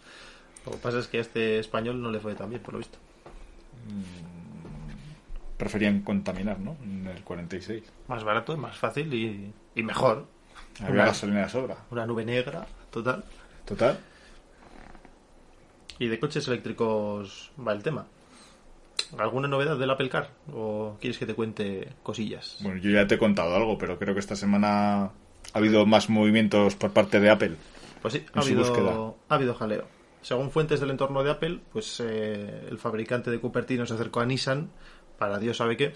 Lo 0.66 0.72
que 0.72 0.78
pasa 0.78 0.98
es 0.98 1.06
que 1.08 1.18
a 1.18 1.20
este 1.22 1.58
español 1.58 2.02
no 2.02 2.10
le 2.10 2.20
fue 2.20 2.34
tan 2.34 2.50
bien, 2.50 2.60
por 2.62 2.74
lo 2.74 2.78
visto. 2.78 2.98
preferían 5.56 6.00
contaminar 6.02 6.58
no 6.58 6.76
en 6.82 7.06
el 7.06 7.22
46 7.22 7.82
Más 8.08 8.24
barato, 8.24 8.56
más 8.56 8.76
fácil 8.76 9.12
y, 9.12 9.52
y 9.74 9.82
mejor. 9.82 10.26
había 10.80 10.90
Una- 10.92 11.04
gasolina 11.06 11.42
de 11.42 11.48
sobra 11.48 11.76
Una 11.90 12.06
nube 12.06 12.24
negra, 12.24 12.66
total. 12.90 13.24
total 13.64 13.98
Y 15.98 16.08
de 16.08 16.18
coches 16.18 16.46
eléctricos 16.48 17.52
va 17.58 17.72
el 17.72 17.82
tema. 17.82 18.06
¿Alguna 19.18 19.48
novedad 19.48 19.76
del 19.76 19.90
Apple 19.90 20.08
Car? 20.08 20.30
¿O 20.52 20.96
quieres 21.00 21.18
que 21.18 21.26
te 21.26 21.34
cuente 21.34 21.88
cosillas? 22.02 22.58
bueno 22.60 22.80
yo 22.80 22.90
ya 22.90 23.06
te 23.06 23.16
he 23.16 23.18
contado 23.18 23.54
algo 23.54 23.78
pero 23.78 23.98
creo 23.98 24.14
que 24.14 24.20
esta 24.20 24.36
semana 24.36 25.04
ha 25.04 25.12
habido 25.52 25.86
más 25.86 26.08
movimientos 26.08 26.76
por 26.76 26.92
parte 26.92 27.20
de 27.20 27.30
Apple 27.30 27.56
Pues 28.02 28.14
sí, 28.14 28.24
ha 28.32 28.40
habido, 28.40 29.16
ha 29.28 29.34
habido 29.34 29.54
jaleo. 29.54 29.86
Según 30.22 30.50
fuentes 30.50 30.80
del 30.80 30.90
entorno 30.90 31.22
de 31.24 31.30
Apple, 31.30 31.60
pues 31.72 32.00
eh, 32.00 32.66
el 32.68 32.78
fabricante 32.78 33.30
de 33.30 33.40
Cupertino 33.40 33.86
se 33.86 33.94
acercó 33.94 34.20
a 34.20 34.26
Nissan 34.26 34.70
para 35.18 35.38
Dios 35.38 35.58
sabe 35.58 35.76
qué, 35.76 35.92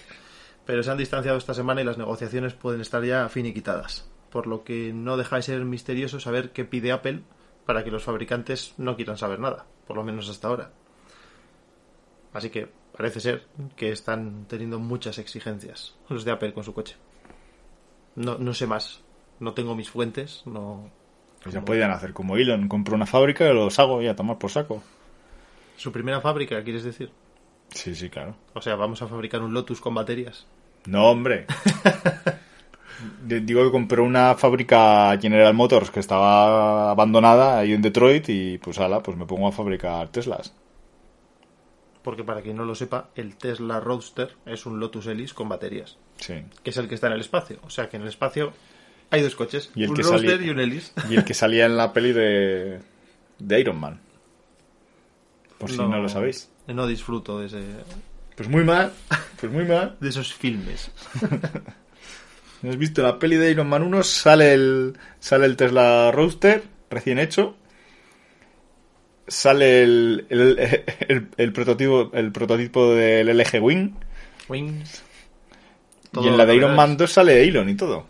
pero 0.66 0.82
se 0.82 0.90
han 0.90 0.98
distanciado 0.98 1.38
esta 1.38 1.54
semana 1.54 1.80
y 1.80 1.84
las 1.84 1.98
negociaciones 1.98 2.54
pueden 2.54 2.80
estar 2.80 3.02
ya 3.04 3.28
finiquitadas. 3.28 4.08
Por 4.30 4.46
lo 4.46 4.64
que 4.64 4.92
no 4.92 5.16
deja 5.16 5.36
de 5.36 5.42
ser 5.42 5.64
misterioso 5.64 6.20
saber 6.20 6.52
qué 6.52 6.64
pide 6.64 6.92
Apple 6.92 7.22
para 7.66 7.84
que 7.84 7.90
los 7.90 8.02
fabricantes 8.02 8.74
no 8.78 8.96
quieran 8.96 9.16
saber 9.16 9.40
nada, 9.40 9.66
por 9.86 9.96
lo 9.96 10.04
menos 10.04 10.28
hasta 10.28 10.48
ahora. 10.48 10.72
Así 12.32 12.50
que 12.50 12.68
parece 12.96 13.20
ser 13.20 13.46
que 13.76 13.90
están 13.90 14.46
teniendo 14.48 14.78
muchas 14.78 15.18
exigencias 15.18 15.94
los 16.08 16.24
de 16.24 16.32
Apple 16.32 16.52
con 16.52 16.64
su 16.64 16.74
coche. 16.74 16.96
No, 18.16 18.38
no 18.38 18.54
sé 18.54 18.66
más, 18.66 19.02
no 19.40 19.54
tengo 19.54 19.74
mis 19.74 19.90
fuentes, 19.90 20.42
no, 20.46 20.90
pues 21.42 21.54
ya 21.54 21.64
podían 21.64 21.90
hacer 21.90 22.12
como 22.12 22.36
Elon 22.36 22.68
compro 22.68 22.94
una 22.94 23.06
fábrica 23.06 23.48
y 23.48 23.52
los 23.54 23.78
hago 23.78 24.00
y 24.00 24.06
a 24.06 24.16
tomar 24.16 24.38
por 24.38 24.50
saco 24.50 24.82
Su 25.76 25.92
primera 25.92 26.20
fábrica, 26.20 26.62
¿quieres 26.64 26.84
decir? 26.84 27.10
sí 27.68 27.94
sí 27.94 28.08
claro 28.08 28.36
O 28.54 28.62
sea, 28.62 28.76
vamos 28.76 29.02
a 29.02 29.08
fabricar 29.08 29.42
un 29.42 29.52
Lotus 29.52 29.80
con 29.80 29.94
baterías. 29.94 30.46
No, 30.86 31.10
hombre. 31.10 31.46
Digo 33.26 33.64
que 33.64 33.70
compró 33.70 34.04
una 34.04 34.34
fábrica 34.36 35.18
General 35.20 35.52
Motors 35.52 35.90
que 35.90 36.00
estaba 36.00 36.90
abandonada 36.90 37.58
ahí 37.58 37.72
en 37.72 37.82
Detroit 37.82 38.28
y 38.28 38.58
pues 38.58 38.78
ala, 38.78 39.02
pues 39.02 39.16
me 39.16 39.26
pongo 39.26 39.48
a 39.48 39.52
fabricar 39.52 40.08
Teslas. 40.08 40.54
Porque 42.04 42.22
para 42.22 42.42
quien 42.42 42.56
no 42.56 42.64
lo 42.66 42.76
sepa, 42.76 43.08
el 43.16 43.34
Tesla 43.36 43.80
Roadster 43.80 44.36
es 44.46 44.66
un 44.66 44.78
Lotus 44.78 45.06
Elise 45.08 45.34
con 45.34 45.48
baterías, 45.48 45.96
Sí. 46.18 46.34
que 46.62 46.70
es 46.70 46.76
el 46.76 46.86
que 46.86 46.94
está 46.94 47.06
en 47.08 47.14
el 47.14 47.20
espacio. 47.20 47.58
O 47.64 47.70
sea 47.70 47.88
que 47.88 47.96
en 47.96 48.02
el 48.02 48.08
espacio 48.08 48.52
hay 49.10 49.22
dos 49.22 49.34
coches, 49.34 49.70
Y 49.74 49.84
el 49.84 49.90
un 49.90 49.96
que 49.96 50.02
Roadster 50.02 50.30
salía- 50.32 50.46
y 50.46 50.50
un 50.50 50.60
Elise. 50.60 50.92
Y 51.10 51.16
el 51.16 51.24
que 51.24 51.34
salía 51.34 51.64
en 51.66 51.76
la 51.76 51.92
peli 51.92 52.12
de, 52.12 52.80
de 53.38 53.60
Iron 53.60 53.80
Man. 53.80 54.00
Por 55.58 55.70
si 55.70 55.78
no, 55.78 56.00
lo 56.00 56.08
sabéis. 56.08 56.50
No 56.66 56.86
disfruto 56.86 57.38
de, 57.40 57.46
ese, 57.46 57.62
Pues 58.36 58.48
muy 58.48 58.64
mal. 58.64 58.92
Pues 59.40 59.50
muy 59.50 59.64
mal. 59.64 59.96
de 60.00 60.08
esos 60.10 60.34
filmes. 60.34 60.90
¿No 62.62 62.70
¿Has 62.70 62.76
visto 62.76 63.02
la 63.02 63.18
peli 63.18 63.36
de 63.36 63.50
Iron 63.50 63.68
Man 63.68 63.82
1? 63.82 64.02
Sale 64.02 64.52
el, 64.52 64.98
sale 65.20 65.46
el 65.46 65.56
Tesla 65.56 66.10
Roadster 66.12 66.64
recién 66.90 67.18
hecho. 67.18 67.56
Sale 69.26 69.82
el, 69.82 70.26
el, 70.28 70.58
el- 71.08 71.28
el 71.36 71.52
prototipo, 71.52 72.10
el 72.12 72.30
prototipo 72.32 72.92
del 72.94 73.28
LG 73.38 73.62
Wing. 73.62 73.90
Wings. 74.48 75.02
y 76.04 76.08
Todo 76.10 76.28
en 76.28 76.36
la 76.36 76.44
de 76.46 76.54
Iron 76.56 76.72
verás. 76.72 76.88
Man 76.88 76.96
2 76.96 77.10
sale 77.10 77.42
Elon 77.44 77.68
y 77.68 77.74
todo. 77.76 78.06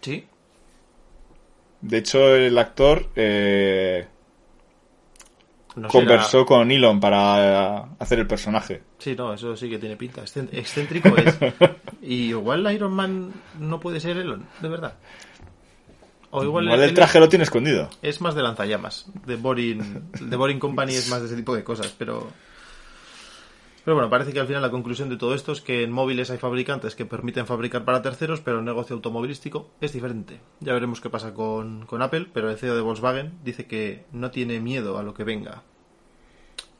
Sí. 0.00 0.24
De 1.82 1.98
hecho, 1.98 2.34
el 2.34 2.56
actor 2.58 3.10
eh, 3.14 4.06
No 5.76 5.88
conversó 5.88 6.30
será- 6.30 6.44
con 6.46 6.70
Elon 6.70 6.98
para 7.00 7.82
hacer 7.98 8.18
el 8.20 8.26
personaje. 8.26 8.82
Sí, 8.98 9.14
no, 9.14 9.34
eso 9.34 9.54
sí 9.56 9.68
que 9.68 9.78
tiene 9.78 9.96
pinta. 9.96 10.22
Excéntrico 10.52 11.14
es. 11.16 11.36
Y 12.02 12.28
igual 12.28 12.72
Iron 12.72 12.92
Man 12.92 13.32
no 13.58 13.80
puede 13.80 13.98
ser 14.00 14.16
Elon, 14.16 14.46
de 14.62 14.68
verdad. 14.68 14.94
O 16.30 16.42
igual, 16.42 16.64
Igual 16.64 16.82
el 16.82 16.94
traje 16.94 17.20
lo 17.20 17.28
tiene 17.28 17.44
escondido. 17.44 17.88
es 18.02 18.20
más 18.20 18.34
de 18.34 18.42
lanzallamas. 18.42 19.06
De 19.24 19.36
Boring, 19.36 20.10
de 20.20 20.36
Boring 20.36 20.58
Company 20.58 20.94
es 20.94 21.08
más 21.08 21.20
de 21.20 21.26
ese 21.26 21.36
tipo 21.36 21.54
de 21.54 21.64
cosas, 21.64 21.94
pero. 21.96 22.28
Pero 23.84 23.94
bueno, 23.94 24.10
parece 24.10 24.32
que 24.32 24.40
al 24.40 24.48
final 24.48 24.62
la 24.62 24.70
conclusión 24.72 25.08
de 25.08 25.16
todo 25.16 25.32
esto 25.32 25.52
es 25.52 25.60
que 25.60 25.84
en 25.84 25.92
móviles 25.92 26.28
hay 26.30 26.38
fabricantes 26.38 26.96
que 26.96 27.06
permiten 27.06 27.46
fabricar 27.46 27.84
para 27.84 28.02
terceros, 28.02 28.40
pero 28.40 28.58
el 28.58 28.64
negocio 28.64 28.96
automovilístico 28.96 29.70
es 29.80 29.92
diferente. 29.92 30.40
Ya 30.58 30.72
veremos 30.72 31.00
qué 31.00 31.08
pasa 31.08 31.32
con, 31.34 31.86
con 31.86 32.02
Apple, 32.02 32.26
pero 32.32 32.50
el 32.50 32.58
CEO 32.58 32.74
de 32.74 32.80
Volkswagen 32.80 33.38
dice 33.44 33.66
que 33.66 34.04
no 34.10 34.32
tiene 34.32 34.58
miedo 34.58 34.98
a 34.98 35.04
lo 35.04 35.14
que 35.14 35.22
venga. 35.22 35.62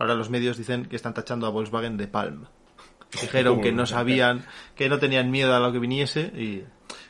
Ahora 0.00 0.16
los 0.16 0.30
medios 0.30 0.58
dicen 0.58 0.86
que 0.86 0.96
están 0.96 1.14
tachando 1.14 1.46
a 1.46 1.50
Volkswagen 1.50 1.96
de 1.96 2.08
Palm. 2.08 2.46
Dijeron 3.20 3.60
que 3.60 3.70
no 3.70 3.86
sabían, 3.86 4.44
que 4.74 4.88
no 4.88 4.98
tenían 4.98 5.30
miedo 5.30 5.54
a 5.54 5.60
lo 5.60 5.70
que 5.72 5.78
viniese, 5.78 6.22
y... 6.22 6.64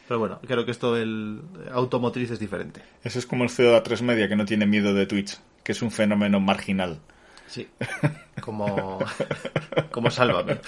pero 0.08 0.20
bueno, 0.20 0.40
creo 0.46 0.64
que 0.64 0.70
esto 0.70 0.94
del 0.94 1.42
automotriz 1.72 2.30
es 2.30 2.38
diferente. 2.38 2.82
Eso 3.02 3.18
es 3.18 3.26
como 3.26 3.44
el 3.44 3.50
CEO 3.50 3.72
de 3.72 3.82
A3 3.82 4.02
Media 4.02 4.28
que 4.28 4.36
no 4.36 4.44
tiene 4.44 4.66
miedo 4.66 4.94
de 4.94 5.06
Twitch, 5.06 5.38
que 5.64 5.72
es 5.72 5.82
un 5.82 5.90
fenómeno 5.90 6.38
marginal. 6.40 7.00
Sí, 7.46 7.68
como, 8.40 8.98
como 9.90 10.10
sálvame. 10.10 10.58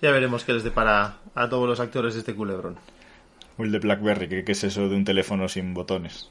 ya 0.00 0.10
veremos 0.10 0.44
qué 0.44 0.52
les 0.54 0.64
depara 0.64 1.18
a 1.34 1.48
todos 1.48 1.68
los 1.68 1.80
actores 1.80 2.14
de 2.14 2.20
este 2.20 2.34
culebrón. 2.34 2.76
O 3.58 3.64
el 3.64 3.72
de 3.72 3.78
BlackBerry, 3.78 4.28
que, 4.28 4.44
que 4.44 4.52
es 4.52 4.64
eso 4.64 4.88
de 4.88 4.96
un 4.96 5.04
teléfono 5.04 5.48
sin 5.48 5.74
botones. 5.74 6.30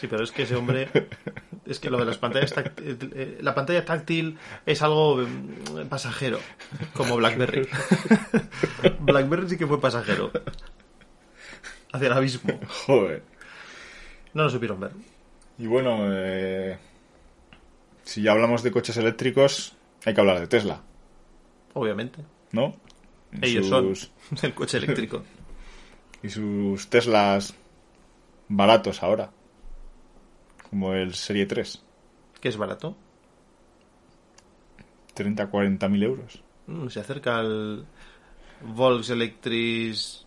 Sí, 0.00 0.06
pero 0.06 0.22
es 0.22 0.30
que 0.30 0.42
ese 0.42 0.54
hombre, 0.54 0.88
es 1.66 1.80
que 1.80 1.90
lo 1.90 1.98
de 1.98 2.04
las 2.04 2.18
pantallas 2.18 2.54
táctil- 2.54 3.12
eh, 3.14 3.38
la 3.40 3.54
pantalla 3.54 3.84
táctil 3.84 4.38
es 4.64 4.80
algo 4.82 5.16
mm, 5.16 5.86
pasajero, 5.88 6.38
como 6.94 7.16
BlackBerry. 7.16 7.66
BlackBerry 9.00 9.48
sí 9.48 9.56
que 9.58 9.66
fue 9.66 9.80
pasajero. 9.80 10.30
Hacia 11.92 12.06
el 12.06 12.12
abismo. 12.12 12.60
Joder. 12.86 13.22
No 14.34 14.44
lo 14.44 14.50
supieron 14.50 14.78
ver. 14.80 14.90
Y 15.58 15.66
bueno, 15.66 15.98
eh, 16.12 16.78
si 18.04 18.22
ya 18.22 18.32
hablamos 18.32 18.62
de 18.62 18.70
coches 18.70 18.96
eléctricos, 18.96 19.74
hay 20.04 20.14
que 20.14 20.20
hablar 20.20 20.38
de 20.38 20.46
Tesla, 20.46 20.82
Obviamente. 21.74 22.22
¿no? 22.52 22.76
Ellos 23.42 23.66
sus- 23.68 24.10
son 24.28 24.38
el 24.42 24.54
coche 24.54 24.78
eléctrico. 24.78 25.24
Y 26.22 26.28
sus 26.28 26.88
Teslas 26.88 27.54
baratos 28.48 29.02
ahora. 29.02 29.30
Como 30.70 30.94
el 30.94 31.14
Serie 31.14 31.46
3. 31.46 31.82
Que 32.40 32.48
es 32.48 32.56
barato. 32.56 32.96
30, 35.14 35.46
40 35.48 35.88
mil 35.88 36.02
euros. 36.02 36.42
Mm, 36.66 36.88
se 36.88 37.00
acerca 37.00 37.38
al 37.38 37.86
Volks 38.62 39.10
Electris 39.10 40.26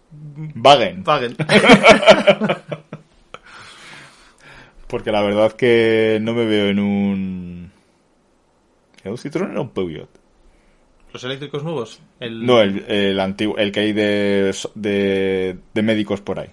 Wagen. 0.55 1.03
Wagen. 1.05 1.35
Porque 4.87 5.11
la 5.11 5.21
verdad 5.21 5.53
que 5.53 6.19
no 6.21 6.33
me 6.33 6.45
veo 6.45 6.67
en 6.67 6.79
un... 6.79 7.71
¿Era 9.01 9.11
un 9.11 9.17
Citroën 9.17 9.55
o 9.57 9.61
un 9.61 9.69
Peugeot? 9.69 10.09
Los 11.13 11.23
eléctricos 11.23 11.63
nuevos. 11.63 12.01
El... 12.19 12.45
No, 12.45 12.59
el, 12.61 12.83
el 12.89 13.19
antiguo, 13.19 13.57
el 13.57 13.71
que 13.71 13.79
hay 13.79 13.93
de, 13.93 14.53
de, 14.75 15.57
de 15.73 15.81
médicos 15.81 16.19
por 16.21 16.39
ahí. 16.39 16.49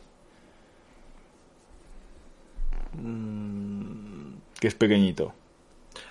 Mm, 2.95 3.28
Que 4.61 4.69
es 4.69 4.75
pequeñito. 4.75 5.33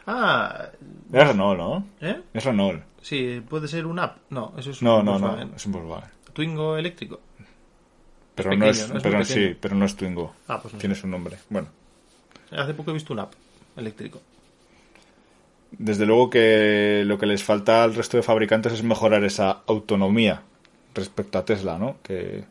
Ah, 0.05 0.69
Es 1.11 1.27
Renault, 1.27 1.57
¿no? 1.59 1.85
¿eh? 2.01 2.21
Es 2.33 2.43
Renault. 2.45 2.83
Sí, 3.01 3.41
puede 3.47 3.67
ser 3.67 3.85
un 3.85 3.99
app. 3.99 4.17
No, 4.29 4.53
eso 4.57 4.71
es 4.71 4.81
No, 4.81 4.99
un 4.99 5.05
no, 5.05 5.13
no. 5.19 5.27
Volkswagen. 5.27 5.53
Es 5.55 5.65
un 5.65 5.71
Volkswagen. 5.73 6.09
Twingo 6.33 6.77
eléctrico. 6.77 7.19
Pero 8.35 8.49
pequeño, 8.51 8.65
no 8.65 8.71
es, 8.71 8.89
¿no? 8.89 8.97
Es 8.97 9.03
pero 9.03 9.23
sí, 9.25 9.57
pero 9.59 9.75
no 9.75 9.85
es 9.85 9.95
Twingo. 9.95 10.33
Ah, 10.47 10.59
pues 10.61 10.73
no 10.73 10.79
Tiene 10.79 10.95
sé. 10.95 11.01
su 11.01 11.07
nombre. 11.07 11.37
Bueno, 11.49 11.69
Hace 12.51 12.73
poco 12.73 12.91
he 12.91 12.93
visto 12.93 13.13
un 13.13 13.19
app 13.19 13.33
eléctrico. 13.75 14.21
desde 15.71 16.05
luego 16.05 16.29
que 16.29 17.03
lo 17.05 17.17
que 17.17 17.25
les 17.25 17.43
falta 17.43 17.83
al 17.83 17.93
resto 17.95 18.15
de 18.17 18.23
fabricantes 18.23 18.71
es 18.73 18.83
mejorar 18.83 19.23
esa 19.25 19.61
autonomía 19.67 20.41
respecto 20.95 21.37
a 21.37 21.45
Tesla, 21.45 21.77
¿no? 21.77 21.97
Que, 22.03 22.45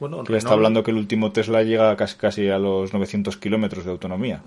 Bueno, 0.00 0.24
que 0.24 0.36
está 0.36 0.50
Renault- 0.50 0.52
hablando 0.54 0.82
que 0.82 0.90
el 0.92 0.96
último 0.96 1.30
Tesla 1.32 1.62
llega 1.62 1.94
casi, 1.96 2.16
casi 2.16 2.48
a 2.48 2.58
los 2.58 2.92
900 2.94 3.36
kilómetros 3.36 3.84
de 3.84 3.90
autonomía. 3.90 4.42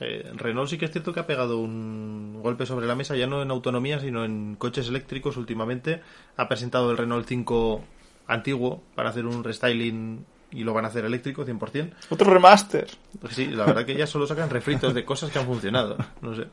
Eh, 0.00 0.32
Renault 0.34 0.68
sí 0.68 0.78
que 0.78 0.86
es 0.86 0.90
cierto 0.90 1.12
que 1.12 1.20
ha 1.20 1.26
pegado 1.26 1.58
un 1.58 2.40
golpe 2.42 2.66
sobre 2.66 2.86
la 2.86 2.94
mesa, 2.94 3.16
ya 3.16 3.26
no 3.26 3.42
en 3.42 3.50
autonomía, 3.50 4.00
sino 4.00 4.24
en 4.24 4.56
coches 4.56 4.88
eléctricos 4.88 5.36
últimamente. 5.36 6.00
Ha 6.36 6.48
presentado 6.48 6.90
el 6.90 6.96
Renault 6.96 7.26
5 7.26 7.84
antiguo 8.26 8.82
para 8.94 9.10
hacer 9.10 9.26
un 9.26 9.44
restyling 9.44 10.24
y 10.50 10.64
lo 10.64 10.74
van 10.74 10.84
a 10.84 10.88
hacer 10.88 11.04
eléctrico 11.04 11.44
100%. 11.44 11.92
Otro 12.10 12.30
remaster. 12.30 12.86
Pues 13.20 13.34
sí, 13.34 13.46
la 13.46 13.64
verdad 13.64 13.86
que 13.86 13.96
ya 13.96 14.06
solo 14.06 14.26
sacan 14.26 14.50
refritos 14.50 14.94
de 14.94 15.04
cosas 15.04 15.30
que 15.30 15.38
han 15.38 15.46
funcionado. 15.46 15.96
No 16.20 16.34
sé. 16.34 16.46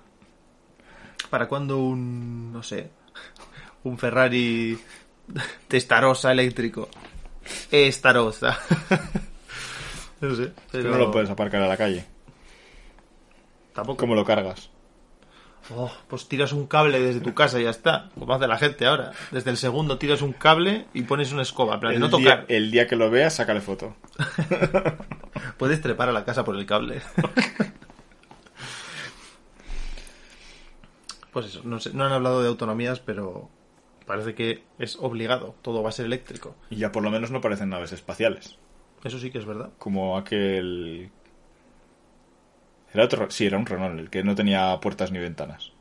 ¿Para 1.30 1.48
cuándo 1.48 1.80
un, 1.80 2.52
no 2.52 2.64
sé, 2.64 2.90
un 3.84 3.98
Ferrari 3.98 4.78
Testarossa 5.68 6.32
eléctrico? 6.32 6.90
Estarossa. 7.72 8.58
no 10.22 10.36
sé. 10.36 10.52
Que 10.72 10.80
Pero 10.80 10.92
no 10.92 10.98
lo 10.98 11.12
puedes 11.12 11.30
aparcar 11.30 11.62
a 11.62 11.68
la 11.68 11.78
calle. 11.78 12.06
Tampoco. 13.74 13.98
¿Cómo 13.98 14.16
lo 14.16 14.26
cargas? 14.26 14.70
Oh, 15.76 15.92
pues 16.08 16.28
tiras 16.28 16.52
un 16.54 16.66
cable 16.68 17.00
desde 17.00 17.20
tu 17.22 17.34
casa 17.36 17.60
y 17.60 17.64
ya 17.64 17.70
está. 17.70 18.10
Como 18.18 18.34
hace 18.34 18.48
la 18.48 18.58
gente 18.58 18.86
ahora. 18.88 19.12
Desde 19.32 19.52
el 19.52 19.58
segundo 19.58 19.98
tiras 19.98 20.22
un 20.22 20.34
cable 20.34 20.88
y 20.94 21.04
pones 21.04 21.32
una 21.32 21.44
escoba. 21.44 21.78
De 21.78 21.96
El, 21.96 22.00
no 22.00 22.10
tocar. 22.10 22.48
día, 22.48 22.58
el 22.58 22.72
día 22.72 22.88
que 22.88 22.96
lo 22.96 23.12
veas, 23.12 23.36
sácale 23.36 23.62
foto. 23.62 23.96
Puedes 25.58 25.82
trepar 25.82 26.10
a 26.10 26.12
la 26.12 26.26
casa 26.26 26.44
por 26.44 26.56
el 26.56 26.66
cable. 26.66 27.02
pues 31.32 31.46
eso, 31.48 31.62
no, 31.64 31.80
sé, 31.80 31.94
no 31.94 32.06
han 32.06 32.14
hablado 32.14 32.42
de 32.42 32.48
autonomías, 32.48 33.00
pero 33.00 33.50
parece 34.08 34.34
que 34.34 34.64
es 34.80 34.98
obligado. 35.00 35.54
Todo 35.62 35.84
va 35.84 35.90
a 35.90 35.94
ser 35.94 36.08
eléctrico. 36.08 36.56
Y 36.72 36.78
ya 36.78 36.92
por 36.92 37.04
lo 37.04 37.12
menos 37.12 37.30
no 37.30 37.42
parecen 37.42 37.70
naves 37.70 37.92
espaciales. 37.92 38.58
Eso 39.04 39.20
sí 39.20 39.30
que 39.30 39.38
es 39.38 39.46
verdad. 39.46 39.70
Como 39.78 40.18
aquel... 40.18 41.12
Era 42.94 43.06
otro... 43.06 43.30
Sí, 43.30 43.46
era 43.46 43.58
un 43.58 43.66
Renault, 43.66 44.00
el 44.00 44.10
que 44.10 44.24
no 44.24 44.36
tenía 44.36 44.78
puertas 44.82 45.12
ni 45.12 45.20
ventanas. 45.20 45.72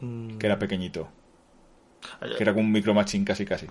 Mm, 0.00 0.36
Que 0.38 0.46
era 0.46 0.58
pequeñito. 0.58 1.08
Que 2.36 2.42
era 2.42 2.52
como 2.52 2.64
un 2.66 2.72
micro 2.72 2.94
machine 2.94 3.24
casi 3.24 3.44
casi. 3.44 3.66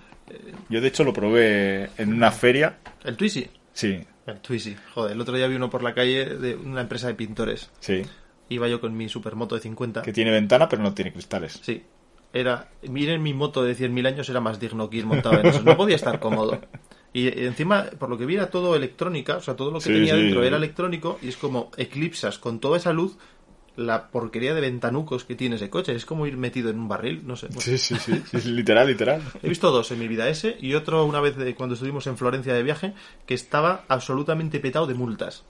Yo 0.70 0.82
de 0.82 0.88
hecho 0.88 1.04
lo 1.04 1.14
probé 1.14 1.90
en 1.98 2.14
una 2.14 2.32
feria. 2.32 2.78
El 3.04 3.16
Twizy. 3.16 3.48
Sí, 3.74 4.04
El 4.26 4.40
Twizy. 4.42 4.76
Joder, 4.94 5.14
el 5.14 5.22
otro 5.22 5.36
día 5.38 5.48
vi 5.48 5.56
uno 5.56 5.70
por 5.70 5.84
la 5.84 5.94
calle 5.94 6.26
de 6.26 6.56
una 6.56 6.82
empresa 6.82 7.08
de 7.08 7.16
pintores. 7.16 7.70
sí. 7.80 8.04
Iba 8.48 8.68
yo 8.68 8.80
con 8.80 8.96
mi 8.96 9.10
supermoto 9.10 9.56
de 9.56 9.62
50. 9.62 10.04
Que 10.04 10.14
tiene 10.14 10.30
ventana 10.30 10.70
pero 10.70 10.84
no 10.84 10.94
tiene 10.94 11.12
cristales. 11.12 11.60
Sí. 11.64 11.82
Era, 12.32 12.70
miren 12.84 13.24
mi 13.24 13.34
moto 13.34 13.64
de 13.64 13.76
100.000 13.76 14.06
años 14.08 14.30
era 14.30 14.40
más 14.40 14.60
digno 14.60 14.88
que 14.88 14.98
ir 14.98 15.06
montado 15.08 15.40
en 15.40 15.48
eso. 15.48 15.64
No 15.64 15.76
podía 15.76 15.96
estar 15.96 16.20
cómodo. 16.20 16.62
Y 17.16 17.28
encima, 17.46 17.86
por 17.98 18.10
lo 18.10 18.18
que 18.18 18.26
vi, 18.26 18.36
era 18.36 18.50
todo 18.50 18.76
electrónica, 18.76 19.38
o 19.38 19.42
sea, 19.42 19.56
todo 19.56 19.72
lo 19.72 19.80
que 19.80 19.86
Sí, 19.86 19.94
tenía 19.94 20.16
sí. 20.16 20.22
dentro 20.22 20.44
era 20.44 20.58
electrónico 20.58 21.18
y 21.22 21.30
es 21.30 21.38
como 21.38 21.72
eclipsas 21.78 22.38
con 22.40 22.60
toda 22.60 22.76
esa 22.78 22.92
luz 22.92 23.18
la 23.78 24.10
porquería 24.10 24.54
de 24.54 24.62
ventanucos 24.62 25.24
que 25.24 25.36
tiene 25.36 25.56
ese 25.56 25.70
coche. 25.70 25.96
Es 25.96 26.06
como 26.06 26.28
ir 26.28 26.36
metido 26.38 26.70
en 26.70 26.78
un 26.80 26.88
barril, 26.90 27.22
no 27.26 27.36
sé. 27.38 27.48
Bueno, 27.48 27.62
Sí, 27.62 27.78
sí, 27.78 27.96
sí, 27.98 28.22
sí, 28.30 28.50
literal, 28.52 28.88
literal. 28.88 29.22
He 29.42 29.48
visto 29.50 29.72
dos 29.72 29.92
en 29.92 30.00
mi 30.00 30.08
vida, 30.10 30.28
ese 30.30 30.58
y 30.60 30.74
otro 30.76 31.06
una 31.06 31.22
vez 31.22 31.38
de- 31.38 31.56
cuando 31.56 31.76
estuvimos 31.76 32.06
en 32.08 32.18
Florencia 32.18 32.54
de 32.54 32.64
viaje, 32.64 32.94
que 33.26 33.34
estaba 33.34 33.86
absolutamente 33.88 34.60
petado 34.60 34.86
de 34.88 34.94
multas. 34.96 35.44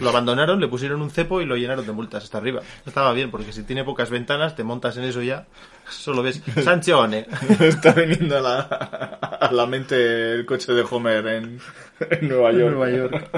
Lo 0.00 0.10
abandonaron, 0.10 0.60
le 0.60 0.68
pusieron 0.68 1.02
un 1.02 1.10
cepo 1.10 1.40
y 1.40 1.46
lo 1.46 1.56
llenaron 1.56 1.86
de 1.86 1.92
multas 1.92 2.24
hasta 2.24 2.38
arriba. 2.38 2.60
Estaba 2.86 3.12
bien, 3.12 3.30
porque 3.30 3.52
si 3.52 3.62
tiene 3.62 3.84
pocas 3.84 4.10
ventanas, 4.10 4.54
te 4.56 4.64
montas 4.64 4.96
en 4.96 5.04
eso 5.04 5.22
ya, 5.22 5.46
solo 5.88 6.22
ves 6.22 6.42
Sancheone. 6.64 7.26
Está 7.60 7.92
viniendo 7.92 8.38
a 8.38 8.40
la, 8.40 8.58
a 8.60 9.52
la 9.52 9.66
mente 9.66 10.34
el 10.34 10.46
coche 10.46 10.72
de 10.72 10.84
Homer 10.88 11.26
en, 11.26 11.60
en 12.00 12.28
Nueva 12.28 12.52
York. 12.52 12.74
Nueva 12.74 12.90
York. 12.90 13.30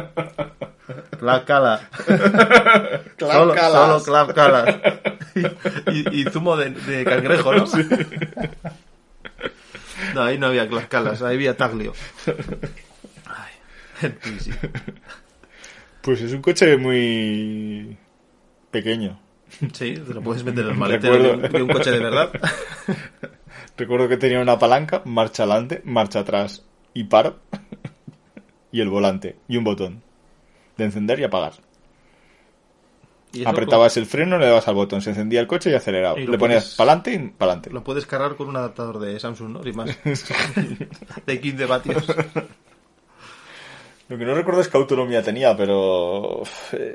Clav 1.18 1.44
Cala. 1.44 1.88
Clav 3.16 3.32
solo, 3.32 3.54
solo 3.54 4.02
Clav 4.02 4.34
Cala. 4.34 4.80
Y, 5.86 6.20
y 6.20 6.24
zumo 6.24 6.56
de, 6.56 6.70
de 6.70 7.04
cangrejo, 7.04 7.54
¿no? 7.54 7.64
No, 10.14 10.22
ahí 10.22 10.38
no 10.38 10.48
había 10.48 10.68
Clav 10.68 10.88
Calas, 10.88 11.22
ahí 11.22 11.36
había 11.36 11.56
Taglio. 11.56 11.94
Ay, 13.26 14.12
sí, 14.22 14.40
sí. 14.40 14.50
Pues 16.02 16.20
es 16.20 16.32
un 16.32 16.42
coche 16.42 16.76
muy 16.76 17.96
pequeño. 18.70 19.20
Sí, 19.72 19.94
te 19.94 20.14
lo 20.14 20.20
puedes 20.22 20.44
meter 20.44 20.64
en 20.64 20.70
el 20.72 20.76
maletero 20.76 21.14
de 21.14 21.30
un, 21.30 21.42
Recuerdo. 21.42 21.58
de 21.58 21.62
un 21.62 21.68
coche 21.68 21.90
de 21.90 21.98
verdad. 22.00 22.30
Recuerdo 23.76 24.08
que 24.08 24.16
tenía 24.16 24.40
una 24.40 24.58
palanca, 24.58 25.02
marcha 25.04 25.44
adelante, 25.44 25.80
marcha 25.84 26.20
atrás 26.20 26.64
y 26.94 27.04
paro. 27.04 27.38
Y 28.74 28.80
el 28.80 28.88
volante 28.88 29.36
y 29.48 29.58
un 29.58 29.64
botón 29.64 30.02
de 30.78 30.84
encender 30.84 31.20
y 31.20 31.24
apagar. 31.24 31.52
Y 33.34 33.44
Apretabas 33.44 33.98
el 33.98 34.06
freno, 34.06 34.38
le 34.38 34.46
dabas 34.46 34.66
al 34.66 34.74
botón, 34.74 35.02
se 35.02 35.10
encendía 35.10 35.40
el 35.40 35.46
coche 35.46 35.70
y 35.70 35.74
aceleraba. 35.74 36.18
Y 36.18 36.26
Le 36.26 36.38
ponías 36.38 36.74
para 36.74 36.92
adelante 36.92 37.12
y 37.12 37.18
para 37.36 37.52
adelante. 37.52 37.68
Lo 37.68 37.84
puedes 37.84 38.06
cargar 38.06 38.34
con 38.34 38.48
un 38.48 38.56
adaptador 38.56 38.98
de 38.98 39.20
Samsung, 39.20 39.50
¿no? 39.50 39.62
Sin 39.62 39.76
más. 39.76 39.90
De 41.26 41.38
15 41.38 41.66
vatios. 41.66 42.06
Lo 44.12 44.18
que 44.18 44.26
no 44.26 44.34
recuerdo 44.34 44.60
es 44.60 44.68
qué 44.68 44.76
autonomía 44.76 45.22
tenía, 45.22 45.56
pero 45.56 46.42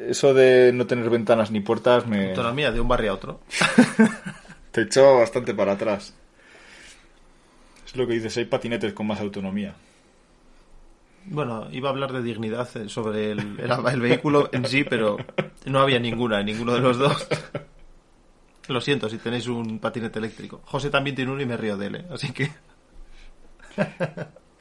eso 0.08 0.36
de 0.36 0.72
no 0.72 0.86
tener 0.86 1.10
ventanas 1.10 1.50
ni 1.50 1.62
puertas 1.62 2.06
me 2.06 2.30
Autonomía 2.30 2.72
de 2.72 2.80
un 2.80 2.88
barrio 2.88 3.10
a 3.10 3.16
otro. 3.16 3.40
te 4.72 4.82
echó 4.84 5.18
bastante 5.18 5.56
para 5.56 5.72
atrás. 5.72 6.14
Es 7.88 7.96
lo 7.96 8.06
que 8.06 8.14
dices, 8.14 8.38
hay 8.38 8.46
patinetes 8.46 8.94
con 8.94 9.08
más 9.08 9.20
autonomía. 9.20 9.74
Bueno, 11.26 11.68
iba 11.72 11.90
a 11.90 11.92
hablar 11.92 12.14
de 12.14 12.22
dignidad 12.22 12.70
eh, 12.78 12.88
sobre 12.88 13.32
el, 13.32 13.40
el, 13.62 13.72
el 13.92 14.00
vehículo 14.00 14.52
en 14.52 14.66
sí, 14.66 14.84
pero 14.84 15.18
no 15.66 15.80
había 15.80 15.98
ninguna 15.98 16.42
en 16.42 16.46
ninguno 16.46 16.76
de 16.76 16.82
los 16.82 17.00
dos. 17.00 17.28
Lo 18.68 18.80
siento 18.80 19.10
si 19.10 19.18
tenéis 19.18 19.48
un 19.48 19.80
patinete 19.80 20.20
eléctrico. 20.20 20.62
José 20.66 20.92
también 20.92 21.16
tiene 21.16 21.32
uno 21.32 21.42
y 21.42 21.48
me 21.48 21.58
río 21.58 21.78
de 21.78 21.88
él, 21.88 21.96
¿eh? 21.96 22.06
así 22.12 22.32
que 22.32 22.52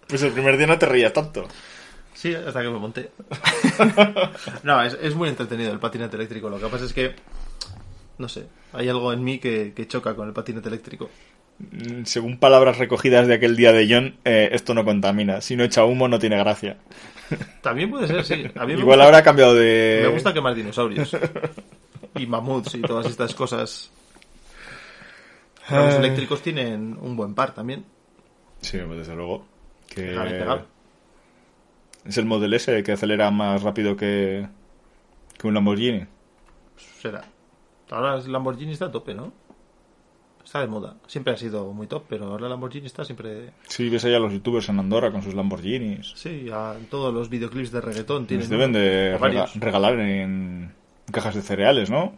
Pues 0.07 0.23
el 0.23 0.33
primer 0.33 0.57
día 0.57 0.69
no 0.69 0.79
te 0.79 0.87
reías 0.87 1.13
tanto. 1.13 1.47
Sí, 2.17 2.35
hasta 2.35 2.63
que 2.63 2.69
me 2.69 2.79
monté. 2.79 3.11
No, 4.65 4.83
es, 4.83 4.99
es 5.01 5.15
muy 5.15 5.29
entretenido 5.29 5.73
el 5.73 5.79
patinete 5.79 6.17
eléctrico. 6.17 6.49
Lo 6.51 6.59
que 6.59 6.67
pasa 6.67 6.85
es 6.85 6.93
que, 6.93 7.15
no 8.19 8.29
sé, 8.29 8.47
hay 8.73 8.89
algo 8.89 9.13
en 9.13 9.23
mí 9.23 9.39
que, 9.39 9.73
que 9.75 9.87
choca 9.87 10.15
con 10.17 10.27
el 10.27 10.35
patinete 10.35 10.69
eléctrico. 10.69 11.09
Mm, 11.59 12.05
Según 12.05 12.39
palabras 12.39 12.79
recogidas 12.79 13.27
de 13.29 13.35
aquel 13.35 13.57
día 13.57 13.73
de 13.73 13.87
John, 13.89 14.17
eh, 14.25 14.49
esto 14.53 14.75
no 14.75 14.85
contamina. 14.85 15.41
Si 15.41 15.55
no 15.57 15.65
echa 15.65 15.85
humo 15.85 16.09
no 16.09 16.19
tiene 16.19 16.37
gracia. 16.39 16.77
También 17.63 17.91
puede 17.91 18.07
ser, 18.09 18.25
sí. 18.25 18.45
A 18.57 18.67
mí 18.67 18.75
me 18.75 18.81
Igual 18.81 18.97
gusta- 18.99 19.05
ahora 19.05 19.19
ha 19.19 19.23
cambiado 19.23 19.55
de... 19.55 20.01
Me 20.03 20.09
gusta 20.09 20.33
quemar 20.35 20.55
dinosaurios. 20.55 21.17
Y 22.19 22.27
mamuts 22.27 22.75
y 22.77 22.81
todas 22.81 23.05
estas 23.07 23.35
cosas. 23.35 23.91
Pero 25.69 25.85
los 25.85 25.95
eléctricos 25.97 26.41
tienen 26.41 26.97
un 26.99 27.15
buen 27.15 27.35
par 27.35 27.53
también. 27.55 27.85
Sí, 28.63 28.79
desde 28.79 29.15
luego. 29.15 29.45
Que 29.87 30.03
pegar. 30.03 30.65
Es 32.09 32.17
el 32.19 32.27
Model 32.27 32.55
S 32.55 32.83
que 32.83 32.93
acelera 32.93 33.31
más 33.31 33.63
rápido 33.63 33.97
que, 33.97 34.47
que 35.39 35.47
un 35.47 35.55
Lamborghini. 35.55 36.05
Será. 37.01 37.25
Ahora 37.91 38.17
el 38.17 38.31
Lamborghini 38.33 38.73
está 38.73 38.87
a 38.87 38.91
tope, 38.93 39.15
¿no? 39.15 39.33
Está 40.45 40.61
de 40.61 40.69
moda. 40.69 40.97
Siempre 41.09 41.33
ha 41.33 41.37
sido 41.37 41.73
muy 41.73 41.87
top, 41.89 42.05
pero 42.09 42.27
ahora 42.27 42.45
el 42.45 42.51
Lamborghini 42.51 42.87
está 42.87 43.05
siempre... 43.05 43.53
Sí, 43.69 43.89
ves 43.89 44.05
ahí 44.05 44.15
a 44.15 44.19
los 44.21 44.33
youtubers 44.33 44.69
en 44.69 44.79
Andorra 44.79 45.11
con 45.11 45.23
sus 45.23 45.35
Lamborghinis. 45.35 46.13
Sí, 46.15 46.49
a 46.53 46.77
todos 46.89 47.13
los 47.13 47.29
videoclips 47.29 47.73
de 47.73 47.81
reggaetón 47.81 48.27
tienen... 48.27 48.43
Los 48.49 48.51
deben 48.51 48.73
de 48.73 49.19
rega- 49.19 49.49
regalar 49.57 49.99
en 49.99 50.73
cajas 51.11 51.35
de 51.35 51.43
cereales, 51.43 51.91
¿no? 51.91 52.15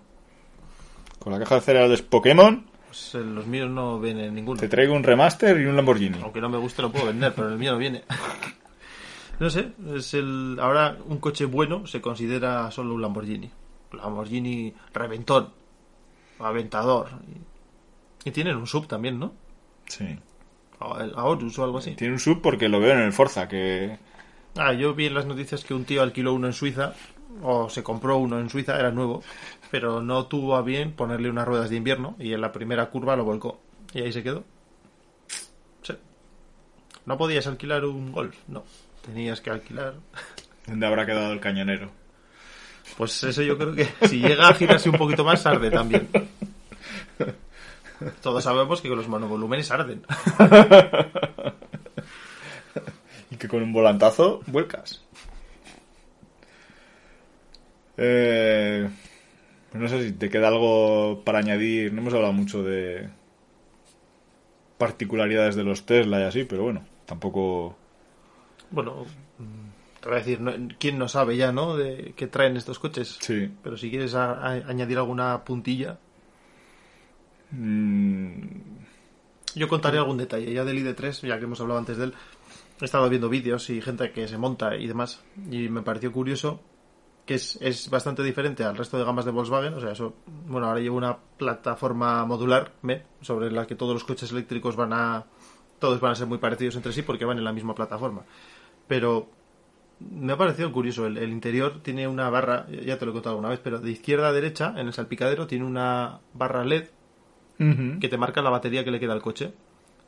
Con 1.18 1.32
la 1.32 1.39
caja 1.39 1.55
de 1.57 1.61
cereales 1.62 2.03
Pokémon 2.03 2.66
Pues, 2.86 3.14
eh, 3.14 3.18
los 3.20 3.47
míos 3.47 3.70
no 3.70 3.99
vienen 3.99 4.34
ninguno. 4.34 4.61
te 4.61 4.68
traigo 4.68 4.95
un 4.95 5.05
remaster 5.05 5.59
y 5.61 5.64
un 5.64 5.76
Lamborghini. 5.76 6.18
Aunque 6.22 6.41
no 6.43 6.51
me 6.51 6.59
guste 6.59 6.82
lo 6.82 6.93
puedo 6.93 7.07
vender, 7.07 7.32
pero 7.34 7.49
el 7.49 7.57
mío 7.59 7.72
no 7.72 7.78
viene. 7.78 8.05
No 9.41 9.51
sé, 9.51 9.72
es 9.95 10.14
el 10.14 10.59
ahora 10.61 10.97
un 11.07 11.18
coche 11.18 11.45
bueno 11.45 11.86
se 11.86 12.01
considera 12.01 12.70
solo 12.70 12.95
un 12.95 13.03
Lamborghini. 13.03 13.51
Lamborghini 13.93 14.74
reventón, 14.93 15.51
aventador. 16.41 17.09
Y, 18.24 18.30
tienen 18.32 18.57
un 18.57 18.66
sub 18.66 18.86
también, 18.86 19.18
¿no? 19.18 19.32
Sí. 19.86 20.18
A- 20.80 21.05
El 21.05 21.12
Aorus 21.16 21.59
o 21.59 21.64
algo 21.64 21.78
así. 21.78 21.93
Tiene 21.93 22.14
un 22.14 22.20
sub 22.20 22.43
porque 22.43 22.68
lo 22.68 22.80
veo 22.80 22.93
en 22.93 23.01
el 23.01 23.12
Forza, 23.12 23.49
que... 23.49 23.99
Ah, 24.57 24.72
yo 24.72 24.93
vi 24.95 25.07
en 25.07 25.14
las 25.14 25.24
noticias 25.26 25.64
que 25.64 25.72
un 25.72 25.84
tío 25.84 26.03
alquiló 26.03 26.34
uno 26.34 26.47
en 26.49 26.53
Suiza, 26.53 26.95
o 27.43 27.70
se 27.70 27.82
compró 27.82 28.16
uno 28.18 28.39
en 28.41 28.51
Suiza, 28.51 28.78
era 28.78 28.91
nuevo, 28.91 29.22
pero 29.70 30.03
no 30.03 30.26
tuvo 30.26 30.57
a 30.57 30.62
bien 30.62 30.93
ponerle 30.93 31.30
unas 31.30 31.47
ruedas 31.47 31.70
de 31.70 31.76
invierno 31.76 32.16
y 32.18 32.32
en 32.32 32.41
la 32.41 32.51
primera 32.53 32.91
curva 32.91 33.16
lo 33.16 33.24
volcó. 33.24 33.61
Y 33.95 34.01
ahí 34.03 34.12
se 34.12 34.22
quedó. 34.22 34.45
Sí. 35.82 35.95
¿No 37.07 37.16
podías 37.16 37.47
alquilar 37.47 37.84
un 37.84 38.11
Golf? 38.12 38.36
No. 38.49 38.64
Tenías 39.09 39.40
que 39.40 39.50
alquilar. 39.50 39.94
¿Dónde 40.66 40.86
habrá 40.86 41.06
quedado 41.06 41.32
el 41.32 41.40
cañonero? 41.40 41.90
Pues 42.96 43.22
eso 43.24 43.42
yo 43.42 43.56
creo 43.56 43.74
que 43.74 43.88
si 44.06 44.20
llega 44.20 44.48
a 44.48 44.54
girarse 44.54 44.90
un 44.90 44.98
poquito 44.98 45.24
más, 45.24 45.44
arde 45.46 45.70
también. 45.70 46.09
Todos 48.22 48.44
sabemos 48.44 48.80
que 48.80 48.88
con 48.88 48.98
los 48.98 49.09
monovolúmenes 49.09 49.70
arden. 49.70 50.02
y 53.30 53.36
que 53.36 53.48
con 53.48 53.62
un 53.62 53.72
volantazo 53.72 54.40
vuelcas. 54.46 55.02
Eh, 57.96 58.88
no 59.72 59.88
sé 59.88 60.04
si 60.04 60.12
te 60.12 60.28
queda 60.28 60.48
algo 60.48 61.22
para 61.24 61.38
añadir. 61.38 61.92
No 61.92 62.00
hemos 62.02 62.14
hablado 62.14 62.32
mucho 62.32 62.62
de 62.62 63.09
particularidades 64.76 65.56
de 65.56 65.64
los 65.64 65.86
Tesla 65.86 66.20
y 66.20 66.24
así, 66.24 66.44
pero 66.44 66.64
bueno, 66.64 66.84
tampoco. 67.06 67.78
Bueno, 68.70 69.04
mm, 69.38 70.00
te 70.00 70.08
voy 70.08 70.16
a 70.16 70.18
decir, 70.20 70.40
¿quién 70.78 70.98
no 70.98 71.08
sabe 71.08 71.36
ya, 71.36 71.52
no? 71.52 71.76
De 71.76 72.12
qué 72.16 72.26
traen 72.26 72.56
estos 72.56 72.78
coches. 72.78 73.18
Sí. 73.20 73.50
Pero 73.62 73.76
si 73.76 73.90
quieres 73.90 74.14
a- 74.14 74.32
a- 74.34 74.52
añadir 74.68 74.98
alguna 74.98 75.44
puntilla, 75.44 75.98
Mm, 77.50 78.42
yo 79.54 79.68
contaré 79.68 79.98
algún 79.98 80.18
detalle. 80.18 80.52
Ya 80.52 80.64
del 80.64 80.78
ID3, 80.78 81.22
ya 81.22 81.38
que 81.38 81.44
hemos 81.44 81.60
hablado 81.60 81.78
antes 81.78 81.96
de 81.96 82.04
él, 82.04 82.14
he 82.80 82.84
estado 82.84 83.08
viendo 83.08 83.28
vídeos 83.28 83.70
y 83.70 83.80
gente 83.80 84.10
que 84.12 84.28
se 84.28 84.38
monta 84.38 84.76
y 84.76 84.86
demás. 84.86 85.22
Y 85.50 85.68
me 85.68 85.82
pareció 85.82 86.12
curioso 86.12 86.60
que 87.26 87.34
es, 87.34 87.58
es 87.60 87.90
bastante 87.90 88.22
diferente 88.22 88.64
al 88.64 88.76
resto 88.76 88.98
de 88.98 89.04
gamas 89.04 89.24
de 89.24 89.30
Volkswagen. 89.30 89.74
O 89.74 89.80
sea, 89.80 89.92
eso, 89.92 90.14
bueno, 90.46 90.66
ahora 90.68 90.80
llevo 90.80 90.96
una 90.96 91.16
plataforma 91.16 92.24
modular 92.24 92.72
MEP 92.82 93.04
sobre 93.22 93.50
la 93.50 93.66
que 93.66 93.74
todos 93.74 93.94
los 93.94 94.04
coches 94.04 94.30
eléctricos 94.32 94.76
van 94.76 94.92
a. 94.92 95.24
Todos 95.78 96.00
van 96.00 96.12
a 96.12 96.14
ser 96.16 96.26
muy 96.26 96.38
parecidos 96.38 96.74
entre 96.76 96.92
sí 96.92 97.02
porque 97.02 97.24
van 97.24 97.38
en 97.38 97.44
la 97.44 97.52
misma 97.52 97.74
plataforma. 97.74 98.22
Pero 98.89 99.28
me 100.01 100.32
ha 100.32 100.36
parecido 100.36 100.72
curioso. 100.72 101.07
El, 101.07 101.18
el 101.18 101.30
interior 101.30 101.80
tiene 101.82 102.09
una 102.09 102.30
barra, 102.30 102.66
ya 102.68 102.99
te 102.99 103.05
lo 103.05 103.12
he 103.12 103.14
contado 103.14 103.36
alguna 103.36 103.51
vez, 103.51 103.61
pero 103.62 103.78
de 103.78 103.91
izquierda 103.91 104.28
a 104.28 104.32
derecha, 104.32 104.74
en 104.76 104.86
el 104.86 104.93
salpicadero, 104.93 105.47
tiene 105.47 105.64
una 105.64 106.20
barra 106.34 106.64
LED 106.64 106.89
que 108.01 108.09
te 108.09 108.16
marca 108.16 108.41
la 108.41 108.51
batería 108.51 108.84
que 108.84 108.93
le 108.93 109.01
queda 109.01 109.12
al 109.12 109.22
coche. 109.22 109.53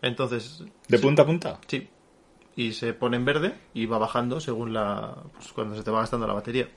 Entonces, 0.02 0.64
¿De 0.88 0.98
sí, 0.98 1.02
punta 1.02 1.22
a 1.22 1.26
punta? 1.26 1.60
Sí. 1.66 1.88
Y 2.54 2.72
se 2.72 2.94
pone 2.94 3.16
en 3.16 3.24
verde 3.24 3.54
y 3.74 3.86
va 3.86 3.98
bajando 3.98 4.40
según 4.40 4.72
la. 4.72 5.16
Pues 5.34 5.52
cuando 5.52 5.76
se 5.76 5.82
te 5.82 5.90
va 5.90 6.00
gastando 6.00 6.26
la 6.26 6.34
batería. 6.34 6.68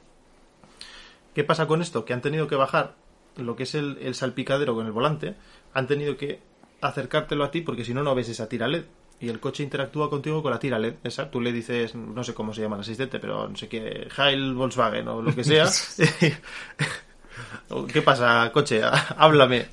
¿Qué 1.35 1.43
pasa 1.43 1.67
con 1.67 1.81
esto? 1.81 2.05
Que 2.05 2.13
han 2.13 2.21
tenido 2.21 2.47
que 2.47 2.55
bajar 2.55 2.95
lo 3.37 3.55
que 3.55 3.63
es 3.63 3.75
el, 3.75 3.97
el 4.01 4.15
salpicadero 4.15 4.75
con 4.75 4.85
el 4.85 4.91
volante. 4.91 5.35
Han 5.73 5.87
tenido 5.87 6.17
que 6.17 6.39
acercártelo 6.81 7.43
a 7.43 7.51
ti 7.51 7.61
porque 7.61 7.85
si 7.85 7.93
no, 7.93 8.03
no 8.03 8.15
ves 8.15 8.29
esa 8.29 8.49
tira 8.49 8.67
LED. 8.67 8.85
Y 9.23 9.29
el 9.29 9.39
coche 9.39 9.63
interactúa 9.63 10.09
contigo 10.09 10.43
con 10.43 10.51
la 10.51 10.59
tira 10.59 10.77
LED. 10.77 10.95
Esa, 11.01 11.31
tú 11.31 11.39
le 11.39 11.53
dices, 11.53 11.95
no 11.95 12.25
sé 12.25 12.33
cómo 12.33 12.53
se 12.53 12.61
llama 12.61 12.75
el 12.75 12.81
asistente, 12.81 13.19
pero 13.19 13.47
no 13.47 13.55
sé 13.55 13.69
qué, 13.69 14.09
Heil 14.17 14.53
Volkswagen 14.53 15.07
o 15.07 15.21
lo 15.21 15.33
que 15.33 15.45
sea. 15.45 15.65
¿Qué 17.93 18.01
pasa, 18.01 18.51
coche? 18.51 18.81
Háblame. 19.17 19.67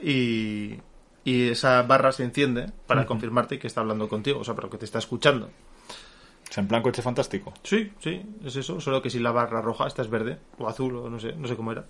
Y, 0.00 0.80
y 1.22 1.50
esa 1.50 1.82
barra 1.82 2.10
se 2.10 2.24
enciende 2.24 2.72
para 2.88 3.06
confirmarte 3.06 3.60
que 3.60 3.68
está 3.68 3.82
hablando 3.82 4.08
contigo, 4.08 4.40
o 4.40 4.44
sea, 4.44 4.56
pero 4.56 4.68
que 4.68 4.78
te 4.78 4.84
está 4.84 4.98
escuchando. 4.98 5.46
O 5.46 6.52
sea, 6.52 6.62
en 6.62 6.66
plan 6.66 6.82
coche 6.82 7.02
fantástico. 7.02 7.54
Sí, 7.62 7.92
sí, 8.00 8.20
es 8.44 8.56
eso, 8.56 8.80
solo 8.80 9.00
que 9.00 9.10
si 9.10 9.20
la 9.20 9.30
barra 9.30 9.62
roja 9.62 9.86
esta 9.86 10.02
es 10.02 10.10
verde 10.10 10.38
o 10.58 10.66
azul 10.66 10.96
o 10.96 11.08
no 11.08 11.20
sé, 11.20 11.34
no 11.36 11.46
sé 11.46 11.54
cómo 11.54 11.70
era. 11.70 11.84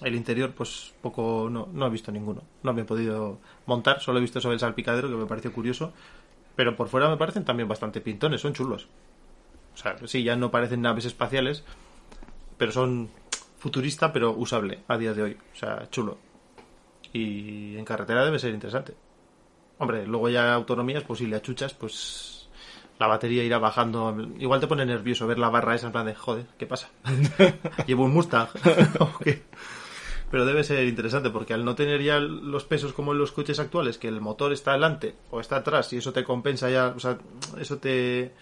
El 0.00 0.14
interior, 0.14 0.52
pues 0.52 0.94
poco, 1.02 1.48
no, 1.50 1.68
no 1.72 1.86
he 1.86 1.90
visto 1.90 2.12
ninguno. 2.12 2.42
No 2.62 2.72
me 2.72 2.82
he 2.82 2.84
podido 2.84 3.38
montar, 3.66 4.00
solo 4.00 4.18
he 4.18 4.22
visto 4.22 4.40
sobre 4.40 4.54
el 4.54 4.60
salpicadero 4.60 5.08
que 5.08 5.16
me 5.16 5.26
pareció 5.26 5.52
curioso. 5.52 5.92
Pero 6.54 6.76
por 6.76 6.88
fuera 6.88 7.08
me 7.08 7.16
parecen 7.16 7.44
también 7.44 7.68
bastante 7.68 8.00
pintones, 8.00 8.40
son 8.40 8.52
chulos. 8.52 8.88
O 9.74 9.76
sea, 9.76 9.96
sí, 10.06 10.22
ya 10.22 10.36
no 10.36 10.50
parecen 10.50 10.82
naves 10.82 11.04
espaciales, 11.04 11.64
pero 12.56 12.72
son 12.72 13.10
futurista, 13.58 14.12
pero 14.12 14.32
usable 14.32 14.80
a 14.88 14.96
día 14.96 15.14
de 15.14 15.22
hoy. 15.22 15.36
O 15.52 15.56
sea, 15.56 15.88
chulo. 15.90 16.18
Y 17.12 17.76
en 17.76 17.84
carretera 17.84 18.24
debe 18.24 18.38
ser 18.38 18.52
interesante. 18.52 18.94
Hombre, 19.78 20.06
luego 20.06 20.28
ya 20.28 20.52
autonomías, 20.54 21.04
pues 21.04 21.20
si 21.20 21.26
le 21.26 21.36
achuchas, 21.36 21.74
pues 21.74 22.48
la 22.98 23.06
batería 23.06 23.44
irá 23.44 23.58
bajando. 23.58 24.16
Igual 24.38 24.60
te 24.60 24.66
pone 24.66 24.84
nervioso 24.84 25.26
ver 25.26 25.38
la 25.38 25.50
barra 25.50 25.74
esa 25.74 25.86
en 25.86 25.92
plan 25.92 26.06
de, 26.06 26.14
joder, 26.14 26.46
¿qué 26.58 26.66
pasa? 26.66 26.88
Llevo 27.86 28.04
un 28.04 28.12
Mustang. 28.12 28.48
Pero 30.30 30.44
debe 30.44 30.62
ser 30.62 30.86
interesante 30.86 31.30
porque 31.30 31.54
al 31.54 31.64
no 31.64 31.74
tener 31.74 32.02
ya 32.02 32.20
los 32.20 32.64
pesos 32.64 32.92
como 32.92 33.12
en 33.12 33.18
los 33.18 33.32
coches 33.32 33.58
actuales, 33.58 33.96
que 33.96 34.08
el 34.08 34.20
motor 34.20 34.52
está 34.52 34.72
delante 34.72 35.14
o 35.30 35.40
está 35.40 35.56
atrás 35.56 35.92
y 35.92 35.96
eso 35.96 36.12
te 36.12 36.24
compensa 36.24 36.68
ya, 36.68 36.88
o 36.88 37.00
sea, 37.00 37.18
eso 37.58 37.78
te... 37.78 38.32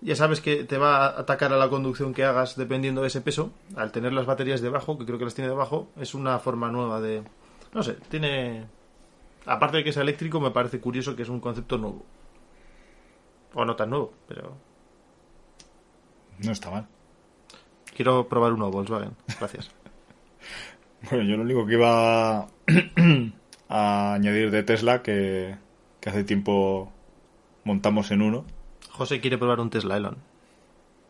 Ya 0.00 0.14
sabes 0.14 0.40
que 0.40 0.62
te 0.62 0.78
va 0.78 1.06
a 1.06 1.20
atacar 1.20 1.52
a 1.52 1.56
la 1.56 1.68
conducción 1.68 2.14
que 2.14 2.24
hagas 2.24 2.56
dependiendo 2.56 3.00
de 3.00 3.08
ese 3.08 3.20
peso. 3.20 3.50
Al 3.74 3.90
tener 3.90 4.12
las 4.12 4.26
baterías 4.26 4.60
debajo, 4.60 4.96
que 4.96 5.04
creo 5.04 5.18
que 5.18 5.24
las 5.24 5.34
tiene 5.34 5.50
debajo, 5.50 5.88
es 5.98 6.14
una 6.14 6.38
forma 6.38 6.70
nueva 6.70 7.00
de... 7.00 7.24
No 7.72 7.82
sé, 7.82 7.94
tiene... 8.08 8.66
Aparte 9.46 9.78
de 9.78 9.84
que 9.84 9.90
es 9.90 9.96
eléctrico, 9.96 10.40
me 10.40 10.50
parece 10.50 10.78
curioso 10.78 11.16
que 11.16 11.22
es 11.22 11.28
un 11.28 11.40
concepto 11.40 11.78
nuevo. 11.78 12.04
O 13.54 13.64
no 13.64 13.74
tan 13.74 13.90
nuevo, 13.90 14.12
pero... 14.28 14.56
No 16.44 16.52
está 16.52 16.70
mal. 16.70 16.86
Quiero 17.96 18.28
probar 18.28 18.52
uno 18.52 18.70
Volkswagen. 18.70 19.16
Gracias. 19.40 19.70
Bueno, 21.10 21.24
yo 21.24 21.36
lo 21.36 21.42
único 21.42 21.66
que 21.66 21.74
iba 21.74 22.46
a 23.68 24.14
añadir 24.14 24.50
de 24.50 24.62
Tesla, 24.62 25.02
que, 25.02 25.54
que 26.00 26.10
hace 26.10 26.24
tiempo 26.24 26.92
montamos 27.64 28.10
en 28.10 28.22
uno. 28.22 28.44
José 28.90 29.20
quiere 29.20 29.38
probar 29.38 29.60
un 29.60 29.70
Tesla 29.70 29.96
Elon. 29.96 30.16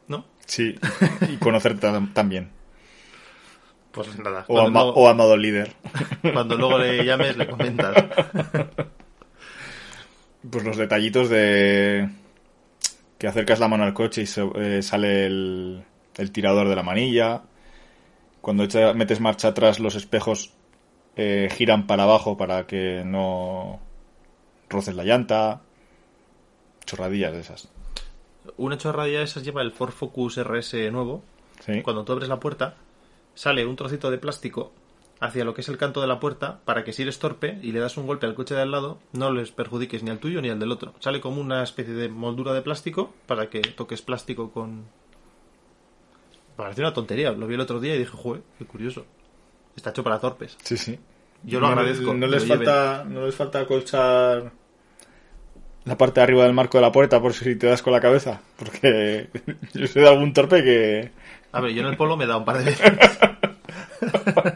¿No? 0.08 0.24
Sí, 0.46 0.74
y 1.32 1.36
conocer 1.36 1.78
tam- 1.80 2.12
también. 2.12 2.50
Pues 3.92 4.16
nada. 4.18 4.44
O, 4.48 4.54
Cuando, 4.54 4.68
ama- 4.68 4.80
luego, 4.84 5.00
o 5.00 5.08
amado 5.08 5.36
líder. 5.36 5.72
cuando 6.32 6.56
luego 6.56 6.78
le 6.78 7.04
llames, 7.04 7.36
le 7.36 7.48
comentas. 7.48 7.94
Pues 10.50 10.64
los 10.64 10.76
detallitos 10.76 11.28
de 11.28 12.08
que 13.18 13.26
acercas 13.26 13.58
la 13.58 13.66
mano 13.68 13.82
al 13.84 13.92
coche 13.92 14.22
y 14.22 14.26
se- 14.26 14.48
eh, 14.54 14.82
sale 14.82 15.26
el, 15.26 15.82
el 16.16 16.30
tirador 16.32 16.68
de 16.68 16.76
la 16.76 16.82
manilla. 16.84 17.42
Cuando 18.40 18.64
echa- 18.64 18.94
metes 18.94 19.20
marcha 19.20 19.48
atrás, 19.48 19.80
los 19.80 19.94
espejos 19.94 20.52
eh, 21.16 21.48
giran 21.52 21.86
para 21.86 22.04
abajo 22.04 22.36
para 22.36 22.66
que 22.66 23.02
no 23.04 23.80
roces 24.68 24.94
la 24.94 25.04
llanta. 25.04 25.60
Chorradillas 26.86 27.32
de 27.32 27.40
esas. 27.40 27.68
Una 28.56 28.78
chorradilla 28.78 29.18
de 29.18 29.24
esas 29.24 29.42
lleva 29.44 29.62
el 29.62 29.72
Ford 29.72 29.90
Focus 29.92 30.38
RS 30.38 30.90
nuevo. 30.90 31.22
Sí. 31.60 31.82
Cuando 31.82 32.04
tú 32.04 32.12
abres 32.12 32.28
la 32.28 32.40
puerta, 32.40 32.76
sale 33.34 33.66
un 33.66 33.76
trocito 33.76 34.10
de 34.10 34.18
plástico 34.18 34.72
hacia 35.20 35.44
lo 35.44 35.52
que 35.52 35.62
es 35.62 35.68
el 35.68 35.76
canto 35.76 36.00
de 36.00 36.06
la 36.06 36.20
puerta 36.20 36.60
para 36.64 36.84
que 36.84 36.92
si 36.92 37.02
eres 37.02 37.18
torpe 37.18 37.58
y 37.60 37.72
le 37.72 37.80
das 37.80 37.96
un 37.96 38.06
golpe 38.06 38.24
al 38.26 38.34
coche 38.36 38.54
de 38.54 38.62
al 38.62 38.70
lado, 38.70 38.98
no 39.12 39.32
les 39.32 39.50
perjudiques 39.50 40.04
ni 40.04 40.10
al 40.10 40.20
tuyo 40.20 40.40
ni 40.40 40.48
al 40.48 40.60
del 40.60 40.70
otro. 40.70 40.94
Sale 41.00 41.20
como 41.20 41.40
una 41.40 41.62
especie 41.64 41.92
de 41.92 42.08
moldura 42.08 42.52
de 42.54 42.62
plástico 42.62 43.12
para 43.26 43.50
que 43.50 43.60
toques 43.60 44.00
plástico 44.00 44.52
con... 44.52 44.84
Parece 46.58 46.80
una 46.80 46.92
tontería. 46.92 47.30
Lo 47.30 47.46
vi 47.46 47.54
el 47.54 47.60
otro 47.60 47.78
día 47.78 47.94
y 47.94 47.98
dije, 48.00 48.10
joder, 48.12 48.42
qué 48.58 48.64
curioso. 48.64 49.06
Está 49.76 49.90
hecho 49.90 50.02
para 50.02 50.18
torpes. 50.18 50.56
Sí, 50.64 50.76
sí. 50.76 50.98
Yo 51.44 51.60
lo 51.60 51.66
No- 51.68 51.72
agradezco. 51.72 52.12
No 52.14 52.26
les, 52.26 52.42
lleven. 52.42 52.58
falta, 52.66 53.04
no 53.08 53.24
les 53.24 53.34
falta 53.36 53.60
acolchar 53.60 54.50
la 55.84 55.96
parte 55.96 56.18
de 56.18 56.24
arriba 56.24 56.42
del 56.42 56.54
marco 56.54 56.76
de 56.78 56.82
la 56.82 56.90
puerta 56.90 57.22
por 57.22 57.32
si 57.32 57.54
te 57.54 57.68
das 57.68 57.80
con 57.80 57.92
la 57.92 58.00
cabeza. 58.00 58.40
Porque 58.58 59.30
yo 59.72 59.86
sé 59.86 60.00
de 60.00 60.08
algún 60.08 60.32
torpe 60.32 60.64
que... 60.64 61.12
A 61.52 61.60
ver, 61.60 61.70
yo 61.72 61.82
en 61.82 61.88
el 61.88 61.96
polo 61.96 62.16
me 62.16 62.26
da 62.26 62.36
un 62.38 62.44
par 62.44 62.58
de 62.58 62.64
veces. 62.64 62.90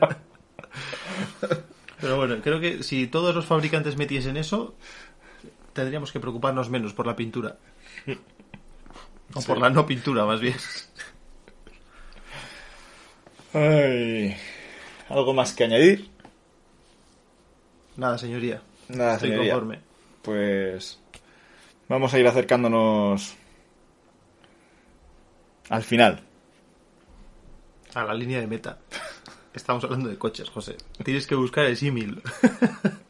Pero 2.00 2.16
bueno, 2.16 2.36
creo 2.42 2.58
que 2.60 2.82
si 2.82 3.06
todos 3.06 3.32
los 3.34 3.46
fabricantes 3.46 3.96
metiesen 3.96 4.36
eso, 4.36 4.74
tendríamos 5.72 6.10
que 6.10 6.18
preocuparnos 6.18 6.68
menos 6.68 6.92
por 6.94 7.06
la 7.06 7.14
pintura. 7.14 7.58
O 9.34 9.40
por 9.42 9.58
la 9.58 9.70
no 9.70 9.86
pintura, 9.86 10.24
más 10.26 10.40
bien. 10.40 10.56
Ay, 13.54 14.36
¿Algo 15.08 15.34
más 15.34 15.52
que 15.52 15.64
añadir? 15.64 16.08
Nada, 17.96 18.16
señoría. 18.18 18.62
Nada, 18.88 19.14
Estoy 19.14 19.30
señoría. 19.30 19.52
conforme. 19.54 19.80
Pues 20.22 20.98
vamos 21.88 22.14
a 22.14 22.18
ir 22.18 22.26
acercándonos 22.26 23.34
al 25.68 25.82
final. 25.82 26.20
A 27.94 28.04
la 28.04 28.14
línea 28.14 28.40
de 28.40 28.46
meta. 28.46 28.78
Estamos 29.52 29.84
hablando 29.84 30.08
de 30.08 30.16
coches, 30.16 30.48
José. 30.48 30.76
Tienes 31.04 31.26
que 31.26 31.34
buscar 31.34 31.66
el 31.66 31.76
símil. 31.76 32.22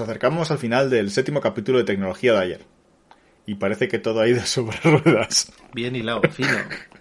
Nos 0.00 0.08
acercamos 0.08 0.50
al 0.50 0.56
final 0.56 0.88
del 0.88 1.10
séptimo 1.10 1.42
capítulo 1.42 1.76
de 1.76 1.84
tecnología 1.84 2.32
de 2.32 2.38
ayer. 2.38 2.60
Y 3.44 3.56
parece 3.56 3.86
que 3.86 3.98
todo 3.98 4.22
ha 4.22 4.28
ido 4.28 4.40
sobre 4.46 4.78
ruedas. 4.82 5.52
Bien 5.74 5.94
hilado, 5.94 6.22
fino. 6.32 6.48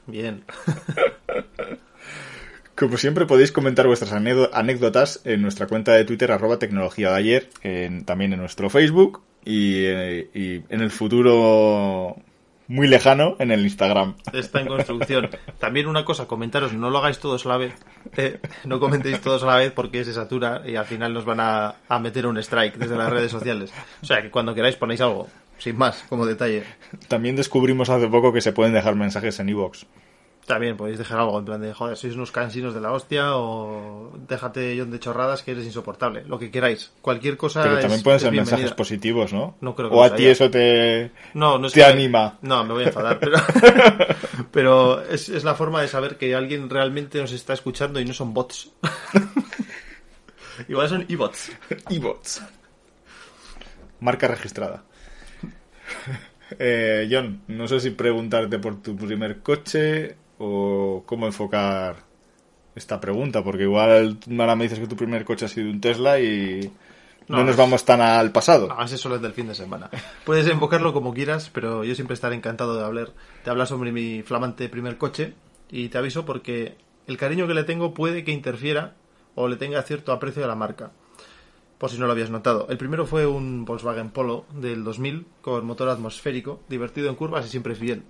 Bien. 0.05 0.43
Como 2.75 2.97
siempre 2.97 3.25
podéis 3.25 3.53
comentar 3.53 3.87
vuestras 3.87 4.11
anécdo- 4.11 4.49
anécdotas 4.51 5.21
en 5.23 5.41
nuestra 5.41 5.67
cuenta 5.67 5.93
de 5.93 6.03
Twitter 6.03 6.29
arroba 6.33 6.59
tecnología 6.59 7.11
de 7.11 7.15
ayer, 7.15 7.49
en- 7.63 8.03
también 8.03 8.33
en 8.33 8.39
nuestro 8.39 8.69
Facebook 8.69 9.21
y, 9.45 9.75
eh, 9.85 10.29
y 10.33 10.55
en 10.73 10.81
el 10.81 10.91
futuro 10.91 12.17
muy 12.69 12.87
lejano 12.87 13.35
en 13.39 13.51
el 13.51 13.61
Instagram. 13.61 14.15
Está 14.31 14.61
en 14.61 14.67
construcción. 14.67 15.29
También 15.57 15.87
una 15.87 16.05
cosa, 16.05 16.27
comentaros, 16.27 16.71
no 16.71 16.89
lo 16.91 16.99
hagáis 16.99 17.19
todos 17.19 17.45
a 17.45 17.49
la 17.49 17.57
vez. 17.57 17.73
Eh, 18.15 18.39
no 18.63 18.79
comentéis 18.79 19.19
todos 19.19 19.43
a 19.43 19.47
la 19.47 19.55
vez 19.57 19.71
porque 19.73 20.05
se 20.05 20.13
satura 20.13 20.61
y 20.65 20.75
al 20.75 20.85
final 20.85 21.13
nos 21.13 21.25
van 21.25 21.39
a, 21.39 21.75
a 21.89 21.99
meter 21.99 22.27
un 22.27 22.37
strike 22.37 22.77
desde 22.77 22.95
las 22.95 23.09
redes 23.09 23.31
sociales. 23.31 23.73
O 24.01 24.05
sea 24.05 24.21
que 24.21 24.29
cuando 24.29 24.53
queráis 24.53 24.75
ponéis 24.75 25.01
algo, 25.01 25.27
sin 25.57 25.77
más, 25.77 26.05
como 26.07 26.25
detalle. 26.25 26.63
También 27.07 27.35
descubrimos 27.35 27.89
hace 27.89 28.07
poco 28.07 28.31
que 28.31 28.41
se 28.41 28.53
pueden 28.53 28.73
dejar 28.73 28.95
mensajes 28.95 29.39
en 29.39 29.49
iVoox. 29.49 29.85
También 30.45 30.77
podéis 30.77 30.97
dejar 30.97 31.19
algo 31.19 31.37
en 31.37 31.45
plan 31.45 31.61
de, 31.61 31.73
joder, 31.75 31.95
sois 31.95 32.15
unos 32.15 32.31
cansinos 32.31 32.73
de 32.73 32.81
la 32.81 32.91
hostia 32.91 33.35
o 33.35 34.11
déjate 34.27 34.75
John 34.79 34.89
de 34.89 34.99
chorradas 34.99 35.43
que 35.43 35.51
eres 35.51 35.63
insoportable. 35.65 36.23
Lo 36.25 36.39
que 36.39 36.49
queráis. 36.49 36.91
Cualquier 37.01 37.37
cosa 37.37 37.61
Pero 37.61 37.75
es- 37.75 37.81
también 37.81 38.01
pueden 38.01 38.15
es 38.17 38.21
ser 38.23 38.31
bienvenida. 38.31 38.55
mensajes 38.57 38.75
positivos, 38.75 39.31
¿no? 39.31 39.57
No 39.61 39.75
creo 39.75 39.89
que 39.91 39.95
o 39.95 40.03
a 40.03 40.15
ti 40.15 40.25
eso 40.25 40.49
te... 40.49 41.11
No, 41.35 41.59
no 41.59 41.67
es 41.67 41.73
te 41.73 41.81
que- 41.81 41.85
anima. 41.85 42.39
No, 42.41 42.63
me 42.63 42.73
voy 42.73 42.83
a 42.85 42.87
enfadar, 42.87 43.19
pero, 43.21 43.37
pero 44.51 45.01
es, 45.03 45.29
es 45.29 45.43
la 45.43 45.53
forma 45.53 45.81
de 45.83 45.87
saber 45.87 46.17
que 46.17 46.33
alguien 46.33 46.67
realmente 46.67 47.19
nos 47.21 47.31
está 47.31 47.53
escuchando 47.53 47.99
y 47.99 48.05
no 48.05 48.13
son 48.15 48.33
bots. 48.33 48.71
Igual 50.67 50.89
son 50.89 51.05
e-bots. 51.07 51.51
E-bots. 51.89 52.41
Marca 53.99 54.27
registrada. 54.27 54.83
Eh, 56.57 57.07
John, 57.11 57.43
no 57.47 57.67
sé 57.67 57.79
si 57.79 57.91
preguntarte 57.91 58.57
por 58.57 58.81
tu 58.81 58.95
primer 58.97 59.41
coche 59.43 60.15
o 60.39 61.03
cómo 61.05 61.27
enfocar 61.27 61.97
esta 62.75 62.99
pregunta, 62.99 63.43
porque 63.43 63.63
igual 63.63 64.17
ahora 64.39 64.55
me 64.55 64.63
dices 64.63 64.79
que 64.79 64.87
tu 64.87 64.95
primer 64.95 65.25
coche 65.25 65.45
ha 65.45 65.49
sido 65.49 65.69
un 65.69 65.81
Tesla 65.81 66.19
y 66.19 66.71
no, 67.27 67.37
No, 67.37 67.43
nos 67.43 67.57
vamos 67.57 67.85
tan 67.85 68.01
al 68.01 68.31
pasado. 68.31 68.67
No, 68.67 68.83
ese 68.83 68.97
solo 68.97 69.17
es 69.17 69.21
del 69.21 69.33
fin 69.33 69.47
de 69.47 69.53
semana. 69.53 69.89
Puedes 70.25 70.47
enfocarlo 70.47 70.93
como 70.93 71.13
quieras, 71.13 71.51
pero 71.53 71.83
yo 71.83 71.93
siempre 71.93 72.15
estaré 72.15 72.35
encantado 72.35 72.75
de 72.75 72.83
hablar, 72.83 73.11
de 73.45 73.51
hablar 73.51 73.67
sobre 73.67 73.91
mi 73.91 74.23
flamante 74.23 74.67
primer 74.67 74.97
coche. 74.97 75.35
Y 75.69 75.89
te 75.89 75.99
aviso 75.99 76.25
porque 76.25 76.75
el 77.05 77.17
cariño 77.17 77.45
que 77.45 77.53
le 77.53 77.63
tengo 77.63 77.93
puede 77.93 78.23
que 78.23 78.31
interfiera 78.31 78.95
o 79.35 79.47
le 79.47 79.57
tenga 79.57 79.81
cierto 79.83 80.11
aprecio 80.11 80.43
a 80.43 80.47
la 80.47 80.55
marca. 80.55 80.91
Por 81.77 81.91
si 81.91 81.99
no 81.99 82.07
lo 82.07 82.13
habías 82.13 82.31
notado. 82.31 82.65
El 82.69 82.77
primero 82.77 83.05
fue 83.05 83.27
un 83.27 83.63
Volkswagen 83.63 84.09
Polo 84.09 84.45
del 84.53 84.83
2000 84.83 85.27
con 85.41 85.65
motor 85.65 85.89
atmosférico, 85.89 86.61
divertido 86.67 87.09
en 87.09 87.15
curvas 87.15 87.45
y 87.45 87.49
siempre 87.49 87.75
fiel. 87.75 88.03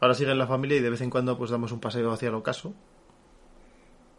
Ahora 0.00 0.14
sigue 0.14 0.30
en 0.30 0.38
la 0.38 0.46
familia 0.46 0.76
y 0.76 0.80
de 0.80 0.90
vez 0.90 1.00
en 1.00 1.10
cuando 1.10 1.36
pues 1.36 1.50
damos 1.50 1.72
un 1.72 1.80
paseo 1.80 2.12
hacia 2.12 2.28
el 2.28 2.34
ocaso 2.34 2.72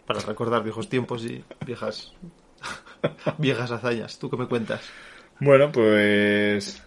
para 0.05 0.19
recordar 0.19 0.63
viejos 0.63 0.89
tiempos 0.89 1.23
y 1.25 1.43
viejas 1.65 2.13
viejas 3.37 3.71
hazañas. 3.71 4.19
¿Tú 4.19 4.29
qué 4.29 4.37
me 4.37 4.47
cuentas? 4.47 4.81
Bueno, 5.39 5.71
pues. 5.71 6.83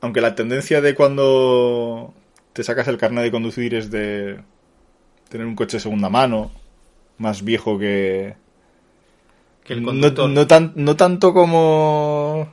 Aunque 0.00 0.20
la 0.20 0.34
tendencia 0.34 0.80
de 0.80 0.94
cuando 0.94 2.14
te 2.52 2.62
sacas 2.64 2.88
el 2.88 2.96
carnet 2.98 3.24
de 3.24 3.30
conducir 3.30 3.74
es 3.74 3.90
de 3.90 4.40
tener 5.28 5.46
un 5.46 5.56
coche 5.56 5.76
de 5.78 5.80
segunda 5.82 6.08
mano, 6.08 6.50
más 7.18 7.42
viejo 7.44 7.78
que. 7.78 8.36
Que 9.64 9.72
el 9.74 9.82
No, 9.82 9.88
conductor. 9.88 10.30
no 10.30 10.46
tan- 10.46 10.72
no 10.76 10.96
tanto 10.96 11.34
como. 11.34 12.48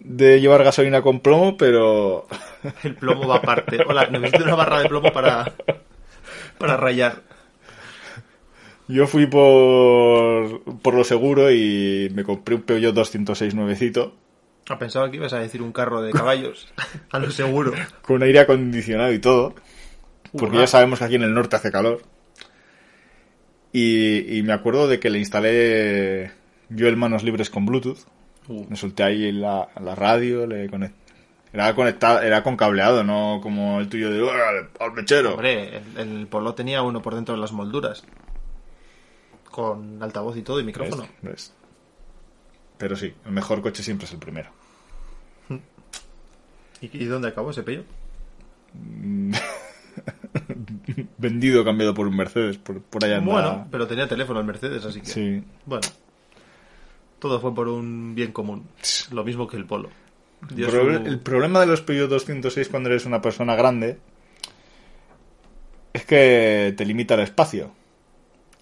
De 0.00 0.40
llevar 0.40 0.64
gasolina 0.64 1.02
con 1.02 1.20
plomo, 1.20 1.56
pero. 1.56 2.26
El 2.82 2.96
plomo 2.96 3.28
va 3.28 3.36
aparte. 3.36 3.78
Hola, 3.86 4.06
necesito 4.06 4.44
una 4.44 4.54
barra 4.54 4.80
de 4.80 4.88
plomo 4.88 5.12
para, 5.12 5.52
para 6.58 6.76
rayar. 6.76 7.22
Yo 8.88 9.06
fui 9.06 9.26
por, 9.26 10.62
por 10.80 10.94
lo 10.94 11.04
seguro 11.04 11.52
y 11.52 12.10
me 12.12 12.24
compré 12.24 12.56
un 12.56 12.62
Peugeot 12.62 12.92
206 12.92 13.54
nuevecito 13.54 14.16
Ah, 14.70 14.78
pensaba 14.78 15.10
que 15.10 15.16
ibas 15.16 15.32
a 15.32 15.40
decir 15.40 15.62
un 15.62 15.72
carro 15.72 16.00
de 16.00 16.12
caballos. 16.12 16.72
A 17.10 17.18
lo 17.18 17.30
seguro. 17.32 17.72
con 18.02 18.22
aire 18.22 18.38
acondicionado 18.38 19.12
y 19.12 19.18
todo. 19.18 19.56
Porque 20.36 20.58
ya 20.58 20.68
sabemos 20.68 21.00
que 21.00 21.06
aquí 21.06 21.16
en 21.16 21.22
el 21.22 21.34
norte 21.34 21.56
hace 21.56 21.72
calor. 21.72 22.02
Y, 23.72 24.38
y 24.38 24.42
me 24.44 24.52
acuerdo 24.52 24.86
de 24.86 25.00
que 25.00 25.10
le 25.10 25.18
instalé 25.18 26.30
yo 26.68 26.86
el 26.86 26.96
manos 26.96 27.24
libres 27.24 27.50
con 27.50 27.66
Bluetooth. 27.66 27.98
Uh, 28.50 28.66
Me 28.68 28.76
solté 28.76 29.04
ahí 29.04 29.30
la, 29.30 29.68
la 29.80 29.94
radio, 29.94 30.46
le 30.46 30.68
Era 31.52 31.74
conectado, 31.74 32.20
era 32.20 32.42
con 32.42 32.56
cableado, 32.56 33.04
no 33.04 33.38
como 33.42 33.80
el 33.80 33.88
tuyo 33.88 34.10
de 34.10 34.22
"Uah, 34.22 34.32
al 34.80 34.92
mechero. 34.92 35.34
hombre, 35.34 35.78
el, 35.96 35.98
el 35.98 36.26
Polo 36.26 36.54
tenía 36.54 36.82
uno 36.82 37.00
por 37.00 37.14
dentro 37.14 37.34
de 37.34 37.40
las 37.40 37.52
molduras. 37.52 38.04
Con 39.50 40.02
altavoz 40.02 40.36
y 40.36 40.42
todo 40.42 40.60
y 40.60 40.64
micrófono. 40.64 41.02
¿Ves? 41.22 41.30
¿Ves? 41.30 41.52
Pero 42.78 42.96
sí, 42.96 43.14
el 43.24 43.32
mejor 43.32 43.62
coche 43.62 43.82
siempre 43.84 44.06
es 44.06 44.12
el 44.12 44.18
primero. 44.18 44.50
¿Y, 46.80 47.02
y 47.02 47.04
dónde 47.04 47.28
acabó 47.28 47.50
ese 47.50 47.62
pello? 47.62 47.84
Vendido, 51.18 51.64
cambiado 51.64 51.94
por 51.94 52.06
un 52.06 52.16
Mercedes, 52.16 52.58
por, 52.58 52.80
por 52.82 53.04
allá. 53.04 53.20
Bueno, 53.20 53.66
pero 53.70 53.86
tenía 53.86 54.08
teléfono 54.08 54.40
el 54.40 54.46
Mercedes, 54.46 54.84
así 54.84 55.00
que. 55.00 55.06
Sí. 55.06 55.44
Bueno. 55.66 55.86
Todo 57.20 57.38
fue 57.40 57.54
por 57.54 57.68
un 57.68 58.14
bien 58.16 58.32
común. 58.32 58.64
Lo 59.12 59.22
mismo 59.24 59.46
que 59.46 59.56
el 59.56 59.66
Polo. 59.66 59.90
El, 60.56 60.70
su- 60.70 61.22
problema 61.22 61.60
de 61.60 61.66
los 61.66 61.82
Peugeot 61.82 62.08
206 62.10 62.68
cuando 62.68 62.88
eres 62.88 63.04
una 63.06 63.20
persona 63.22 63.54
grande 63.54 63.98
es 65.92 66.04
que 66.04 66.74
te 66.76 66.84
limita 66.84 67.14
el 67.14 67.20
espacio. 67.20 67.72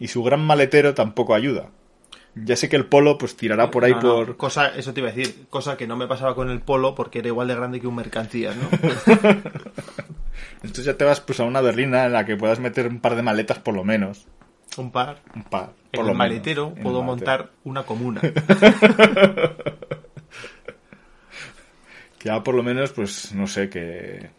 Y 0.00 0.09
su 0.09 0.22
gran 0.22 0.44
maletero 0.44 0.94
tampoco 0.94 1.34
ayuda. 1.34 1.70
Ya 2.34 2.54
sé 2.56 2.68
que 2.68 2.76
el 2.76 2.86
Polo 2.86 3.18
pues 3.18 3.36
tirará 3.36 3.70
por 3.70 3.84
ahí 3.84 3.92
No, 3.92 4.00
no, 4.02 4.14
por... 4.26 4.36
Cosa, 4.36 4.68
eso 4.76 4.92
te 4.92 5.00
iba 5.00 5.09
a 5.09 5.12
decir. 5.12 5.46
Cosa 5.50 5.76
que 5.76 5.86
no 5.86 5.96
me 5.96 6.06
pasaba 6.06 6.34
con 6.34 6.50
el 6.50 6.61
Polo 6.61 6.94
porque 6.94 7.18
era 7.20 7.28
igual 7.28 7.48
de 7.48 7.54
grande 7.56 7.80
que 7.80 7.86
un 7.86 7.94
mercancías, 7.96 8.54
¿no? 8.56 8.68
Entonces 10.62 10.84
ya 10.84 10.94
te 10.96 11.04
vas 11.04 11.20
pues 11.20 11.40
a 11.40 11.44
una 11.44 11.61
berlina 11.61 12.06
en 12.06 12.12
la 12.12 12.24
que 12.26 12.36
puedas 12.36 12.61
meter 12.61 12.86
un 12.88 13.00
par 13.00 13.16
de 13.16 13.22
maletas 13.22 13.59
por 13.59 13.74
lo 13.74 13.84
menos. 13.84 14.26
Un 14.79 14.91
par. 14.91 15.20
Un 15.35 15.43
par. 15.45 15.72
En 15.93 15.97
Por 15.99 16.05
lo 16.05 16.12
el 16.12 16.16
menos, 16.18 16.29
maletero 16.31 16.66
en 16.68 16.76
el 16.76 16.83
puedo 16.83 17.03
maletero. 17.03 17.39
montar 17.39 17.51
una 17.64 17.83
comuna. 17.85 18.20
Que 22.18 22.29
ya 22.31 22.43
por 22.43 22.55
lo 22.57 22.62
menos 22.64 22.93
pues 22.93 23.33
no 23.33 23.47
sé, 23.47 23.68
que... 23.68 24.31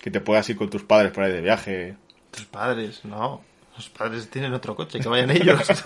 Que 0.00 0.10
te 0.10 0.20
puedas 0.20 0.48
ir 0.48 0.56
con 0.56 0.70
tus 0.70 0.82
padres 0.82 1.12
por 1.12 1.22
ahí 1.24 1.32
de 1.32 1.42
viaje. 1.42 1.96
Tus 2.30 2.46
padres, 2.46 3.04
no. 3.04 3.42
Los 3.76 3.88
padres 3.90 4.28
tienen 4.30 4.52
otro 4.54 4.74
coche, 4.74 4.98
que 4.98 5.08
vayan 5.08 5.30
ellos. 5.30 5.60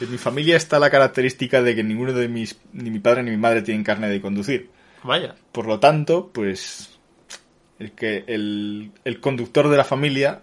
En 0.00 0.12
mi 0.12 0.18
familia 0.18 0.56
está 0.56 0.78
la 0.78 0.90
característica 0.90 1.60
de 1.60 1.74
que 1.74 1.82
ninguno 1.82 2.12
de 2.12 2.28
mis... 2.28 2.56
Ni 2.72 2.88
mi 2.88 3.00
padre 3.00 3.24
ni 3.24 3.32
mi 3.32 3.36
madre 3.36 3.62
tienen 3.62 3.82
carne 3.82 4.08
de 4.08 4.20
conducir. 4.20 4.70
Vaya. 5.02 5.34
Por 5.50 5.66
lo 5.66 5.80
tanto, 5.80 6.30
pues 6.32 6.96
el 7.80 7.90
que 7.92 8.22
el, 8.28 8.92
el 9.04 9.20
conductor 9.20 9.68
de 9.68 9.76
la 9.76 9.82
familia 9.82 10.42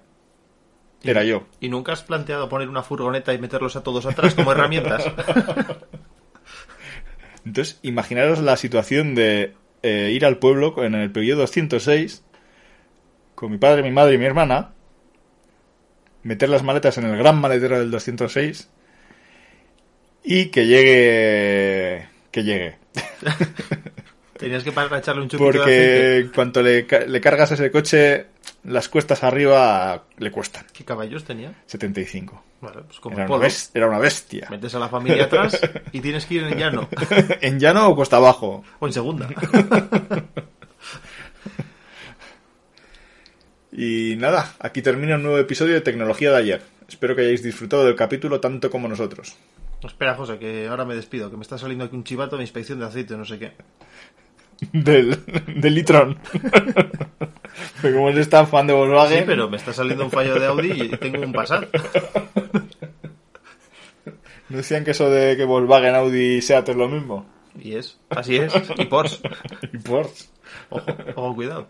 era 1.03 1.23
yo. 1.23 1.47
¿Y 1.59 1.69
nunca 1.69 1.93
has 1.93 2.03
planteado 2.03 2.49
poner 2.49 2.69
una 2.69 2.83
furgoneta 2.83 3.33
y 3.33 3.37
meterlos 3.37 3.75
a 3.75 3.83
todos 3.83 4.05
atrás 4.05 4.35
como 4.35 4.51
herramientas? 4.51 5.05
Entonces, 7.45 7.79
imaginaros 7.83 8.39
la 8.39 8.57
situación 8.57 9.13
de 9.13 9.53
eh, 9.83 10.11
ir 10.11 10.25
al 10.25 10.39
pueblo 10.39 10.83
en 10.83 10.95
el 10.95 11.11
periodo 11.11 11.41
206 11.41 12.23
con 13.35 13.51
mi 13.51 13.57
padre, 13.57 13.83
mi 13.83 13.91
madre 13.91 14.15
y 14.15 14.17
mi 14.17 14.25
hermana, 14.25 14.71
meter 16.23 16.49
las 16.49 16.63
maletas 16.63 16.97
en 16.97 17.05
el 17.05 17.17
gran 17.17 17.39
maletero 17.39 17.77
del 17.77 17.91
206 17.91 18.69
y 20.23 20.47
que 20.47 20.65
llegue 20.65 22.07
que 22.31 22.43
llegue. 22.43 22.77
Tenías 24.37 24.63
que 24.63 24.71
parar 24.71 24.93
a 24.95 24.97
echarle 24.99 25.21
un 25.21 25.29
chupito 25.29 25.51
de. 25.51 25.57
Porque 25.57 26.17
en 26.17 26.27
cuanto 26.29 26.61
le, 26.61 26.85
le 27.07 27.21
cargas 27.21 27.51
ese 27.51 27.71
coche, 27.71 28.25
las 28.63 28.89
cuestas 28.89 29.23
arriba 29.23 30.03
le 30.17 30.31
cuestan. 30.31 30.65
¿Qué 30.73 30.83
caballos 30.83 31.23
tenía? 31.23 31.53
75. 31.65 32.43
Vale, 32.61 32.81
pues 32.83 32.99
como 32.99 33.17
Era 33.17 33.27
una, 33.27 33.47
era 33.73 33.87
una 33.87 33.99
bestia. 33.99 34.47
Metes 34.49 34.73
a 34.75 34.79
la 34.79 34.89
familia 34.89 35.25
atrás 35.25 35.59
y 35.91 35.99
tienes 36.01 36.25
que 36.25 36.35
ir 36.35 36.43
en 36.43 36.57
llano. 36.57 36.89
¿En 37.41 37.59
llano 37.59 37.89
o 37.89 37.95
cuesta 37.95 38.17
abajo? 38.17 38.63
O 38.79 38.87
en 38.87 38.93
segunda. 38.93 39.27
Y 43.77 44.15
nada, 44.15 44.53
aquí 44.59 44.81
termina 44.81 45.15
un 45.15 45.23
nuevo 45.23 45.37
episodio 45.37 45.73
de 45.73 45.81
Tecnología 45.81 46.31
de 46.31 46.37
ayer. 46.37 46.61
Espero 46.87 47.13
que 47.13 47.23
hayáis 47.23 47.43
disfrutado 47.43 47.83
del 47.83 47.95
capítulo 47.95 48.39
tanto 48.39 48.69
como 48.69 48.87
nosotros. 48.87 49.35
Espera, 49.83 50.15
José, 50.15 50.39
que 50.39 50.67
ahora 50.69 50.85
me 50.85 50.95
despido, 50.95 51.29
que 51.29 51.35
me 51.35 51.41
está 51.41 51.57
saliendo 51.57 51.83
aquí 51.83 51.95
un 51.95 52.05
chivato 52.05 52.37
de 52.37 52.43
inspección 52.43 52.79
de 52.79 52.85
aceite, 52.85 53.17
no 53.17 53.25
sé 53.25 53.37
qué. 53.37 53.51
Del, 54.71 55.19
del 55.47 55.75
Litrón. 55.75 56.17
Porque 57.85 57.97
como 57.97 58.09
él 58.09 58.17
es 58.17 58.29
tan 58.31 58.47
fan 58.47 58.65
de 58.65 58.73
Volkswagen... 58.73 59.19
Sí, 59.19 59.23
pero 59.27 59.47
me 59.47 59.57
está 59.57 59.71
saliendo 59.71 60.05
un 60.05 60.09
fallo 60.09 60.39
de 60.39 60.47
Audi 60.47 60.71
y 60.71 60.89
tengo 60.97 61.21
un 61.21 61.31
Passat. 61.31 61.67
¿No 64.49 64.57
decían 64.57 64.83
que 64.83 64.89
eso 64.89 65.07
de 65.11 65.37
que 65.37 65.45
Volkswagen, 65.45 65.93
Audi 65.93 66.37
y 66.37 66.41
Seat 66.41 66.67
es 66.67 66.75
lo 66.75 66.89
mismo? 66.89 67.27
Y 67.61 67.75
es, 67.75 67.99
así 68.09 68.37
es. 68.37 68.55
Y 68.77 68.85
Porsche. 68.85 69.19
Y 69.71 69.77
Porsche. 69.77 70.25
Ojo, 70.71 70.91
ojo, 71.15 71.35
cuidado. 71.35 71.67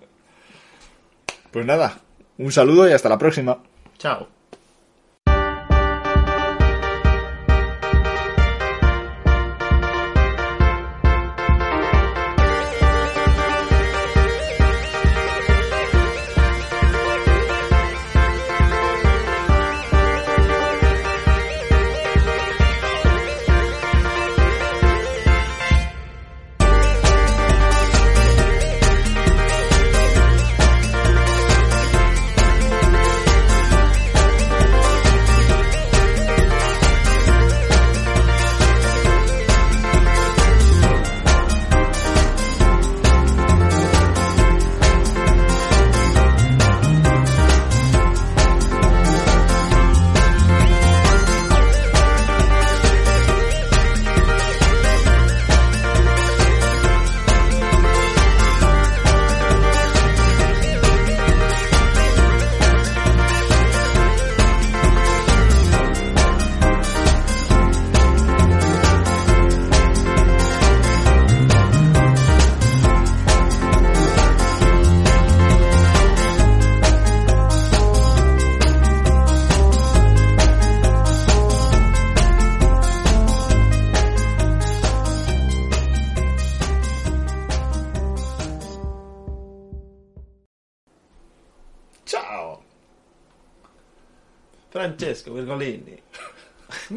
Pues 1.52 1.66
nada, 1.66 2.00
un 2.38 2.54
saludo 2.54 2.88
y 2.90 2.94
hasta 2.94 3.10
la 3.10 3.18
próxima. 3.18 3.58
Chao. 3.98 4.30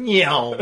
喵 0.09 0.55